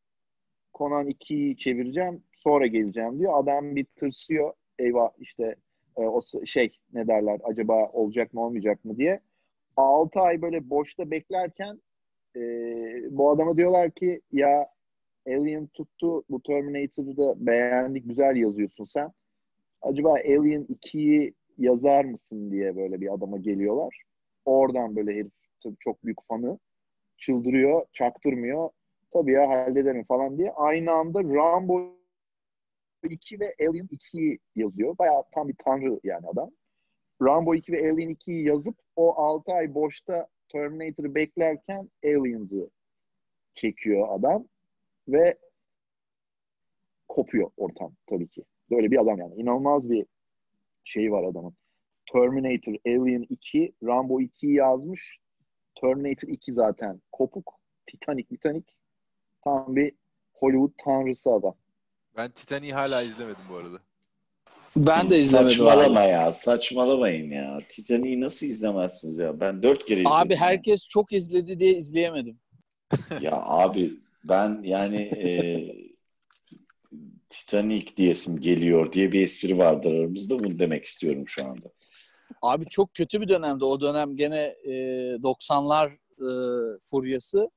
Conan 0.74 1.08
2'yi 1.08 1.58
çevireceğim 1.58 2.24
sonra 2.34 2.68
geleceğim 2.68 3.20
diyor. 3.20 3.34
Adam 3.36 3.76
bir 3.76 3.86
tırsıyor. 3.86 4.54
Eyvah 4.80 5.10
işte 5.20 5.56
e, 5.98 6.02
o 6.02 6.22
şey 6.46 6.80
ne 6.94 7.08
derler 7.08 7.40
acaba 7.44 7.90
olacak 7.94 8.34
mı 8.34 8.46
olmayacak 8.46 8.86
mı 8.86 8.98
diye. 8.98 9.20
6 9.78 10.20
ay 10.20 10.42
böyle 10.42 10.70
boşta 10.70 11.12
beklerken 11.12 11.82
e, 12.36 12.42
bu 13.18 13.32
adama 13.32 13.58
diyorlar 13.58 13.92
ki 13.92 14.22
ya 14.32 14.68
Alien 15.28 15.68
tuttu 15.68 16.24
bu 16.30 16.42
Terminator'ı 16.44 17.18
da 17.18 17.46
beğendik 17.46 18.10
güzel 18.10 18.36
yazıyorsun 18.36 18.86
sen. 18.86 19.12
Acaba 19.82 20.10
Alien 20.12 20.66
2'yi 20.66 21.34
yazar 21.58 22.06
mısın 22.06 22.52
diye 22.52 22.76
böyle 22.76 23.02
bir 23.02 23.14
adama 23.14 23.38
geliyorlar. 23.38 24.04
Oradan 24.46 24.96
böyle 24.96 25.14
herif 25.14 25.32
çok 25.80 26.06
büyük 26.06 26.18
fanı 26.28 26.60
çıldırıyor, 27.18 27.86
çaktırmıyor. 27.94 28.70
Tabii 29.14 29.32
ya 29.32 29.50
hallederim 29.50 30.04
falan 30.04 30.38
diye. 30.38 30.52
Aynı 30.52 30.92
anda 30.92 31.24
Rambo 31.24 31.96
2 33.10 33.40
ve 33.40 33.56
Alien 33.60 33.88
2'yi 33.88 34.40
yazıyor. 34.56 34.98
Bayağı 34.98 35.24
tam 35.34 35.48
bir 35.48 35.56
tanrı 35.66 36.00
yani 36.04 36.28
adam. 36.28 36.52
Rambo 37.22 37.56
2 37.56 37.72
ve 37.72 37.92
Alien 37.92 38.16
2'yi 38.16 38.48
yazıp 38.48 38.76
o 38.96 39.16
6 39.16 39.52
ay 39.54 39.74
boşta 39.74 40.28
Terminator'ı 40.50 41.16
beklerken 41.16 41.90
Aliens'ı 42.06 42.70
çekiyor 43.56 44.08
adam 44.12 44.46
ve 45.12 45.38
kopuyor 47.08 47.52
ortam 47.58 47.94
tabii 48.10 48.28
ki. 48.28 48.44
Böyle 48.72 48.92
bir 48.92 49.02
adam 49.02 49.20
yani. 49.20 49.36
İnanılmaz 49.36 49.90
bir 49.90 50.06
şey 50.84 51.12
var 51.12 51.24
adamın. 51.24 51.54
Terminator, 52.12 52.74
Alien 52.88 53.26
2, 53.30 53.74
Rambo 53.84 54.22
2'yi 54.22 54.54
yazmış. 54.54 55.20
Terminator 55.82 56.28
2 56.28 56.54
zaten 56.54 57.02
kopuk. 57.12 57.60
Titanic, 57.86 58.28
Titanic. 58.28 58.66
Tam 59.44 59.76
bir 59.76 59.94
Hollywood 60.34 60.72
tanrısı 60.78 61.32
adam. 61.32 61.56
Ben 62.18 62.32
Titanic'i 62.32 62.74
hala 62.74 63.02
izlemedim 63.02 63.44
bu 63.50 63.56
arada. 63.56 63.80
Ben 64.76 65.10
de 65.10 65.18
izlemedim 65.18 65.50
saçmalama 65.50 66.00
abi. 66.00 66.10
ya, 66.10 66.32
saçmalamayın 66.32 67.32
ya. 67.32 67.60
Titanic'i 67.70 68.22
nasıl 68.22 68.46
izlemezsiniz 68.46 69.18
ya? 69.18 69.40
Ben 69.40 69.64
dört 69.64 69.86
kere 69.86 70.00
izledim. 70.00 70.18
Abi 70.18 70.34
ya. 70.34 70.40
herkes 70.40 70.88
çok 70.88 71.14
izledi 71.14 71.60
diye 71.60 71.74
izleyemedim. 71.76 72.40
Ya 73.22 73.42
abi 73.44 74.01
ben 74.30 74.62
yani 74.64 74.98
e, 74.98 75.32
Titanic 77.30 77.98
diyesim 77.98 78.40
geliyor 78.42 78.94
diye 78.94 79.12
bir 79.12 79.22
espri 79.22 79.58
vardır 79.58 79.94
aramızda. 79.94 80.40
Bunu 80.40 80.60
demek 80.60 80.86
istiyorum 80.86 81.24
şu 81.28 81.46
anda. 81.46 81.68
Abi 82.42 82.66
çok 82.66 82.94
kötü 82.94 83.22
bir 83.22 83.30
dönemde. 83.30 83.66
O 83.66 83.82
dönem 83.82 84.18
gene 84.18 84.56
e, 84.64 84.74
90'lar 85.24 85.88
e, 86.20 86.30
furyası. 86.84 87.50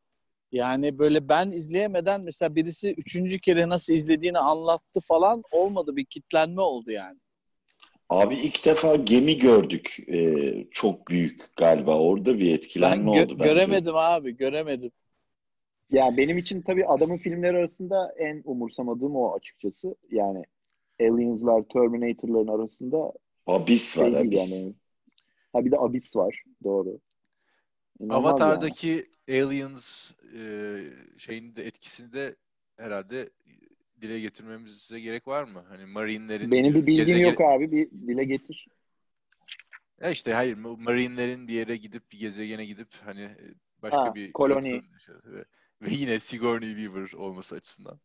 Yani 0.52 0.98
böyle 0.98 1.28
ben 1.28 1.50
izleyemeden 1.50 2.20
mesela 2.20 2.54
birisi 2.54 2.94
üçüncü 2.98 3.38
kere 3.38 3.68
nasıl 3.68 3.92
izlediğini 3.94 4.38
anlattı 4.38 5.00
falan 5.00 5.42
olmadı. 5.52 5.96
Bir 5.96 6.04
kitlenme 6.04 6.60
oldu 6.60 6.90
yani. 6.90 7.18
Abi 8.08 8.34
ilk 8.34 8.64
defa 8.64 8.96
gemi 8.96 9.38
gördük. 9.38 9.96
Ee, 10.08 10.66
çok 10.70 11.08
büyük 11.08 11.56
galiba. 11.56 11.98
Orada 11.98 12.38
bir 12.38 12.46
Ben 12.46 12.54
etkilenme 12.56 13.10
gö- 13.10 13.24
oldu 13.24 13.36
bence. 13.38 13.44
göremedim 13.44 13.94
abi 13.96 14.36
göremedim. 14.36 14.92
Ya 15.94 16.16
benim 16.16 16.38
için 16.38 16.62
tabii 16.62 16.86
adamın 16.86 17.18
filmleri 17.18 17.56
arasında 17.56 18.14
en 18.18 18.42
umursamadığım 18.44 19.16
o 19.16 19.34
açıkçası. 19.34 19.96
Yani 20.10 20.44
Aliens'lar, 21.00 21.62
Terminator'ların 21.62 22.48
arasında 22.58 23.12
Abyss 23.46 23.98
var 23.98 24.10
şey 24.10 24.18
Abyss. 24.20 24.52
yani. 24.52 24.74
Ha 25.52 25.64
bir 25.64 25.70
de 25.70 25.76
Abyss 25.78 26.16
var. 26.16 26.42
Doğru. 26.64 26.98
İnanılmaz 28.00 28.24
Avatar'daki 28.24 29.06
Aliens 29.28 30.10
e, 30.36 30.40
şeyin 31.18 31.56
de 31.56 31.66
etkisini 31.66 32.12
de 32.12 32.36
herhalde 32.76 33.30
dile 34.00 34.20
getirmemize 34.20 35.00
gerek 35.00 35.28
var 35.28 35.44
mı? 35.44 35.64
Hani 35.68 35.86
Marine'lerin 35.86 36.42
yani. 36.42 36.52
Benim 36.52 36.74
bir 36.74 36.86
bilgim 36.86 37.04
gezegen- 37.06 37.30
yok 37.30 37.40
abi. 37.40 37.72
Bir 37.72 37.90
dile 37.90 38.24
getir. 38.24 38.68
Ya 40.00 40.10
işte 40.10 40.32
hayır 40.32 40.54
Marine'lerin 40.56 41.48
bir 41.48 41.52
yere 41.54 41.76
gidip 41.76 42.12
bir 42.12 42.18
gezegene 42.18 42.64
gidip 42.64 42.88
hani 43.04 43.22
e, 43.22 43.54
başka 43.82 44.04
Ha, 44.04 44.14
bir 44.14 44.32
koloni. 44.32 44.82
yaşadığı 44.92 45.46
ve, 45.82 45.86
yine 45.90 46.20
Sigourney 46.20 46.74
Weaver 46.76 47.12
olması 47.12 47.54
açısından. 47.54 47.98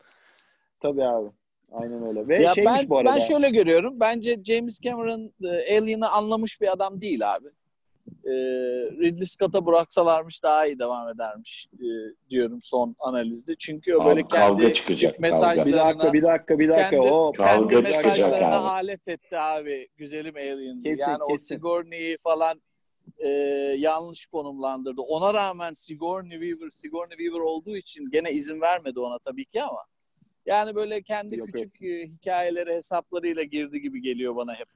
Tabii 0.80 1.04
abi. 1.04 1.30
Aynen 1.72 2.08
öyle. 2.08 2.28
Ve 2.28 2.42
Ya 2.42 2.50
şeymiş 2.54 2.74
ben 2.82 2.90
bu 2.90 2.98
arada. 2.98 3.16
ben 3.16 3.20
şöyle 3.20 3.50
görüyorum. 3.50 4.00
Bence 4.00 4.44
James 4.44 4.80
Cameron 4.80 5.34
e, 5.44 5.78
Alien'ı 5.78 6.10
anlamış 6.10 6.62
bir 6.62 6.72
adam 6.74 7.02
değil 7.02 7.34
abi. 7.36 7.48
E, 8.26 8.32
Ridley 9.02 9.26
Scott'a 9.28 9.66
bıraksalarmış 9.66 10.44
daha 10.44 10.66
iyi 10.68 10.80
devam 10.80 11.08
edermiş 11.10 11.68
e, 11.74 11.88
diyorum 12.30 12.60
son 12.62 12.96
analizde. 13.00 13.56
Çünkü 13.60 13.96
o 13.96 14.02
Abi 14.02 14.10
böyle 14.10 14.22
kavga 14.22 14.58
kendi 14.58 14.74
çıkacak, 14.74 15.16
küçük 15.16 15.24
kavga. 15.24 15.28
bir 15.28 15.32
dakika, 15.34 15.46
mesajlarına 15.48 16.14
bir 16.14 16.24
dakika, 16.24 16.60
bir 16.60 16.70
dakika. 16.70 16.90
kendi, 16.90 17.08
o 17.08 17.32
Kavga 17.38 17.70
kendi 17.70 17.88
çıkacak 17.90 18.06
mesajlarına 18.18 18.48
abi. 18.62 18.68
alet 18.70 19.08
etti 19.08 19.38
abi 19.40 19.88
güzelim 19.98 20.36
Aliens'ı. 20.36 20.84
Kesin, 20.84 21.02
yani 21.12 21.24
o 21.24 21.28
kesin. 21.28 21.56
Sigourney'i 21.56 22.18
falan 22.18 22.62
e, 23.18 23.28
yanlış 23.78 24.26
konumlandırdı. 24.26 25.02
Ona 25.02 25.34
rağmen 25.34 25.74
Sigourney 25.74 26.40
Weaver, 26.40 26.70
Sigourney 26.70 27.18
Weaver 27.18 27.40
olduğu 27.40 27.78
için 27.78 28.12
gene 28.12 28.32
izin 28.32 28.62
vermedi 28.62 29.00
ona 29.00 29.20
tabii 29.20 29.46
ki 29.46 29.64
ama 29.64 29.86
yani 30.46 30.76
böyle 30.76 31.02
kendi 31.02 31.38
Yok, 31.38 31.48
küçük 31.48 31.82
e, 31.82 32.08
hikayeleri 32.08 32.74
hesaplarıyla 32.74 33.44
girdi 33.44 33.82
gibi 33.82 34.02
geliyor 34.02 34.36
bana 34.36 34.56
hep. 34.56 34.68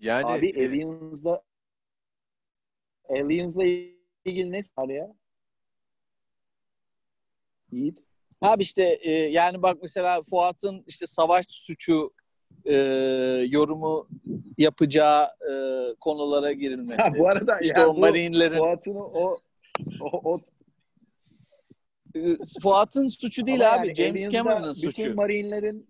Yani 0.00 0.26
Abi 0.26 0.46
e, 0.46 0.66
Aliens'da 0.66 1.42
Aliens'la 3.08 3.64
ilgili 4.24 4.52
ne 4.52 4.60
var 4.78 4.88
ya? 4.88 5.14
Yiğit. 7.72 7.98
Abi 8.40 8.62
işte 8.62 8.98
e, 9.02 9.10
yani 9.12 9.62
bak 9.62 9.78
mesela 9.82 10.22
Fuat'ın 10.22 10.84
işte 10.86 11.06
savaş 11.06 11.46
suçu 11.48 12.12
e, 12.64 12.74
yorumu 13.48 14.08
yapacağı 14.58 15.24
e, 15.24 15.52
konulara 16.00 16.52
girilmesi. 16.52 17.02
Ha, 17.02 17.10
bu 17.18 17.28
arada 17.28 17.58
işte 17.58 17.80
ya 17.80 17.88
o 17.88 17.96
bu 17.96 18.00
Marine'lerin 18.00 18.58
Fuat'ın 18.58 18.94
o 18.94 19.36
o, 20.00 20.20
o 20.24 20.40
e, 22.14 22.36
Fuat'ın 22.62 23.08
suçu 23.08 23.46
değil 23.46 23.68
Ama 23.68 23.80
abi. 23.80 23.86
yani 23.86 23.94
James 23.94 24.30
Cameron'ın 24.30 24.74
Bütün 24.74 24.90
suçu. 24.90 25.14
Marine'lerin 25.14 25.86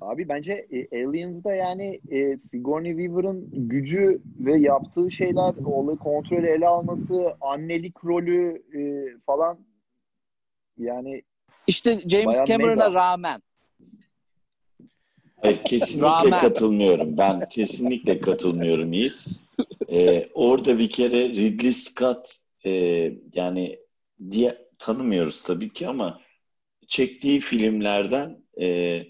Abi 0.00 0.28
bence 0.28 0.66
e, 0.70 1.04
Aliens'da 1.06 1.54
yani 1.54 2.00
e, 2.10 2.38
Sigourney 2.38 2.92
Weaver'ın 2.96 3.48
gücü 3.68 4.22
ve 4.38 4.58
yaptığı 4.58 5.10
şeyler, 5.10 5.54
olayı 5.64 5.98
kontrolü 5.98 6.46
ele 6.46 6.66
alması, 6.66 7.36
annelik 7.40 8.04
rolü 8.04 8.62
e, 8.78 8.80
falan 9.26 9.58
yani 10.78 11.22
İşte 11.66 12.00
James 12.08 12.44
Cameron'a 12.44 12.88
mega. 12.88 12.94
rağmen. 12.94 13.42
Hayır, 15.42 15.58
kesinlikle 15.64 16.06
Rağmen. 16.06 16.40
katılmıyorum. 16.40 17.16
Ben 17.16 17.48
kesinlikle 17.48 18.20
katılmıyorum 18.20 18.92
Yiğit. 18.92 19.26
Ee, 19.88 20.26
orada 20.34 20.78
bir 20.78 20.90
kere 20.90 21.28
Ridley 21.28 21.72
Scott 21.72 22.36
e, 22.66 22.70
yani 23.34 23.78
diye 24.30 24.58
tanımıyoruz 24.78 25.42
tabii 25.42 25.68
ki 25.68 25.88
ama 25.88 26.20
çektiği 26.88 27.40
filmlerden 27.40 28.38
e, 28.60 29.02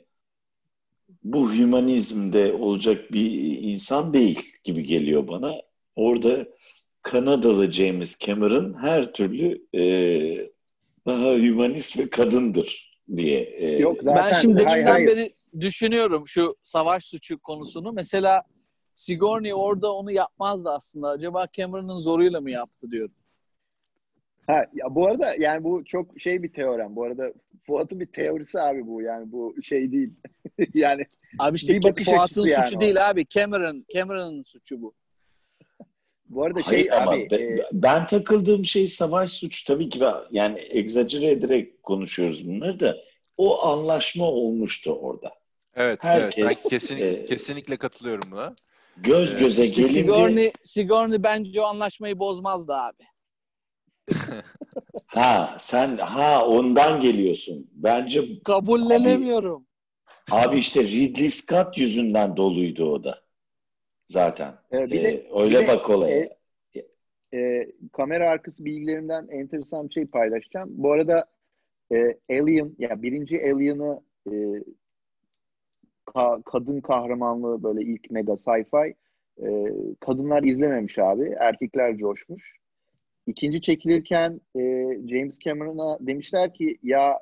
bu 1.25 1.55
hümanizmde 1.55 2.53
olacak 2.53 3.13
bir 3.13 3.31
insan 3.63 4.15
değil 4.15 4.43
gibi 4.65 4.83
geliyor 4.85 5.29
bana. 5.29 5.55
Orada 5.97 6.47
Kanadalı 7.03 7.73
James 7.73 8.19
Cameron 8.19 8.77
her 8.83 9.13
türlü 9.13 9.67
e, 9.75 9.83
daha 11.07 11.35
hümanist 11.35 11.99
ve 11.99 12.11
kadındır 12.11 13.01
diye. 13.17 13.41
e, 13.41 13.79
yok 13.79 14.03
zaten 14.03 14.31
ben 14.31 14.41
şimdi 14.41 14.65
hayır, 14.65 14.85
hayır. 14.85 15.07
beri 15.07 15.33
düşünüyorum 15.61 16.29
şu 16.29 16.57
savaş 16.63 17.05
suçu 17.05 17.39
konusunu. 17.39 17.93
Mesela 17.93 18.43
Sigourney 18.95 19.55
orada 19.55 19.93
onu 19.95 20.13
yapmazdı 20.13 20.71
aslında. 20.71 21.09
Acaba 21.09 21.47
Cameron'ın 21.53 21.99
zoruyla 21.99 22.41
mı 22.41 22.51
yaptı 22.51 22.91
diyorum. 22.91 23.15
Ha, 24.47 24.67
ya 24.75 24.95
bu 24.95 25.07
arada 25.07 25.35
yani 25.39 25.65
bu 25.65 25.85
çok 25.85 26.21
şey 26.21 26.43
bir 26.43 26.53
teorem. 26.53 26.97
Bu 26.97 27.05
arada 27.05 27.33
Fuat'ın 27.67 28.01
bir 28.01 28.07
teorisi 28.07 28.61
abi 28.61 28.87
bu. 28.87 29.03
Yani 29.03 29.33
bu 29.33 29.55
şey 29.63 29.93
değil. 29.93 30.11
yani 30.75 31.07
Abi 31.39 31.57
işte 31.57 31.75
Bir 31.75 31.83
bakış 31.83 32.05
Fuat'ın 32.05 32.47
yani 32.47 32.65
suçu 32.67 32.79
o. 32.79 32.81
değil 32.81 33.11
abi. 33.11 33.27
Cameron, 33.27 33.87
Cameron'ın 33.95 34.43
suçu 34.43 34.83
bu. 34.83 34.95
bu 36.29 36.45
arada 36.45 36.61
Hayır 36.65 36.89
şey 36.89 36.99
ama 36.99 37.11
abi 37.11 37.31
be- 37.31 37.37
e, 37.37 37.57
ben 37.73 38.07
takıldığım 38.07 38.65
şey 38.65 38.87
savaş 38.87 39.31
suç 39.31 39.65
tabii 39.65 39.89
ki 39.89 40.01
ben- 40.01 40.15
yani 40.31 40.59
egzajere 40.71 41.31
ederek 41.31 41.83
konuşuyoruz 41.83 42.49
bunları 42.49 42.81
da 42.81 42.97
o 43.37 43.63
anlaşma 43.63 44.25
olmuştu 44.25 44.93
orada. 44.93 45.40
Evet, 45.75 46.01
herkes, 46.05 46.35
evet 46.39 46.39
ben 46.41 46.55
kesin, 46.67 47.05
e, 47.05 47.25
kesinlikle 47.25 47.77
katılıyorum 47.77 48.31
buna. 48.31 48.57
Göz 48.97 49.37
Evet. 49.37 49.37
göze 49.37 49.67
İşte 49.67 49.83
gelince 49.83 50.41
Sigourney, 50.41 50.53
Sigourney 50.63 51.23
bence 51.23 51.61
o 51.61 51.65
anlaşmayı 51.65 52.19
bozmazdı 52.19 52.73
abi. 52.75 53.03
ha 55.07 55.57
sen 55.59 55.99
ha 55.99 56.47
ondan 56.47 57.01
geliyorsun. 57.01 57.71
Bence 57.73 58.25
Kabullenemiyorum. 58.45 59.67
abi 60.31 60.59
işte 60.59 60.83
Ridley 60.85 61.31
Scott 61.31 61.79
yüzünden 61.79 62.37
doluydu 62.37 62.85
o 62.93 63.05
da. 63.05 63.23
Zaten. 64.07 64.55
e, 64.73 64.93
bir 64.93 65.03
Ee, 65.03 65.03
de 65.03 65.29
öyle 65.37 65.63
bir 65.63 65.69
de, 65.69 65.69
bak 65.69 65.91
olaya. 65.91 66.31
e, 67.35 67.67
kamera 67.93 68.31
arkası 68.31 68.65
bilgilerimden 68.65 69.29
enteresan 69.29 69.89
bir 69.89 69.95
şey 69.95 70.07
paylaşacağım. 70.07 70.69
Bu 70.73 70.93
arada 70.93 71.27
e, 71.93 72.19
Alien, 72.31 72.77
ya 72.79 73.03
birinci 73.03 73.39
Alien'ı 73.53 74.03
e, 74.33 74.33
ka- 76.15 76.43
kadın 76.43 76.81
kahramanlığı 76.81 77.63
böyle 77.63 77.83
ilk 77.83 78.11
mega 78.11 78.33
sci-fi 78.33 78.95
e, 79.43 79.49
kadınlar 80.01 80.43
izlememiş 80.43 80.99
abi. 80.99 81.35
Erkekler 81.39 81.97
coşmuş. 81.97 82.57
İkinci 83.27 83.61
çekilirken 83.61 84.41
e, 84.57 84.61
James 85.09 85.39
Cameron'a 85.39 85.99
demişler 86.01 86.55
ki 86.55 86.79
ya 86.83 87.21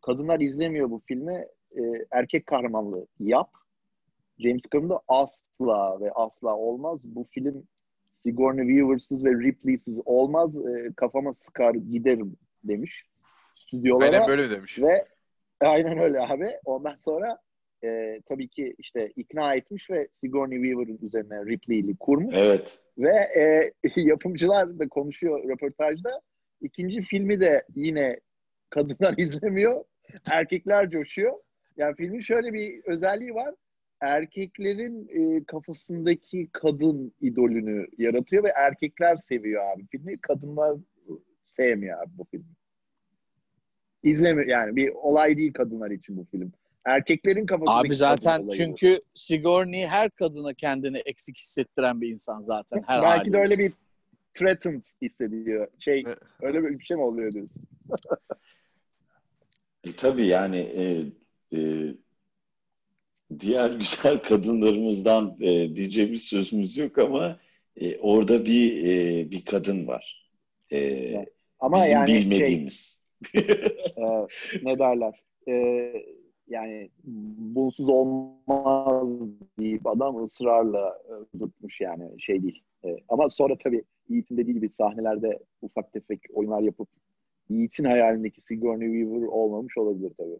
kadınlar 0.00 0.40
izlemiyor 0.40 0.90
bu 0.90 1.02
filmi 1.06 1.46
e, 1.76 1.82
erkek 2.10 2.46
kahramanlığı 2.46 3.06
yap. 3.20 3.50
James 4.38 4.62
Cameron 4.72 4.90
da 4.90 5.00
asla 5.08 6.00
ve 6.00 6.12
asla 6.12 6.56
olmaz. 6.56 7.00
Bu 7.04 7.26
film 7.30 7.66
Sigourney 8.22 8.66
Weaver'sız 8.66 9.24
ve 9.24 9.30
Ripley'siz 9.30 10.00
olmaz. 10.04 10.58
E, 10.58 10.92
kafama 10.96 11.34
sıkar 11.34 11.74
giderim 11.74 12.36
demiş 12.64 13.06
stüdyolara. 13.54 14.16
Aynen 14.16 14.28
böyle 14.28 14.50
demiş. 14.50 14.78
Ve 14.78 15.06
aynen 15.60 15.98
öyle 15.98 16.20
abi. 16.20 16.50
Ondan 16.64 16.96
sonra 16.98 17.38
e, 17.84 18.20
tabii 18.28 18.48
ki 18.48 18.74
işte 18.78 19.12
ikna 19.16 19.54
etmiş 19.54 19.90
ve 19.90 20.08
Sigourney 20.12 20.58
Weaver'ın 20.58 20.98
üzerine 21.06 21.46
Ripley'li 21.46 21.96
kurmuş. 21.96 22.34
Evet. 22.38 22.78
Ve 22.98 23.14
e, 23.36 23.72
yapımcılar 24.00 24.78
da 24.78 24.88
konuşuyor 24.88 25.48
röportajda. 25.48 26.20
İkinci 26.60 27.02
filmi 27.02 27.40
de 27.40 27.64
yine 27.74 28.20
kadınlar 28.70 29.14
izlemiyor. 29.18 29.84
Erkekler 30.32 30.90
coşuyor. 30.90 31.32
Yani 31.76 31.96
filmin 31.96 32.20
şöyle 32.20 32.52
bir 32.52 32.84
özelliği 32.84 33.34
var. 33.34 33.54
Erkeklerin 34.00 35.08
e, 35.08 35.44
kafasındaki 35.44 36.48
kadın 36.52 37.12
idolünü 37.20 37.86
yaratıyor 37.98 38.44
ve 38.44 38.48
erkekler 38.48 39.16
seviyor 39.16 39.62
abi 39.74 39.86
filmi. 39.86 40.18
Kadınlar 40.18 40.76
sevmiyor 41.46 42.02
abi 42.02 42.10
bu 42.18 42.24
filmi. 42.24 42.54
İzlemiyor 44.02 44.46
yani 44.46 44.76
bir 44.76 44.88
olay 44.88 45.36
değil 45.36 45.52
kadınlar 45.52 45.90
için 45.90 46.16
bu 46.16 46.24
film. 46.24 46.52
Erkeklerin 46.84 47.46
kafasındaki 47.46 47.86
Abi 47.86 47.94
zaten 47.94 48.32
kadın 48.32 48.46
olayı 48.46 48.48
bu. 48.48 48.56
çünkü 48.56 49.00
Sigourney 49.14 49.86
her 49.86 50.10
kadına 50.10 50.54
kendini 50.54 50.98
eksik 50.98 51.38
hissettiren 51.38 52.00
bir 52.00 52.08
insan 52.08 52.40
zaten 52.40 52.84
her 52.86 53.02
Belki 53.02 53.18
haliyle. 53.18 53.32
de 53.32 53.38
öyle 53.38 53.58
bir 53.58 53.72
threatened 54.34 54.84
hissediyor. 55.02 55.68
Şey 55.78 56.04
öyle 56.42 56.62
bir 56.62 56.84
şey 56.84 56.96
mi 56.96 57.02
oluyor 57.02 57.32
diyorsun? 57.32 57.62
E, 59.84 59.92
tabii 59.92 60.26
yani 60.26 60.56
e, 60.56 61.04
e, 61.58 61.60
diğer 63.40 63.70
güzel 63.80 64.18
kadınlarımızdan 64.18 65.36
e, 65.40 65.76
diyeceğimiz 65.76 66.22
sözümüz 66.22 66.76
yok 66.76 66.98
ama 66.98 67.38
e, 67.76 67.98
orada 67.98 68.44
bir 68.44 68.84
e, 68.84 69.30
bir 69.30 69.44
kadın 69.44 69.86
var. 69.86 70.30
E, 70.72 71.14
Ama 71.60 71.76
bizim 71.76 71.92
yani 71.92 72.10
şey, 72.12 72.20
bilmediğimiz. 72.20 73.02
e, 73.34 73.42
ne 74.62 74.78
derler? 74.78 75.22
E, 75.48 75.52
yani 76.52 76.90
bunsuz 77.54 77.88
olmaz 77.88 79.08
deyip 79.58 79.86
adam 79.86 80.24
ısrarla 80.24 80.98
e, 81.08 81.38
tutmuş 81.38 81.80
yani 81.80 82.20
şey 82.20 82.42
değil. 82.42 82.62
E, 82.84 82.96
ama 83.08 83.30
sonra 83.30 83.58
tabii 83.58 83.84
Yiğit'in 84.08 84.36
dediği 84.36 84.54
gibi 84.54 84.68
sahnelerde 84.68 85.38
ufak 85.62 85.92
tefek 85.92 86.20
oyunlar 86.32 86.60
yapıp 86.60 86.88
Yiğit'in 87.48 87.84
hayalindeki 87.84 88.40
Sigourney 88.40 88.92
Weaver 88.92 89.26
olmamış 89.26 89.78
olabilir 89.78 90.12
tabii. 90.18 90.38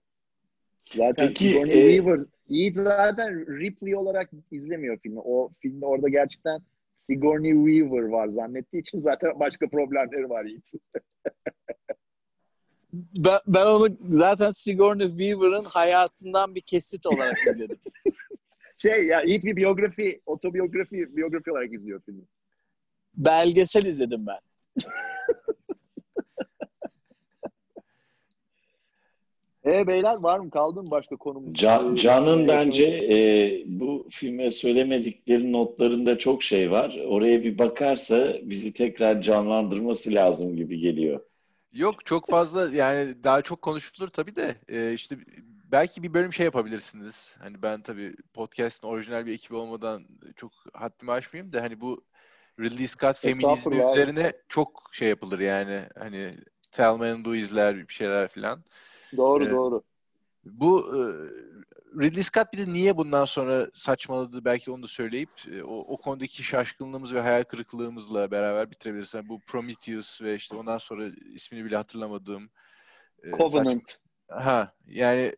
Zaten 0.95 1.27
Peki, 1.29 1.49
Sigourney 1.49 1.73
e- 1.73 1.97
Weaver, 1.97 2.21
Yiğit 2.49 2.77
zaten 2.77 3.59
Ripley 3.59 3.97
olarak 3.97 4.31
izlemiyor 4.51 4.99
filmi. 4.99 5.21
O 5.21 5.51
filmde 5.61 5.87
orada 5.87 6.09
gerçekten 6.09 6.61
Sigourney 6.97 7.53
Weaver 7.53 8.09
var 8.09 8.29
zannettiği 8.29 8.81
için 8.81 8.99
zaten 8.99 9.41
başka 9.41 9.69
problemleri 9.69 10.31
var 10.31 10.45
Yiğit'in. 10.45 10.81
Ben, 12.93 13.41
ben 13.47 13.67
onu 13.67 13.89
zaten 14.09 14.51
Sigourney 14.51 15.09
Weaver'ın 15.09 15.65
hayatından 15.65 16.55
bir 16.55 16.61
kesit 16.61 17.07
olarak 17.07 17.39
izledim. 17.47 17.79
Şey 18.79 19.07
ya 19.07 19.21
Yiğit 19.21 19.45
bir 19.45 19.57
biyografi, 19.57 20.21
otobiyografi, 20.27 21.17
biyografi 21.17 21.53
olarak 21.53 21.73
izliyor 21.73 22.01
filmi. 22.03 22.25
Belgesel 23.15 23.85
izledim 23.85 24.27
ben. 24.27 24.39
E 29.67 29.87
beyler 29.87 30.15
var 30.15 30.39
mı 30.39 30.51
kaldı 30.51 30.83
mı 30.83 30.91
başka 30.91 31.17
konumuz? 31.17 31.55
Can, 31.55 31.95
Can'ın 31.95 32.45
e, 32.45 32.49
bence 32.49 32.85
e, 32.85 33.17
bu 33.67 34.07
filme 34.11 34.51
söylemedikleri 34.51 35.53
notlarında 35.53 36.19
çok 36.19 36.43
şey 36.43 36.71
var. 36.71 37.01
Oraya 37.07 37.43
bir 37.43 37.59
bakarsa 37.59 38.37
bizi 38.43 38.73
tekrar 38.73 39.23
canlandırması 39.23 40.15
lazım 40.15 40.57
gibi 40.57 40.79
geliyor. 40.79 41.21
Yok 41.73 42.07
çok 42.07 42.29
fazla 42.29 42.77
yani 42.77 43.25
daha 43.25 43.43
çok 43.43 43.63
konuşulur 43.63 44.09
tabii 44.09 44.37
de 44.37 44.57
e, 44.69 44.93
işte 44.93 45.17
belki 45.73 46.03
bir 46.03 46.15
bölüm 46.15 46.33
şey 46.33 46.45
yapabilirsiniz. 46.45 47.37
Hani 47.39 47.63
ben 47.63 47.83
tabii 47.83 48.17
podcast'ın 48.35 48.89
orijinal 48.89 49.27
bir 49.27 49.33
ekibi 49.33 49.55
olmadan 49.55 50.05
çok 50.37 50.53
haddimi 50.73 51.13
aşmayayım 51.13 51.53
da 51.53 51.63
hani 51.63 51.81
bu 51.81 52.05
Ridley 52.61 52.89
Scott 52.89 53.19
feminizmi 53.19 53.53
Estağfurullah 53.53 53.91
abi. 53.91 54.01
üzerine 54.01 54.33
çok 54.49 54.91
şey 54.93 55.09
yapılır 55.09 55.39
yani 55.39 55.83
hani 55.99 56.35
Thelma 56.73 57.07
and 57.07 57.27
Louise'ler 57.27 57.89
bir 57.89 57.95
şeyler 57.95 58.29
filan. 58.29 58.65
Doğru 59.17 59.45
e, 59.45 59.51
doğru. 59.51 59.83
Bu 60.45 60.97
e, 60.97 61.01
Ridley 62.01 62.23
Scott 62.23 62.53
bir 62.53 62.59
de 62.59 62.73
niye 62.73 62.97
bundan 62.97 63.25
sonra 63.25 63.67
saçmaladı 63.75 64.45
belki 64.45 64.71
onu 64.71 64.83
da 64.83 64.87
söyleyip 64.87 65.31
e, 65.53 65.63
o, 65.65 65.75
o 65.79 65.97
konudaki 65.97 66.43
şaşkınlığımız 66.43 67.15
ve 67.15 67.21
hayal 67.21 67.45
kırıklığımızla 67.45 68.31
beraber 68.31 68.71
bitirebiliriz. 68.71 69.15
Yani 69.15 69.29
bu 69.29 69.41
Prometheus 69.41 70.23
ve 70.23 70.35
işte 70.35 70.57
ondan 70.57 70.79
sonra 70.79 71.07
ismini 71.35 71.65
bile 71.65 71.77
hatırlamadığım 71.77 72.51
e, 73.23 73.31
Covenant. 73.31 73.83
saçma- 73.89 74.03
Ha 74.29 74.73
yani 74.87 75.33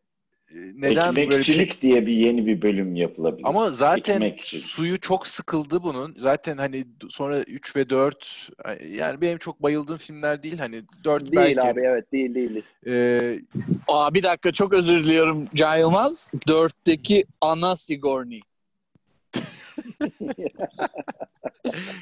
e, 0.50 0.54
neden 0.74 1.16
böyle 1.16 1.16
bir? 1.16 1.22
Ekmekçilik 1.22 1.82
diye 1.82 2.06
bir 2.06 2.12
yeni 2.12 2.46
bir 2.46 2.62
bölüm 2.62 2.96
yapılabilir. 2.96 3.48
Ama 3.48 3.70
zaten 3.70 4.14
Ekmekçilik. 4.20 4.64
suyu 4.64 5.00
çok 5.00 5.26
sıkıldı 5.26 5.82
bunun. 5.82 6.14
Zaten 6.18 6.56
hani 6.56 6.84
sonra 7.10 7.42
3 7.42 7.76
ve 7.76 7.90
4 7.90 8.48
yani 8.88 9.20
benim 9.20 9.38
çok 9.38 9.62
bayıldığım 9.62 9.96
filmler 9.96 10.42
değil. 10.42 10.58
Hani 10.58 10.82
4 11.04 11.22
Değil 11.22 11.32
belki. 11.36 11.62
abi 11.62 11.80
evet 11.80 12.12
değil 12.12 12.34
değil. 12.34 12.50
değil. 12.54 12.64
E, 12.86 13.40
Aa 13.88 14.14
bir 14.14 14.22
dakika 14.22 14.52
çok 14.52 14.72
özür 14.72 15.04
diliyorum 15.04 15.44
Can 15.54 15.76
Yılmaz. 15.76 16.30
Dörtteki 16.48 17.26
ana 17.40 17.76
Sigourney. 17.76 18.40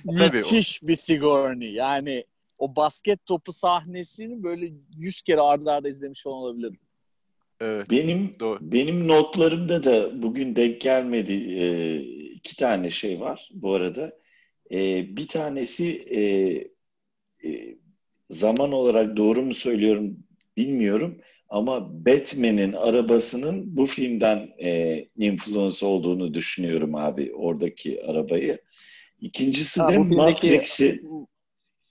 Müthiş 0.04 0.82
bir 0.82 0.94
Sigourney. 0.94 1.72
Yani 1.72 2.24
o 2.58 2.76
basket 2.76 3.26
topu 3.26 3.52
sahnesini 3.52 4.42
böyle 4.42 4.72
100 4.96 5.22
kere 5.22 5.40
ardı 5.40 5.70
arda 5.72 5.88
izlemiş 5.88 6.26
olabilirim. 6.26 6.78
Evet, 7.62 7.88
Benim 7.90 8.36
doğru. 8.40 8.60
benim 8.60 9.08
notlarımda 9.08 9.84
da 9.84 10.22
bugün 10.22 10.56
denk 10.56 10.80
gelmedi 10.80 11.32
e, 11.32 11.96
iki 12.34 12.56
tane 12.56 12.90
şey 12.90 13.20
var 13.20 13.50
bu 13.54 13.74
arada. 13.74 14.18
E, 14.70 15.06
bir 15.16 15.28
tanesi 15.28 15.86
e, 16.10 16.20
e, 17.48 17.76
zaman 18.30 18.72
olarak 18.72 19.16
doğru 19.16 19.42
mu 19.42 19.54
söylüyorum 19.54 20.16
bilmiyorum 20.56 21.20
ama 21.48 22.06
Batman'in 22.06 22.72
arabasının 22.72 23.76
bu 23.76 23.86
filmden 23.86 24.50
e, 24.62 25.04
influence 25.16 25.86
olduğunu 25.86 26.34
düşünüyorum 26.34 26.94
abi 26.94 27.34
oradaki 27.34 28.04
arabayı. 28.04 28.58
İkincisi 29.20 29.80
Ha, 29.80 29.88
de 29.88 29.98
Matrix'i 29.98 31.02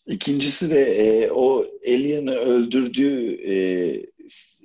ikincisi 0.07 0.69
de 0.69 0.81
e, 0.84 1.31
o 1.31 1.65
Alien'ı 1.88 2.35
öldürdüğü 2.35 3.35
e, 3.35 3.56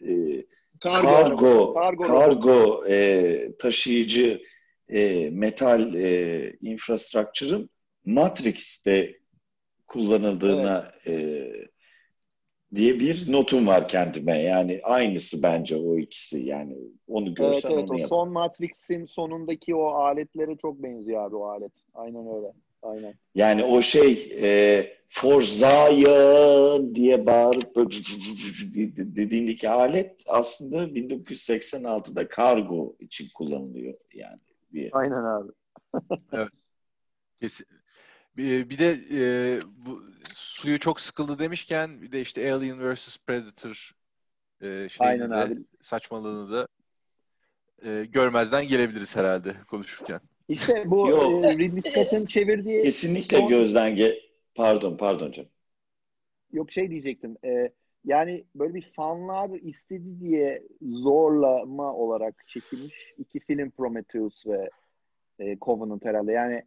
e, 0.09 0.45
Kargo. 0.93 1.75
kargo 1.75 1.75
Kargo 1.75 2.03
kargo, 2.03 2.85
e, 2.89 3.57
taşıyıcı 3.59 4.43
e, 4.89 5.31
metal 5.31 5.95
e, 5.95 6.53
infrastructure'ın 6.61 7.71
Matrix'te 8.05 9.17
kullanıldığına 9.87 10.89
e, 11.07 11.53
diye 12.75 13.01
bir 13.01 13.33
notum 13.33 13.67
var 13.67 13.89
kendime. 13.89 14.43
Yani 14.43 14.81
aynısı 14.83 15.43
bence 15.43 15.77
o 15.77 15.99
ikisi. 15.99 16.39
Yani 16.39 16.77
onu 17.09 17.27
Evet 17.27 17.37
görsen 17.37 17.71
evet 17.71 17.91
onu 17.91 17.95
o 17.95 17.99
yap. 17.99 18.09
son 18.09 18.33
Matrix'in 18.33 19.05
sonundaki 19.05 19.75
o 19.75 19.87
aletlere 19.89 20.57
çok 20.57 20.83
benziyor 20.83 21.25
abi 21.25 21.37
o 21.37 21.45
alet. 21.47 21.73
Aynen 21.95 22.37
öyle. 22.37 22.53
Aynen. 22.83 23.15
Yani 23.35 23.65
o 23.65 23.83
şey 23.83 24.33
e, 24.43 24.97
For 25.09 25.41
Zion 25.41 26.95
diye 26.95 27.27
bağırıp 27.27 27.77
dediğindeki 29.17 29.71
alet 29.71 30.23
aslında 30.27 30.85
1986'da 30.85 32.29
kargo 32.29 32.97
için 33.01 33.29
kullanılıyor 33.35 33.95
yani 34.15 34.41
diye. 34.73 34.91
Aynen 34.93 35.25
abi. 35.25 35.53
Kesin. 37.41 37.67
Bir, 38.37 38.71
bir 38.71 38.79
de 38.79 38.99
e, 39.13 39.61
bu 39.77 40.03
suyu 40.35 40.79
çok 40.79 41.01
sıkıldı 41.01 41.39
demişken 41.39 42.03
bir 42.03 42.13
de 42.13 42.21
işte 42.21 42.53
Alien 42.53 42.95
vs 42.95 43.19
Predator 43.27 43.93
e, 44.61 44.89
şeyini 44.89 45.11
Aynen 45.11 45.31
de, 45.31 45.35
abi. 45.35 45.65
saçmalığını 45.81 46.53
da 46.53 46.69
e, 47.85 48.05
görmezden 48.05 48.69
gelebiliriz 48.69 49.17
herhalde 49.17 49.57
konuşurken. 49.69 50.21
İşte 50.49 50.91
bu 50.91 51.09
Yok. 51.11 51.45
e, 51.45 51.59
Ridley 51.59 51.83
Scott'ın 51.83 52.27
çevirdiği 52.27 52.83
Kesinlikle 52.83 53.37
son- 53.39 53.49
gözden 53.49 53.97
ge 53.97 54.21
pardon 54.55 54.97
pardon 54.97 55.33
canım. 55.33 55.49
yok 56.53 56.73
şey 56.73 56.91
diyecektim. 56.91 57.37
E, 57.45 57.71
yani 58.05 58.45
böyle 58.55 58.75
bir 58.75 58.93
fanlar 58.97 59.51
istedi 59.51 60.21
diye 60.21 60.63
zorlama 60.83 61.95
olarak 61.95 62.45
çekilmiş 62.49 63.15
iki 63.19 63.41
film 63.41 63.71
Prometheus 63.71 64.47
ve 64.47 64.71
e, 65.39 65.59
Covenant 65.59 66.05
herhalde. 66.05 66.33
Yani 66.33 66.63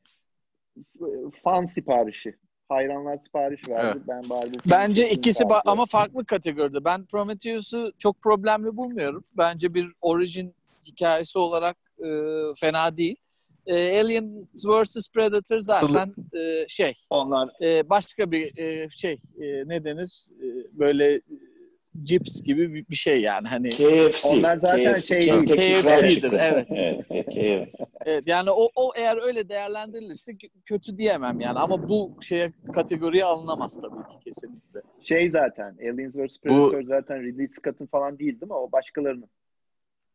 e, 1.01 1.07
fan 1.43 1.65
siparişi. 1.65 2.35
Hayranlar 2.69 3.18
sipariş 3.18 3.69
verdi. 3.69 3.97
Evet. 3.97 4.07
Ben 4.07 4.30
bari 4.30 4.51
Bence 4.65 5.10
ikisi 5.10 5.43
ba- 5.43 5.61
ama 5.65 5.85
farklı 5.85 6.26
kategoride. 6.26 6.85
Ben 6.85 7.06
Prometheus'u 7.06 7.93
çok 7.97 8.22
problemli 8.22 8.77
bulmuyorum. 8.77 9.23
Bence 9.38 9.73
bir 9.73 9.88
orijin 10.01 10.53
hikayesi 10.85 11.39
olarak 11.39 11.77
e, 11.99 12.07
fena 12.60 12.97
değil. 12.97 13.15
E, 13.65 13.99
Alien 13.99 14.48
vs 14.56 15.10
Predator 15.10 15.60
zaten 15.60 16.14
e, 16.34 16.68
şey 16.68 16.94
onlar 17.10 17.49
e, 17.61 17.90
başka 17.90 18.31
bir 18.31 18.57
e, 18.57 18.90
şey 18.90 19.14
e, 19.41 19.68
ne 19.68 19.84
denir 19.84 20.11
E, 20.40 20.48
böyle 20.80 21.22
cips 22.03 22.44
gibi 22.44 22.73
bir, 22.73 22.88
bir 22.90 22.95
şey 22.95 23.22
yani 23.22 23.48
hani 23.48 23.69
KFC. 23.69 24.27
Onlar 24.27 24.57
zaten 24.57 24.94
KFC, 24.94 25.02
şey 25.02 25.45
KFC'dir, 25.45 26.31
evet. 26.31 26.68
evet. 26.69 27.26
KFC. 27.26 27.86
evet, 28.06 28.23
yani 28.27 28.52
o, 28.52 28.69
o 28.76 28.91
eğer 28.95 29.18
öyle 29.22 29.49
değerlendirilirse 29.49 30.31
kö- 30.31 30.49
kötü 30.65 30.98
diyemem 30.98 31.40
yani 31.40 31.60
ama 31.60 31.90
bu 31.90 32.18
şeye 32.22 32.53
kategoriye 32.73 33.26
alınamaz 33.26 33.81
tabii 33.81 34.03
ki 34.03 34.23
kesinlikle. 34.26 34.81
şey 35.02 35.30
zaten 35.30 35.77
Aliens 35.81 36.18
vs 36.18 36.38
Predator 36.40 36.81
zaten 36.81 37.23
Ridley 37.23 37.48
Scott'ın 37.48 37.86
falan 37.86 38.19
değil 38.19 38.41
değil 38.41 38.49
mi? 38.49 38.57
O 38.57 38.72
başkalarının. 38.72 39.30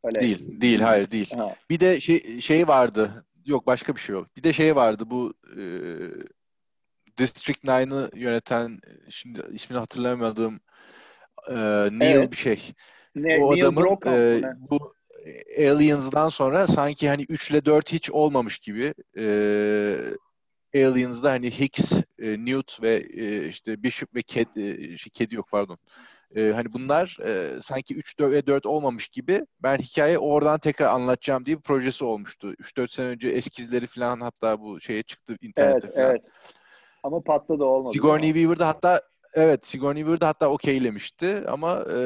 Öyle. 0.05 0.21
Değil, 0.21 0.61
değil, 0.61 0.81
hayır 0.81 1.11
değil. 1.11 1.31
Ha. 1.35 1.55
Bir 1.71 1.81
de 1.81 2.01
şey, 2.01 2.41
şey 2.41 2.69
vardı. 2.69 3.25
Yok 3.45 3.66
başka 3.66 3.95
bir 3.95 4.01
şey 4.01 4.15
yok. 4.15 4.37
Bir 4.37 4.43
de 4.43 4.53
şey 4.53 4.77
vardı 4.77 5.05
bu 5.07 5.35
e, 5.57 5.62
District 7.19 7.65
9'ı 7.65 8.11
yöneten 8.19 8.81
şimdi 9.11 9.43
ismini 9.53 9.79
hatırlayamadığım 9.79 10.61
e, 11.49 11.55
Neil 11.91 12.16
Evet. 12.16 12.33
bir 12.33 12.37
şey. 12.37 12.73
Ne, 13.15 13.39
o 13.39 13.55
Neil 13.55 13.65
adamın 13.65 13.99
e, 14.07 14.43
ne? 14.43 14.55
bu 14.71 14.95
Aliens'dan 15.59 16.29
sonra 16.29 16.66
sanki 16.66 17.09
hani 17.09 17.27
3 17.29 17.51
ile 17.51 17.65
4 17.65 17.93
hiç 17.93 18.11
olmamış 18.11 18.59
gibi 18.59 18.95
e, 19.16 19.27
Aliens'da 20.75 21.31
hani 21.31 21.59
Hicks, 21.59 21.93
e, 22.19 22.45
Newt 22.45 22.83
ve 22.83 22.95
e, 22.97 23.49
işte 23.49 23.83
Bishop 23.83 24.15
ve 24.15 24.23
Ked, 24.23 24.57
e, 24.57 24.99
şey, 24.99 25.11
Kedi 25.11 25.35
yok 25.35 25.49
pardon. 25.51 25.79
Ee, 26.36 26.52
hani 26.55 26.72
bunlar 26.72 27.18
e, 27.24 27.60
sanki 27.60 27.94
3 27.94 28.20
ve 28.20 28.46
4 28.46 28.66
olmamış 28.66 29.09
gibi 29.09 29.46
ben 29.62 29.78
hikaye 29.78 30.18
oradan 30.18 30.59
tekrar 30.59 30.86
anlatacağım 30.86 31.46
diye 31.46 31.56
bir 31.56 31.62
projesi 31.62 32.05
olmuştu. 32.05 32.55
3-4 32.59 32.92
sene 32.92 33.06
önce 33.06 33.28
eskizleri 33.28 33.86
falan 33.86 34.20
hatta 34.20 34.60
bu 34.60 34.80
şeye 34.80 35.02
çıktı 35.02 35.36
internette 35.40 35.86
Evet, 35.86 35.94
falan. 35.94 36.10
evet. 36.10 36.24
Ama 37.02 37.20
patladı 37.20 37.64
olmadı. 37.64 37.92
Sigourney 37.92 38.32
Weaver'da 38.32 38.68
hatta 38.68 39.01
evet 39.34 39.66
Sigourney 39.66 40.02
Weaver'da 40.02 40.28
hatta 40.28 40.51
okeylemişti 40.51 41.44
ama 41.48 41.84
e, 41.90 41.96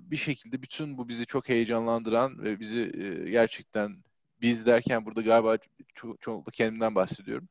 bir 0.00 0.16
şekilde 0.16 0.62
bütün 0.62 0.98
bu 0.98 1.08
bizi 1.08 1.26
çok 1.26 1.48
heyecanlandıran 1.48 2.44
ve 2.44 2.60
bizi 2.60 2.80
e, 2.80 3.30
gerçekten 3.30 3.90
biz 4.40 4.66
derken 4.66 5.06
burada 5.06 5.22
galiba 5.22 5.54
ço- 5.94 6.18
çoğunlukla 6.20 6.50
kendimden 6.50 6.94
bahsediyorum. 6.94 7.48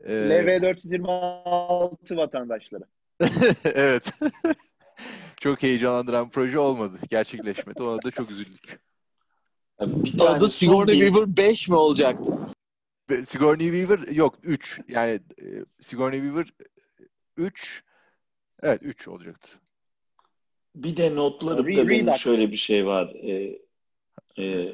E, 0.00 0.12
LV426 0.12 2.16
vatandaşları. 2.16 2.84
evet. 3.64 4.12
Çok 5.40 5.62
heyecanlandıran 5.62 6.30
proje 6.30 6.58
olmadı. 6.58 6.98
Gerçekleşmedi. 7.10 7.82
Ona 7.82 8.02
da 8.02 8.10
çok 8.10 8.30
üzüldük. 8.30 8.80
Bir 9.80 10.18
tane 10.18 10.30
Adı 10.30 10.48
Sigourney 10.48 11.00
bir- 11.00 11.06
Weaver 11.06 11.36
5 11.36 11.68
mi 11.68 11.74
olacaktı? 11.74 12.32
Sigourney 13.26 13.66
Weaver 13.70 14.08
yok 14.08 14.38
3. 14.42 14.80
Yani 14.88 15.10
e, 15.12 15.44
Sigourney 15.80 16.20
Weaver 16.20 16.46
3 17.36 17.82
evet 18.62 18.80
3 18.82 19.08
olacaktı. 19.08 19.48
Bir 20.74 20.96
de 20.96 21.14
notlarımda 21.14 21.70
Re- 21.82 21.88
benim 21.88 22.14
şöyle 22.14 22.52
bir 22.52 22.56
şey 22.56 22.86
var. 22.86 23.14
Ee, 23.14 23.58
e, 24.38 24.72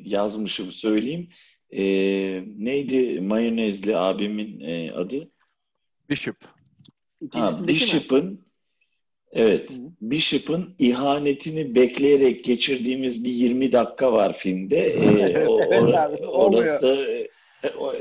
yazmışım 0.00 0.72
söyleyeyim. 0.72 1.28
Ee, 1.70 2.44
neydi 2.56 3.20
mayonezli 3.20 3.96
abimin 3.96 4.60
e, 4.60 4.92
adı? 4.92 5.30
Bishop. 6.10 6.36
Ha? 7.32 7.50
Bishop'ın 7.68 8.44
evet. 9.34 9.78
Bishop'ın 10.00 10.74
ihanetini 10.78 11.74
bekleyerek 11.74 12.44
geçirdiğimiz 12.44 13.24
bir 13.24 13.30
20 13.30 13.72
dakika 13.72 14.12
var 14.12 14.32
filmde. 14.32 14.76
Ee, 15.04 15.46
o, 15.46 15.60
Evet 15.60 15.82
ora- 15.82 16.02
abi, 16.02 16.26
olmuyor. 16.26 16.62
orası 16.62 16.82
da 16.82 17.10
e, 17.10 17.28
o, 17.78 17.92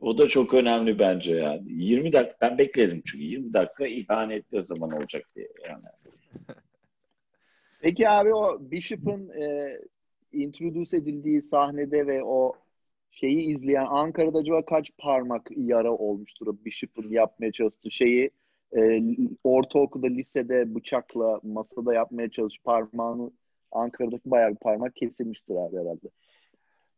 o 0.00 0.18
da 0.18 0.28
çok 0.28 0.54
önemli 0.54 0.98
bence 0.98 1.34
yani. 1.34 1.62
20 1.66 2.12
dakika 2.12 2.36
ben 2.40 2.58
bekledim 2.58 3.02
çünkü 3.06 3.24
20 3.24 3.52
dakika 3.52 3.86
ihanet 3.86 4.52
ne 4.52 4.62
zaman 4.62 4.92
olacak 4.92 5.22
diye 5.36 5.48
yani. 5.68 5.84
Peki 7.80 8.08
abi 8.08 8.34
o 8.34 8.58
Bishop'ın 8.60 9.28
e, 9.28 9.76
introduce 10.32 10.96
edildiği 10.96 11.42
sahnede 11.42 12.06
ve 12.06 12.24
o 12.24 12.52
şeyi 13.10 13.54
izleyen 13.54 13.86
Ankara'da 13.90 14.38
acaba 14.38 14.64
kaç 14.64 14.90
parmak 14.98 15.50
yara 15.56 15.92
olmuştur 15.92 16.46
o 16.46 16.56
Bishop'ın 16.64 17.10
yapmaya 17.10 17.52
çalıştığı 17.52 17.90
şeyi 17.90 18.30
e, 18.76 19.02
ortaokulda, 19.44 20.06
lisede 20.06 20.74
bıçakla 20.74 21.40
masada 21.42 21.94
yapmaya 21.94 22.30
çalışıp 22.30 22.64
parmağını 22.64 23.30
Ankara'daki 23.72 24.30
bayağı 24.30 24.50
bir 24.50 24.56
parmak 24.56 24.96
kesilmiştir 24.96 25.54
abi 25.54 25.76
herhalde. 25.76 26.08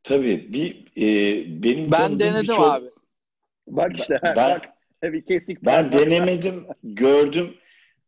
Tabii 0.02 0.48
bir 0.52 0.84
e, 0.96 1.62
benim 1.62 1.92
Ben 1.92 2.20
denedim 2.20 2.42
birçok- 2.42 2.60
abi. 2.72 2.86
Bak 3.68 3.98
işte 3.98 4.20
Ben- 4.22 4.36
bak 4.36 4.68
bir 5.02 5.24
kesik 5.24 5.62
Ben 5.64 5.90
parmak. 5.90 6.06
denemedim, 6.06 6.66
gördüm. 6.84 7.54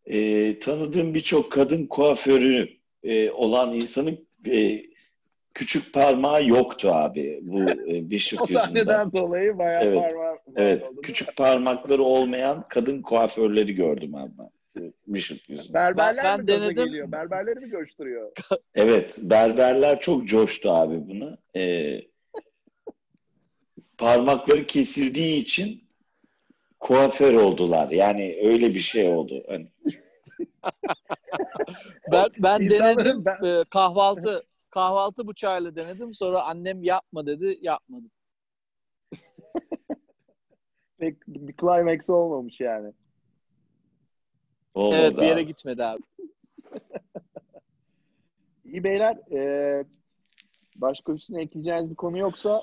Ee, 0.06 0.58
tanıdığım 0.58 1.14
birçok 1.14 1.52
kadın 1.52 1.86
kuaförü 1.86 2.68
e, 3.02 3.30
olan 3.30 3.72
insanın 3.74 4.26
e, 4.46 4.80
küçük 5.54 5.94
parmağı 5.94 6.46
yoktu 6.48 6.88
abi 6.92 7.40
bu 7.42 7.60
e, 7.70 7.72
O 8.06 8.10
Bishop 8.10 8.40
yüzünden. 8.40 8.60
sahneden 8.64 9.12
dolayı 9.12 9.58
bayağı 9.58 9.82
Evet, 9.84 9.98
parmağı 10.00 10.38
Evet, 10.56 10.88
oldu. 10.88 11.00
küçük 11.00 11.36
parmakları 11.36 12.02
olmayan 12.02 12.64
kadın 12.68 13.02
kuaförleri 13.02 13.74
gördüm 13.74 14.14
abi 14.14 14.32
ben. 14.38 14.82
e, 14.82 14.92
Bishop 15.06 15.38
yüzünden. 15.48 15.74
Berberler 15.74 16.24
Ben- 16.24 16.40
mi 16.40 16.48
ben 16.48 16.60
denedim. 16.60 16.84
geliyor? 16.84 17.12
Berberleri 17.12 17.60
mi 17.60 17.70
coşturuyor? 17.70 18.32
Evet, 18.74 19.18
berberler 19.22 20.00
çok 20.00 20.28
coştu 20.28 20.70
abi 20.70 21.08
buna. 21.08 21.38
Ee, 21.56 22.00
parmakları 23.98 24.64
kesildiği 24.64 25.40
için 25.42 25.84
kuaför 26.80 27.34
oldular. 27.34 27.90
Yani 27.90 28.38
öyle 28.42 28.66
bir 28.68 28.80
şey 28.80 29.08
oldu. 29.08 29.44
Hani 29.48 29.66
Ben, 32.12 32.26
ben 32.38 32.60
İnsanların- 32.60 32.70
denedim. 32.98 33.24
ben- 33.24 33.44
Ee, 33.44 33.64
kahvaltı 33.70 34.42
kahvaltı 34.72 35.28
bıçağıyla 35.28 35.76
denedim. 35.76 36.14
Sonra 36.14 36.42
annem 36.42 36.82
yapma 36.82 37.26
dedi. 37.26 37.58
Yapmadım. 37.62 38.10
Pek 40.98 41.28
bir 41.28 41.56
climax 41.56 42.10
olmamış 42.10 42.60
yani. 42.60 42.92
olmadı 44.74 44.96
Evet 44.96 45.16
bir 45.16 45.22
yere 45.22 45.40
abi. 45.40 45.46
gitmedi 45.46 45.84
abi. 45.84 46.02
İyi 48.64 48.84
beyler, 48.84 49.16
e, 49.32 49.84
başka 50.76 51.12
üstüne 51.12 51.42
ekleyeceğiniz 51.42 51.90
bir 51.90 51.96
konu 51.96 52.18
yoksa 52.18 52.62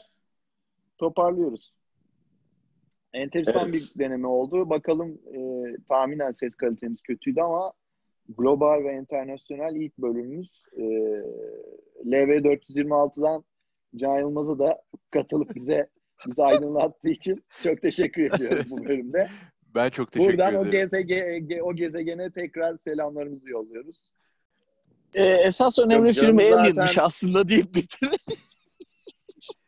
toparlıyoruz. 0.98 1.74
Enteresan 3.14 3.64
Evet. 3.64 3.74
bir 3.74 4.00
deneme 4.00 4.28
oldu. 4.28 4.70
Bakalım 4.70 5.20
e, 5.34 5.40
tahminen 5.90 6.32
ses 6.32 6.56
kalitemiz 6.56 7.02
kötüydü 7.02 7.42
ama 7.42 7.74
global 8.38 8.84
ve 8.84 8.94
internasyonel 8.94 9.76
ilk 9.76 9.98
bölümümüz 9.98 10.64
e, 10.78 10.84
LV426'dan 12.06 13.44
Can 13.96 14.20
Yılmaz'a 14.20 14.60
da 14.60 14.82
katılıp 15.12 15.56
bize 15.56 15.90
bizi 16.28 16.44
aydınlattığı 16.44 17.10
için 17.10 17.44
çok 17.64 17.82
teşekkür 17.82 18.34
ediyorum 18.34 18.66
bu 18.70 18.86
bölümde. 18.86 19.28
Ben 19.76 19.90
çok 19.90 20.12
teşekkür 20.12 20.32
Buradan 20.34 20.56
o, 20.56 20.58
ederim. 20.66 20.72
gezege, 20.72 21.62
o 21.64 21.76
gezegene 21.76 22.32
tekrar 22.32 22.78
selamlarımızı 22.78 23.50
yolluyoruz. 23.50 23.98
Ee, 25.14 25.24
esas 25.24 25.80
önemli 25.80 26.14
film 26.14 26.40
zaten- 26.40 26.58
Alien'miş 26.58 26.98
aslında 26.98 27.50
deyip 27.50 27.76
bitirin. 27.76 28.18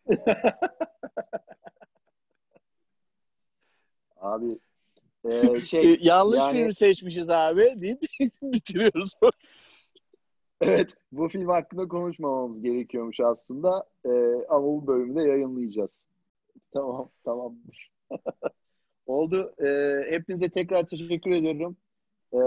Abi 4.18 4.60
e, 5.26 5.60
şey 5.66 5.94
Ee, 5.94 5.98
yanlış 6.02 6.40
yani- 6.44 6.52
filmi 6.52 6.74
seçmişiz 6.74 7.30
abi 7.30 7.66
deyip 7.78 8.02
bitiriyoruz. 8.42 9.12
Evet, 10.64 10.94
bu 11.12 11.28
film 11.28 11.48
hakkında 11.48 11.88
konuşmamamız 11.88 12.62
gerekiyormuş 12.62 13.20
aslında. 13.20 13.84
Ee, 14.06 14.10
ama 14.50 14.64
bu 14.64 14.88
bölümü 14.88 15.16
de 15.16 15.28
yayınlayacağız. 15.30 16.06
Tamam, 16.74 17.10
tamamdır. 17.26 17.92
Oldu. 19.06 19.54
Ee, 19.64 20.02
hepinize 20.12 20.50
tekrar 20.50 20.88
teşekkür 20.88 21.32
ediyorum. 21.32 21.78
Ee, 22.34 22.38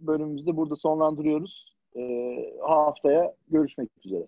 bölümümüzü 0.00 0.46
de 0.46 0.56
burada 0.56 0.76
sonlandırıyoruz. 0.76 1.76
Ee, 1.96 2.54
haftaya 2.60 3.34
görüşmek 3.48 3.88
üzere. 4.04 4.26